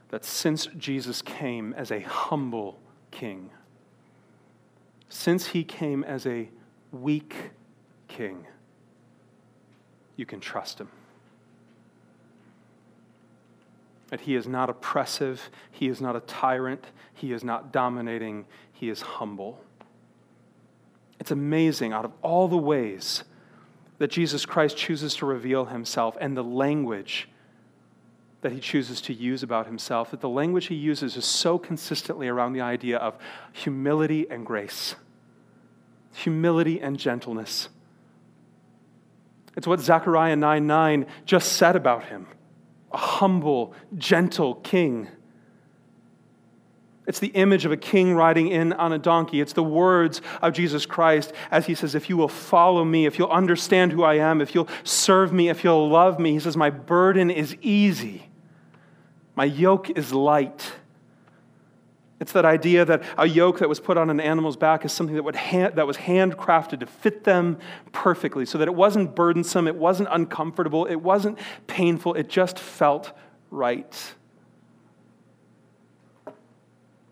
that 0.10 0.26
since 0.26 0.66
Jesus 0.78 1.22
came 1.22 1.74
as 1.74 1.92
a 1.92 2.00
humble 2.00 2.80
king, 3.12 3.52
since 5.10 5.48
he 5.48 5.64
came 5.64 6.04
as 6.04 6.26
a 6.26 6.50
weak 6.92 7.36
king, 8.08 8.46
you 10.16 10.26
can 10.26 10.40
trust 10.40 10.80
him. 10.80 10.90
That 14.10 14.22
he 14.22 14.36
is 14.36 14.48
not 14.48 14.70
oppressive, 14.70 15.50
he 15.72 15.88
is 15.88 16.00
not 16.00 16.16
a 16.16 16.20
tyrant, 16.22 16.86
he 17.14 17.32
is 17.32 17.44
not 17.44 17.72
dominating, 17.72 18.46
he 18.72 18.90
is 18.90 19.02
humble. 19.02 19.62
It's 21.20 21.32
amazing 21.32 21.92
out 21.92 22.06
of 22.06 22.12
all 22.22 22.48
the 22.48 22.58
ways 22.58 23.24
that 23.98 24.10
Jesus 24.10 24.46
Christ 24.46 24.78
chooses 24.78 25.16
to 25.16 25.26
reveal 25.26 25.66
himself 25.66 26.18
and 26.22 26.36
the 26.38 26.44
language 26.44 27.30
that 28.42 28.52
he 28.52 28.60
chooses 28.60 29.02
to 29.02 29.14
use 29.14 29.44
about 29.44 29.66
himself, 29.66 30.12
that 30.12 30.22
the 30.22 30.30
language 30.30 30.68
he 30.68 30.76
uses 30.76 31.18
is 31.18 31.26
so 31.26 31.58
consistently 31.58 32.28
around 32.28 32.54
the 32.54 32.62
idea 32.62 32.98
of 32.98 33.18
humility 33.52 34.26
and 34.30 34.46
grace, 34.46 34.96
humility 36.14 36.80
and 36.80 36.98
gentleness. 36.98 37.70
It's 39.58 39.68
what 39.68 39.82
Zechariah 39.82 40.38
9 40.38 40.68
9 40.68 41.06
just 41.26 41.54
said 41.54 41.76
about 41.76 42.06
him 42.06 42.28
a 42.92 42.98
humble, 42.98 43.74
gentle 43.98 44.56
king. 44.56 45.08
It's 47.10 47.20
the 47.20 47.30
image 47.30 47.66
of 47.66 47.72
a 47.72 47.78
king 47.78 48.14
riding 48.14 48.50
in 48.50 48.72
on 48.74 48.94
a 48.94 49.00
donkey. 49.00 49.42
It's 49.42 49.54
the 49.54 49.64
words 49.64 50.22
of 50.44 50.54
Jesus 50.54 50.86
Christ 50.86 51.34
as 51.50 51.66
he 51.66 51.74
says, 51.74 51.96
If 51.96 52.08
you 52.08 52.18
will 52.18 52.28
follow 52.28 52.86
me, 52.86 53.08
if 53.08 53.18
you'll 53.18 53.32
understand 53.32 53.92
who 53.92 54.04
I 54.04 54.16
am, 54.16 54.42
if 54.42 54.54
you'll 54.54 54.70
serve 54.84 55.34
me, 55.34 55.50
if 55.50 55.64
you'll 55.64 55.90
love 55.90 56.20
me, 56.20 56.34
he 56.34 56.40
says, 56.40 56.56
My 56.56 56.70
burden 56.70 57.32
is 57.32 57.58
easy, 57.62 58.29
my 59.40 59.46
yoke 59.46 59.90
is 59.92 60.12
light. 60.12 60.74
It's 62.20 62.34
that 62.34 62.44
idea 62.44 62.84
that 62.84 63.04
a 63.18 63.26
yoke 63.26 63.60
that 63.60 63.70
was 63.70 63.80
put 63.80 63.98
on 63.98 64.10
an 64.10 64.20
animal's 64.20 64.58
back 64.58 64.84
is 64.84 64.92
something 64.92 65.16
that, 65.16 65.36
hand, 65.38 65.78
that 65.78 65.88
was 65.88 65.96
handcrafted 65.96 66.82
to 66.82 66.86
fit 66.86 67.24
them 67.24 67.58
perfectly, 67.94 68.46
so 68.46 68.58
that 68.58 68.68
it 68.68 68.76
wasn't 68.76 69.16
burdensome, 69.16 69.66
it 69.66 69.78
wasn't 69.78 70.10
uncomfortable, 70.12 70.86
it 70.88 70.98
wasn't 70.98 71.40
painful, 71.68 72.16
it 72.16 72.28
just 72.28 72.60
felt 72.60 73.14
right. 73.50 74.14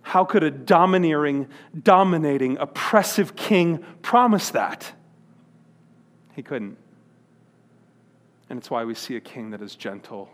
How 0.02 0.26
could 0.26 0.44
a 0.44 0.52
domineering, 0.52 1.48
dominating, 1.82 2.58
oppressive 2.58 3.38
king 3.38 3.86
promise 4.02 4.50
that? 4.50 4.92
He 6.36 6.44
couldn't. 6.44 6.78
And 8.50 8.60
it's 8.60 8.70
why 8.70 8.84
we 8.84 8.96
see 8.96 9.16
a 9.16 9.22
king 9.22 9.52
that 9.52 9.62
is 9.62 9.78
gentle 9.78 10.30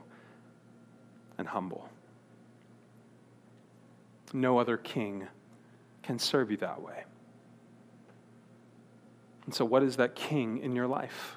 and 1.38 1.48
humble. 1.48 1.90
No 4.34 4.58
other 4.58 4.78
king 4.78 5.28
can 6.02 6.20
serve 6.20 6.52
you 6.52 6.58
that 6.58 6.82
way. 6.82 7.04
And 9.46 9.54
so, 9.54 9.66
what 9.66 9.84
is 9.84 9.98
that 9.98 10.16
king 10.16 10.60
in 10.60 10.76
your 10.76 10.88
life? 10.88 11.36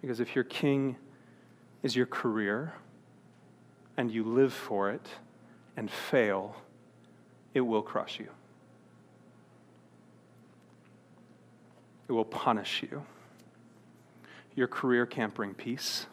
Because 0.00 0.20
if 0.20 0.34
your 0.34 0.44
king 0.44 0.96
is 1.82 1.94
your 1.94 2.06
career, 2.06 2.72
and 3.96 4.10
you 4.10 4.24
live 4.24 4.52
for 4.52 4.90
it 4.90 5.06
and 5.76 5.90
fail, 5.90 6.56
it 7.54 7.60
will 7.60 7.82
crush 7.82 8.18
you. 8.18 8.28
It 12.08 12.12
will 12.12 12.24
punish 12.24 12.82
you. 12.82 13.04
Your 14.54 14.68
career 14.68 15.06
can't 15.06 15.32
bring 15.34 15.54
peace. 15.54 16.06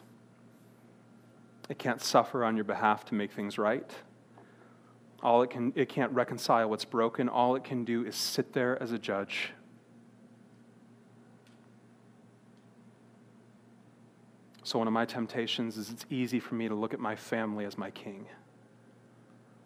It 1.70 1.78
can't 1.78 2.02
suffer 2.02 2.44
on 2.44 2.56
your 2.56 2.64
behalf 2.64 3.06
to 3.06 3.14
make 3.14 3.32
things 3.32 3.56
right. 3.56 3.90
All 5.22 5.42
it 5.42 5.48
can 5.48 5.72
it 5.74 5.88
can't 5.88 6.12
reconcile 6.12 6.68
what's 6.68 6.84
broken. 6.84 7.30
All 7.30 7.56
it 7.56 7.64
can 7.64 7.84
do 7.84 8.04
is 8.04 8.16
sit 8.16 8.52
there 8.52 8.82
as 8.82 8.92
a 8.92 8.98
judge 8.98 9.52
So, 14.70 14.78
one 14.78 14.86
of 14.86 14.92
my 14.92 15.04
temptations 15.04 15.76
is 15.76 15.90
it's 15.90 16.06
easy 16.10 16.38
for 16.38 16.54
me 16.54 16.68
to 16.68 16.76
look 16.76 16.94
at 16.94 17.00
my 17.00 17.16
family 17.16 17.64
as 17.64 17.76
my 17.76 17.90
king. 17.90 18.24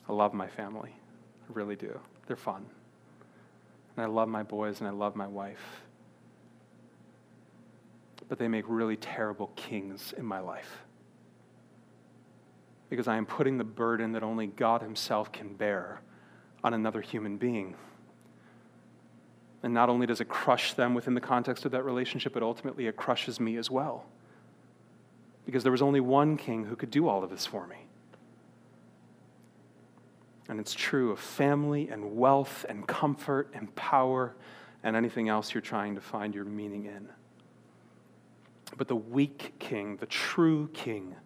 I 0.08 0.14
love 0.14 0.32
my 0.32 0.48
family. 0.48 0.94
I 0.94 1.52
really 1.52 1.76
do. 1.76 2.00
They're 2.26 2.36
fun. 2.36 2.64
And 3.96 4.06
I 4.06 4.08
love 4.08 4.30
my 4.30 4.42
boys 4.42 4.80
and 4.80 4.88
I 4.88 4.92
love 4.92 5.14
my 5.14 5.26
wife. 5.26 5.82
But 8.30 8.38
they 8.38 8.48
make 8.48 8.64
really 8.66 8.96
terrible 8.96 9.48
kings 9.56 10.14
in 10.16 10.24
my 10.24 10.40
life. 10.40 10.83
Because 12.94 13.08
I 13.08 13.16
am 13.16 13.26
putting 13.26 13.58
the 13.58 13.64
burden 13.64 14.12
that 14.12 14.22
only 14.22 14.46
God 14.46 14.80
Himself 14.80 15.32
can 15.32 15.54
bear 15.54 16.00
on 16.62 16.74
another 16.74 17.00
human 17.00 17.38
being. 17.38 17.74
And 19.64 19.74
not 19.74 19.88
only 19.88 20.06
does 20.06 20.20
it 20.20 20.28
crush 20.28 20.74
them 20.74 20.94
within 20.94 21.14
the 21.14 21.20
context 21.20 21.64
of 21.64 21.72
that 21.72 21.82
relationship, 21.84 22.32
but 22.32 22.44
ultimately 22.44 22.86
it 22.86 22.94
crushes 22.94 23.40
me 23.40 23.56
as 23.56 23.68
well 23.68 24.06
because 25.44 25.64
there 25.64 25.72
was 25.72 25.82
only 25.82 25.98
one 25.98 26.36
king 26.36 26.66
who 26.66 26.76
could 26.76 26.92
do 26.92 27.08
all 27.08 27.24
of 27.24 27.30
this 27.30 27.44
for 27.44 27.66
me. 27.66 27.78
And 30.48 30.60
it's 30.60 30.72
true 30.72 31.10
of 31.10 31.18
family 31.18 31.88
and 31.88 32.16
wealth 32.16 32.64
and 32.68 32.86
comfort 32.86 33.50
and 33.54 33.74
power 33.74 34.36
and 34.84 34.94
anything 34.94 35.28
else 35.28 35.52
you're 35.52 35.62
trying 35.62 35.96
to 35.96 36.00
find 36.00 36.32
your 36.32 36.44
meaning 36.44 36.84
in. 36.84 37.08
But 38.76 38.86
the 38.86 38.94
weak 38.94 39.54
king, 39.58 39.96
the 39.96 40.06
true 40.06 40.70
king, 40.72 41.16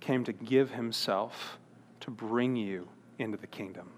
came 0.00 0.24
to 0.24 0.32
give 0.32 0.70
himself 0.70 1.58
to 2.00 2.10
bring 2.10 2.56
you 2.56 2.88
into 3.18 3.36
the 3.36 3.46
kingdom, 3.46 3.90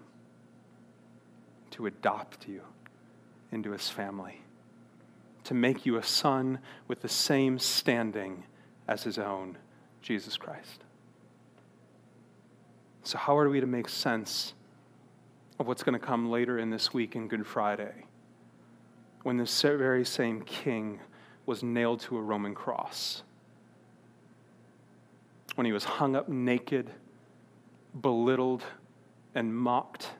to 1.71 1.85
adopt 1.85 2.47
you 2.47 2.61
into 3.51 3.71
his 3.71 3.89
family, 3.89 4.41
to 5.43 5.53
make 5.53 5.85
you 5.85 5.97
a 5.97 6.03
son 6.03 6.59
with 6.87 7.01
the 7.01 7.09
same 7.09 7.59
standing 7.59 8.43
as 8.87 9.03
his 9.03 9.17
own, 9.17 9.57
Jesus 10.01 10.37
Christ. 10.37 10.83
So, 13.03 13.17
how 13.17 13.37
are 13.37 13.49
we 13.49 13.59
to 13.59 13.67
make 13.67 13.89
sense 13.89 14.53
of 15.59 15.67
what's 15.67 15.83
going 15.83 15.99
to 15.99 16.05
come 16.05 16.29
later 16.29 16.59
in 16.59 16.69
this 16.69 16.93
week 16.93 17.15
in 17.15 17.27
Good 17.27 17.45
Friday 17.45 18.05
when 19.23 19.37
this 19.37 19.61
very 19.61 20.05
same 20.05 20.41
king 20.41 20.99
was 21.45 21.63
nailed 21.63 22.01
to 22.01 22.17
a 22.17 22.21
Roman 22.21 22.53
cross? 22.53 23.23
When 25.55 25.65
he 25.65 25.71
was 25.71 25.83
hung 25.83 26.15
up 26.15 26.29
naked, 26.29 26.89
belittled, 27.99 28.63
and 29.35 29.55
mocked? 29.55 30.11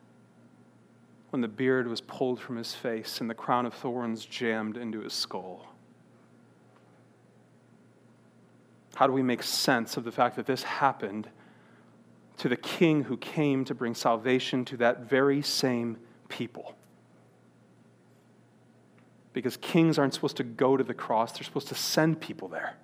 When 1.29 1.41
the 1.41 1.47
beard 1.47 1.87
was 1.87 2.01
pulled 2.01 2.39
from 2.39 2.57
his 2.57 2.73
face 2.73 3.21
and 3.21 3.29
the 3.29 3.33
crown 3.33 3.65
of 3.65 3.73
thorns 3.73 4.25
jammed 4.25 4.77
into 4.77 4.99
his 4.99 5.13
skull? 5.13 5.67
How 8.95 9.07
do 9.07 9.13
we 9.13 9.23
make 9.23 9.41
sense 9.41 9.97
of 9.97 10.03
the 10.03 10.11
fact 10.11 10.35
that 10.35 10.45
this 10.45 10.63
happened 10.63 11.27
to 12.37 12.49
the 12.49 12.57
king 12.57 13.03
who 13.03 13.17
came 13.17 13.63
to 13.65 13.73
bring 13.73 13.95
salvation 13.95 14.65
to 14.65 14.77
that 14.77 15.09
very 15.09 15.41
same 15.41 15.97
people? 16.27 16.75
Because 19.33 19.55
kings 19.57 19.97
aren't 19.97 20.13
supposed 20.13 20.37
to 20.37 20.43
go 20.43 20.75
to 20.75 20.83
the 20.83 20.93
cross, 20.93 21.31
they're 21.31 21.43
supposed 21.43 21.69
to 21.69 21.75
send 21.75 22.19
people 22.19 22.49
there. 22.49 22.75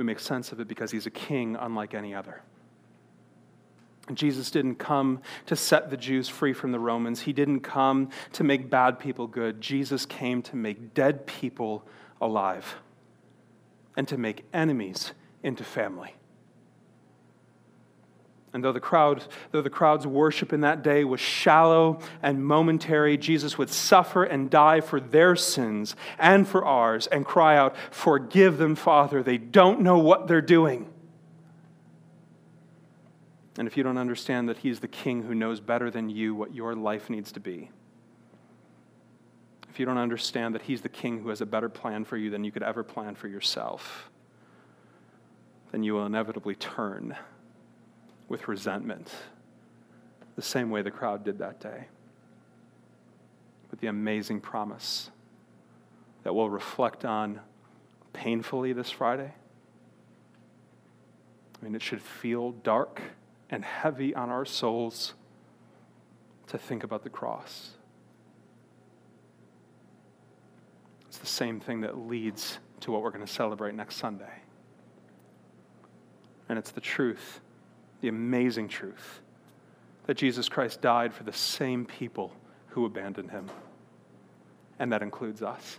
We 0.00 0.04
make 0.04 0.18
sense 0.18 0.50
of 0.50 0.60
it 0.60 0.66
because 0.66 0.90
he's 0.90 1.04
a 1.04 1.10
king 1.10 1.56
unlike 1.60 1.92
any 1.92 2.14
other. 2.14 2.40
Jesus 4.14 4.50
didn't 4.50 4.76
come 4.76 5.20
to 5.44 5.54
set 5.54 5.90
the 5.90 5.96
Jews 5.98 6.26
free 6.26 6.54
from 6.54 6.72
the 6.72 6.78
Romans. 6.78 7.20
He 7.20 7.34
didn't 7.34 7.60
come 7.60 8.08
to 8.32 8.42
make 8.42 8.70
bad 8.70 8.98
people 8.98 9.26
good. 9.26 9.60
Jesus 9.60 10.06
came 10.06 10.40
to 10.44 10.56
make 10.56 10.94
dead 10.94 11.26
people 11.26 11.84
alive 12.18 12.76
and 13.94 14.08
to 14.08 14.16
make 14.16 14.46
enemies 14.54 15.12
into 15.42 15.64
family. 15.64 16.14
And 18.52 18.64
though 18.64 18.72
the, 18.72 18.80
crowd, 18.80 19.22
though 19.52 19.62
the 19.62 19.70
crowd's 19.70 20.06
worship 20.06 20.52
in 20.52 20.62
that 20.62 20.82
day 20.82 21.04
was 21.04 21.20
shallow 21.20 22.00
and 22.20 22.44
momentary, 22.44 23.16
Jesus 23.16 23.56
would 23.56 23.70
suffer 23.70 24.24
and 24.24 24.50
die 24.50 24.80
for 24.80 24.98
their 24.98 25.36
sins 25.36 25.94
and 26.18 26.48
for 26.48 26.64
ours 26.64 27.06
and 27.06 27.24
cry 27.24 27.56
out, 27.56 27.76
Forgive 27.92 28.58
them, 28.58 28.74
Father. 28.74 29.22
They 29.22 29.38
don't 29.38 29.82
know 29.82 29.98
what 29.98 30.26
they're 30.26 30.40
doing. 30.40 30.92
And 33.56 33.68
if 33.68 33.76
you 33.76 33.84
don't 33.84 33.98
understand 33.98 34.48
that 34.48 34.58
He's 34.58 34.80
the 34.80 34.88
King 34.88 35.22
who 35.22 35.34
knows 35.34 35.60
better 35.60 35.90
than 35.90 36.10
you 36.10 36.34
what 36.34 36.52
your 36.52 36.74
life 36.74 37.08
needs 37.08 37.30
to 37.32 37.40
be, 37.40 37.70
if 39.68 39.78
you 39.78 39.86
don't 39.86 39.98
understand 39.98 40.56
that 40.56 40.62
He's 40.62 40.80
the 40.80 40.88
King 40.88 41.20
who 41.20 41.28
has 41.28 41.40
a 41.40 41.46
better 41.46 41.68
plan 41.68 42.04
for 42.04 42.16
you 42.16 42.30
than 42.30 42.42
you 42.42 42.50
could 42.50 42.64
ever 42.64 42.82
plan 42.82 43.14
for 43.14 43.28
yourself, 43.28 44.10
then 45.70 45.84
you 45.84 45.94
will 45.94 46.06
inevitably 46.06 46.56
turn 46.56 47.16
with 48.30 48.48
resentment, 48.48 49.10
the 50.36 50.42
same 50.42 50.70
way 50.70 50.80
the 50.80 50.90
crowd 50.90 51.24
did 51.24 51.38
that 51.40 51.60
day. 51.60 51.88
With 53.70 53.80
the 53.80 53.88
amazing 53.88 54.40
promise 54.40 55.10
that 56.22 56.34
we'll 56.34 56.48
reflect 56.48 57.04
on 57.04 57.40
painfully 58.12 58.72
this 58.72 58.90
Friday. 58.90 59.32
I 61.60 61.64
mean, 61.64 61.74
it 61.74 61.82
should 61.82 62.00
feel 62.00 62.52
dark 62.52 63.02
and 63.50 63.64
heavy 63.64 64.14
on 64.14 64.30
our 64.30 64.44
souls 64.44 65.14
to 66.46 66.56
think 66.56 66.84
about 66.84 67.02
the 67.02 67.10
cross. 67.10 67.70
It's 71.08 71.18
the 71.18 71.26
same 71.26 71.58
thing 71.58 71.80
that 71.80 71.98
leads 71.98 72.60
to 72.80 72.92
what 72.92 73.02
we're 73.02 73.10
going 73.10 73.26
to 73.26 73.32
celebrate 73.32 73.74
next 73.74 73.96
Sunday. 73.96 74.32
And 76.48 76.58
it's 76.58 76.70
the 76.70 76.80
truth, 76.80 77.40
the 78.00 78.08
amazing 78.08 78.68
truth, 78.68 79.20
that 80.06 80.16
Jesus 80.16 80.48
Christ 80.48 80.80
died 80.80 81.12
for 81.14 81.24
the 81.24 81.32
same 81.32 81.84
people 81.84 82.32
who 82.68 82.84
abandoned 82.84 83.30
him. 83.30 83.48
And 84.78 84.92
that 84.92 85.02
includes 85.02 85.42
us. 85.42 85.78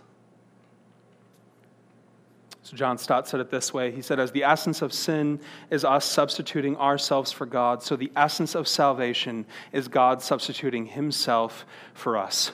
So 2.62 2.76
John 2.76 2.96
Stott 2.96 3.26
said 3.26 3.40
it 3.40 3.50
this 3.50 3.74
way. 3.74 3.90
He 3.90 4.02
said, 4.02 4.20
As 4.20 4.30
the 4.30 4.44
essence 4.44 4.82
of 4.82 4.92
sin 4.92 5.40
is 5.70 5.84
us 5.84 6.04
substituting 6.04 6.76
ourselves 6.76 7.32
for 7.32 7.44
God, 7.44 7.82
so 7.82 7.96
the 7.96 8.12
essence 8.14 8.54
of 8.54 8.68
salvation 8.68 9.46
is 9.72 9.88
God 9.88 10.22
substituting 10.22 10.86
himself 10.86 11.66
for 11.92 12.16
us. 12.16 12.52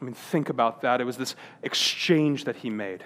I 0.00 0.04
mean, 0.04 0.14
think 0.14 0.48
about 0.48 0.82
that. 0.82 1.00
It 1.00 1.04
was 1.04 1.16
this 1.16 1.34
exchange 1.62 2.44
that 2.44 2.56
he 2.56 2.70
made. 2.70 3.02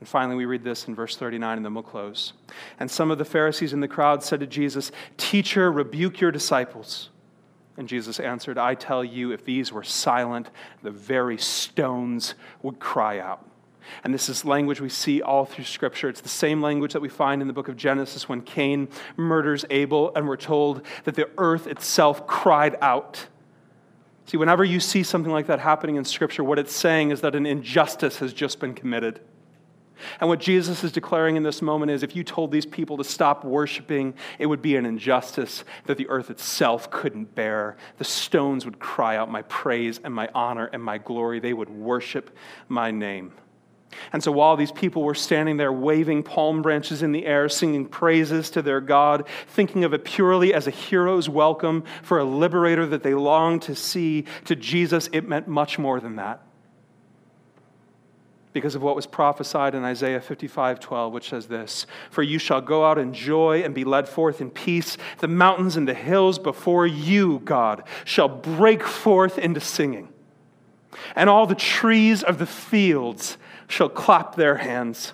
And 0.00 0.08
finally, 0.08 0.36
we 0.36 0.44
read 0.44 0.62
this 0.62 0.86
in 0.86 0.94
verse 0.94 1.16
39, 1.16 1.56
and 1.56 1.64
then 1.64 1.74
we'll 1.74 1.82
close. 1.82 2.32
And 2.78 2.90
some 2.90 3.10
of 3.10 3.18
the 3.18 3.24
Pharisees 3.24 3.72
in 3.72 3.80
the 3.80 3.88
crowd 3.88 4.22
said 4.22 4.40
to 4.40 4.46
Jesus, 4.46 4.92
Teacher, 5.16 5.72
rebuke 5.72 6.20
your 6.20 6.30
disciples. 6.30 7.10
And 7.76 7.88
Jesus 7.88 8.18
answered, 8.20 8.58
I 8.58 8.74
tell 8.74 9.04
you, 9.04 9.32
if 9.32 9.44
these 9.44 9.72
were 9.72 9.84
silent, 9.84 10.50
the 10.82 10.90
very 10.90 11.38
stones 11.38 12.34
would 12.62 12.78
cry 12.78 13.18
out. 13.18 13.44
And 14.04 14.12
this 14.12 14.28
is 14.28 14.44
language 14.44 14.80
we 14.80 14.88
see 14.88 15.22
all 15.22 15.44
through 15.44 15.64
Scripture. 15.64 16.08
It's 16.08 16.20
the 16.20 16.28
same 16.28 16.60
language 16.60 16.92
that 16.92 17.00
we 17.00 17.08
find 17.08 17.40
in 17.40 17.48
the 17.48 17.54
book 17.54 17.68
of 17.68 17.76
Genesis 17.76 18.28
when 18.28 18.42
Cain 18.42 18.88
murders 19.16 19.64
Abel, 19.70 20.12
and 20.14 20.28
we're 20.28 20.36
told 20.36 20.84
that 21.04 21.14
the 21.14 21.30
earth 21.38 21.66
itself 21.66 22.26
cried 22.26 22.76
out. 22.80 23.26
See, 24.26 24.36
whenever 24.36 24.64
you 24.64 24.78
see 24.78 25.02
something 25.02 25.32
like 25.32 25.46
that 25.46 25.60
happening 25.60 25.96
in 25.96 26.04
Scripture, 26.04 26.44
what 26.44 26.58
it's 26.58 26.74
saying 26.74 27.10
is 27.10 27.22
that 27.22 27.34
an 27.34 27.46
injustice 27.46 28.18
has 28.18 28.32
just 28.32 28.60
been 28.60 28.74
committed. 28.74 29.20
And 30.20 30.28
what 30.28 30.40
Jesus 30.40 30.84
is 30.84 30.92
declaring 30.92 31.36
in 31.36 31.42
this 31.42 31.62
moment 31.62 31.90
is 31.90 32.02
if 32.02 32.16
you 32.16 32.24
told 32.24 32.52
these 32.52 32.66
people 32.66 32.96
to 32.98 33.04
stop 33.04 33.44
worshiping, 33.44 34.14
it 34.38 34.46
would 34.46 34.62
be 34.62 34.76
an 34.76 34.86
injustice 34.86 35.64
that 35.86 35.98
the 35.98 36.08
earth 36.08 36.30
itself 36.30 36.90
couldn't 36.90 37.34
bear. 37.34 37.76
The 37.98 38.04
stones 38.04 38.64
would 38.64 38.78
cry 38.78 39.16
out 39.16 39.30
my 39.30 39.42
praise 39.42 40.00
and 40.02 40.14
my 40.14 40.28
honor 40.34 40.66
and 40.72 40.82
my 40.82 40.98
glory. 40.98 41.40
They 41.40 41.52
would 41.52 41.70
worship 41.70 42.36
my 42.68 42.90
name. 42.90 43.32
And 44.12 44.22
so 44.22 44.32
while 44.32 44.56
these 44.56 44.72
people 44.72 45.02
were 45.02 45.14
standing 45.14 45.56
there 45.56 45.72
waving 45.72 46.22
palm 46.22 46.62
branches 46.62 47.02
in 47.02 47.12
the 47.12 47.26
air, 47.26 47.48
singing 47.48 47.86
praises 47.86 48.50
to 48.50 48.62
their 48.62 48.80
God, 48.80 49.26
thinking 49.48 49.84
of 49.84 49.94
it 49.94 50.04
purely 50.04 50.52
as 50.52 50.66
a 50.66 50.70
hero's 50.70 51.28
welcome 51.28 51.84
for 52.02 52.18
a 52.18 52.24
liberator 52.24 52.86
that 52.86 53.02
they 53.02 53.14
longed 53.14 53.62
to 53.62 53.74
see, 53.74 54.26
to 54.44 54.54
Jesus, 54.54 55.08
it 55.12 55.26
meant 55.26 55.48
much 55.48 55.78
more 55.78 56.00
than 56.00 56.16
that. 56.16 56.42
Because 58.52 58.74
of 58.74 58.82
what 58.82 58.96
was 58.96 59.06
prophesied 59.06 59.74
in 59.74 59.84
Isaiah 59.84 60.20
55 60.20 60.80
12, 60.80 61.12
which 61.12 61.28
says 61.28 61.46
this 61.46 61.86
For 62.10 62.22
you 62.22 62.38
shall 62.38 62.60
go 62.60 62.84
out 62.84 62.98
in 62.98 63.12
joy 63.12 63.62
and 63.62 63.74
be 63.74 63.84
led 63.84 64.08
forth 64.08 64.40
in 64.40 64.50
peace. 64.50 64.96
The 65.18 65.28
mountains 65.28 65.76
and 65.76 65.86
the 65.86 65.94
hills 65.94 66.38
before 66.38 66.86
you, 66.86 67.40
God, 67.44 67.84
shall 68.04 68.28
break 68.28 68.82
forth 68.82 69.38
into 69.38 69.60
singing. 69.60 70.08
And 71.14 71.28
all 71.28 71.46
the 71.46 71.54
trees 71.54 72.22
of 72.22 72.38
the 72.38 72.46
fields 72.46 73.36
shall 73.66 73.88
clap 73.88 74.34
their 74.34 74.56
hands. 74.56 75.12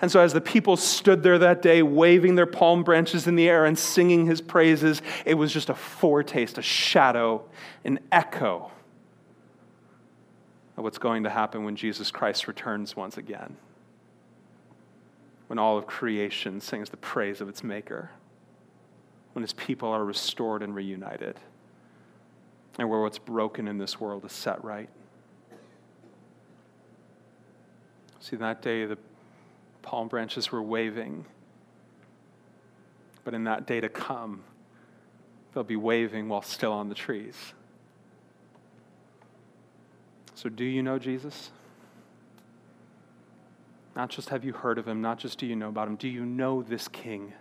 And 0.00 0.10
so, 0.10 0.20
as 0.20 0.32
the 0.32 0.40
people 0.40 0.76
stood 0.76 1.22
there 1.22 1.38
that 1.38 1.60
day, 1.60 1.82
waving 1.82 2.34
their 2.34 2.46
palm 2.46 2.84
branches 2.84 3.26
in 3.26 3.36
the 3.36 3.48
air 3.48 3.64
and 3.64 3.78
singing 3.78 4.26
his 4.26 4.40
praises, 4.40 5.02
it 5.24 5.34
was 5.34 5.52
just 5.52 5.70
a 5.70 5.74
foretaste, 5.74 6.58
a 6.58 6.62
shadow, 6.62 7.44
an 7.84 7.98
echo 8.10 8.70
what's 10.82 10.98
going 10.98 11.24
to 11.24 11.30
happen 11.30 11.64
when 11.64 11.76
Jesus 11.76 12.10
Christ 12.10 12.46
returns 12.48 12.96
once 12.96 13.16
again. 13.16 13.56
When 15.46 15.58
all 15.58 15.78
of 15.78 15.86
creation 15.86 16.60
sings 16.60 16.90
the 16.90 16.96
praise 16.96 17.40
of 17.40 17.48
its 17.48 17.62
Maker. 17.62 18.10
When 19.32 19.42
his 19.42 19.52
people 19.52 19.88
are 19.88 20.04
restored 20.04 20.62
and 20.62 20.74
reunited. 20.74 21.38
And 22.78 22.88
where 22.88 23.00
what's 23.00 23.18
broken 23.18 23.68
in 23.68 23.78
this 23.78 24.00
world 24.00 24.24
is 24.24 24.32
set 24.32 24.62
right. 24.64 24.88
See, 28.20 28.36
that 28.36 28.62
day 28.62 28.84
the 28.84 28.98
palm 29.82 30.08
branches 30.08 30.52
were 30.52 30.62
waving. 30.62 31.26
But 33.24 33.34
in 33.34 33.44
that 33.44 33.66
day 33.66 33.80
to 33.80 33.88
come, 33.88 34.42
they'll 35.52 35.64
be 35.64 35.76
waving 35.76 36.28
while 36.28 36.42
still 36.42 36.72
on 36.72 36.88
the 36.88 36.94
trees. 36.94 37.36
So, 40.42 40.48
do 40.48 40.64
you 40.64 40.82
know 40.82 40.98
Jesus? 40.98 41.52
Not 43.94 44.10
just 44.10 44.30
have 44.30 44.44
you 44.44 44.52
heard 44.52 44.76
of 44.76 44.88
him, 44.88 45.00
not 45.00 45.20
just 45.20 45.38
do 45.38 45.46
you 45.46 45.54
know 45.54 45.68
about 45.68 45.86
him, 45.86 45.94
do 45.94 46.08
you 46.08 46.26
know 46.26 46.62
this 46.62 46.88
king? 46.88 47.32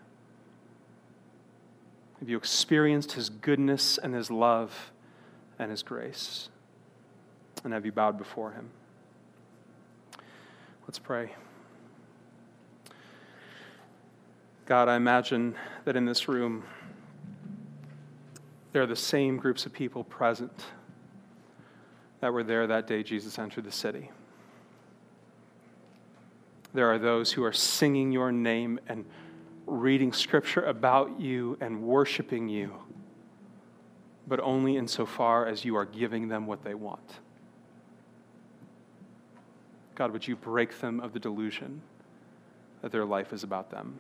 Have 2.20 2.30
you 2.30 2.38
experienced 2.38 3.14
his 3.14 3.32
goodness 3.32 3.98
and 3.98 4.14
his 4.14 4.30
love 4.30 4.92
and 5.58 5.72
his 5.72 5.82
grace? 5.82 6.50
And 7.64 7.74
have 7.74 7.88
you 7.88 7.92
bowed 7.92 8.20
before 8.20 8.52
him? 8.52 8.70
Let's 10.84 11.00
pray. 11.00 11.32
God, 14.68 14.88
I 14.88 14.96
imagine 14.96 15.56
that 15.86 15.96
in 15.96 16.06
this 16.06 16.28
room, 16.28 16.66
there 18.74 18.84
are 18.84 18.88
the 18.88 18.96
same 18.96 19.38
groups 19.38 19.66
of 19.66 19.74
people 19.74 20.04
present 20.04 20.66
that 22.22 22.32
were 22.32 22.44
there 22.44 22.68
that 22.68 22.88
day 22.88 23.04
Jesus 23.04 23.38
entered 23.38 23.66
the 23.66 23.72
city. 23.72 24.10
There 26.74 26.90
are 26.90 27.00
those 27.00 27.34
who 27.34 27.44
are 27.44 27.52
singing 27.52 28.12
your 28.12 28.32
name 28.32 28.80
and 28.88 29.04
reading 29.66 30.14
scripture 30.14 30.62
about 30.62 31.20
you 31.20 31.58
and 31.60 31.82
worshiping 31.82 32.48
you, 32.48 32.74
but 34.28 34.40
only 34.40 34.78
insofar 34.78 35.48
as 35.48 35.66
you 35.66 35.76
are 35.76 35.86
giving 35.86 36.30
them 36.30 36.48
what 36.48 36.64
they 36.64 36.74
want. 36.74 37.20
God, 39.96 40.12
would 40.12 40.28
you 40.28 40.36
break 40.36 40.80
them 40.80 41.00
of 41.00 41.14
the 41.14 41.20
delusion 41.20 41.82
that 42.82 42.92
their 42.92 43.06
life 43.06 43.34
is 43.34 43.44
about 43.44 43.70
them? 43.70 44.00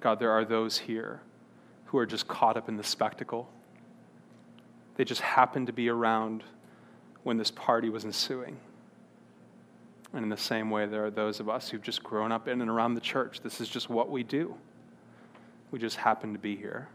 God, 0.00 0.18
there 0.18 0.30
are 0.30 0.44
those 0.44 0.78
here 0.78 1.20
who 1.86 1.98
are 1.98 2.06
just 2.06 2.28
caught 2.28 2.56
up 2.56 2.68
in 2.68 2.76
the 2.76 2.84
spectacle. 2.84 3.48
They 4.96 5.04
just 5.04 5.20
happened 5.20 5.66
to 5.68 5.72
be 5.72 5.88
around 5.88 6.42
when 7.22 7.36
this 7.36 7.50
party 7.50 7.88
was 7.88 8.04
ensuing. 8.04 8.58
And 10.12 10.22
in 10.22 10.28
the 10.28 10.36
same 10.36 10.70
way, 10.70 10.86
there 10.86 11.04
are 11.04 11.10
those 11.10 11.40
of 11.40 11.48
us 11.48 11.68
who've 11.68 11.82
just 11.82 12.02
grown 12.02 12.32
up 12.32 12.48
in 12.48 12.60
and 12.60 12.70
around 12.70 12.94
the 12.94 13.00
church. 13.00 13.40
This 13.40 13.60
is 13.60 13.68
just 13.68 13.90
what 13.90 14.10
we 14.10 14.22
do. 14.22 14.54
We 15.70 15.78
just 15.78 15.96
happen 15.96 16.32
to 16.32 16.38
be 16.38 16.56
here. 16.56 16.88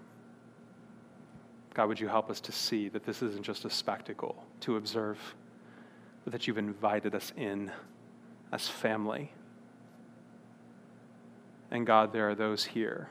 God, 1.74 1.88
would 1.88 2.00
you 2.00 2.08
help 2.08 2.30
us 2.30 2.40
to 2.42 2.52
see 2.52 2.90
that 2.90 3.06
this 3.06 3.22
isn't 3.22 3.44
just 3.44 3.66
a 3.66 3.70
spectacle 3.70 4.44
to 4.62 4.78
observe? 4.78 5.18
but 6.24 6.34
that 6.34 6.48
you've 6.48 6.58
invited 6.58 7.16
us 7.16 7.32
in 7.36 7.72
as 8.52 8.68
family. 8.68 9.32
And 11.70 11.86
God, 11.88 12.14
there 12.14 12.30
are 12.30 12.36
those 12.36 12.66
here 12.66 13.10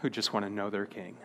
who 0.00 0.10
just 0.10 0.32
want 0.32 0.46
to 0.46 0.50
know 0.50 0.70
their 0.70 0.86
King. 0.86 1.16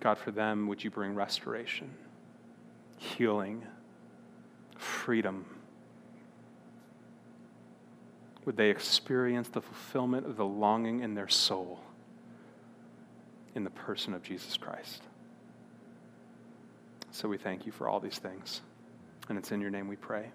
God, 0.00 0.18
for 0.18 0.30
them, 0.30 0.68
would 0.68 0.84
you 0.84 0.90
bring 0.90 1.14
restoration, 1.14 1.90
healing, 2.98 3.64
freedom? 4.76 5.46
Would 8.44 8.56
they 8.56 8.70
experience 8.70 9.48
the 9.48 9.60
fulfillment 9.60 10.26
of 10.26 10.36
the 10.36 10.44
longing 10.44 11.00
in 11.00 11.14
their 11.14 11.28
soul 11.28 11.80
in 13.54 13.64
the 13.64 13.70
person 13.70 14.14
of 14.14 14.22
Jesus 14.22 14.56
Christ? 14.56 15.02
So 17.10 17.28
we 17.28 17.38
thank 17.38 17.66
you 17.66 17.72
for 17.72 17.88
all 17.88 17.98
these 17.98 18.18
things. 18.18 18.60
And 19.28 19.38
it's 19.38 19.50
in 19.50 19.60
your 19.60 19.70
name 19.70 19.88
we 19.88 19.96
pray. 19.96 20.30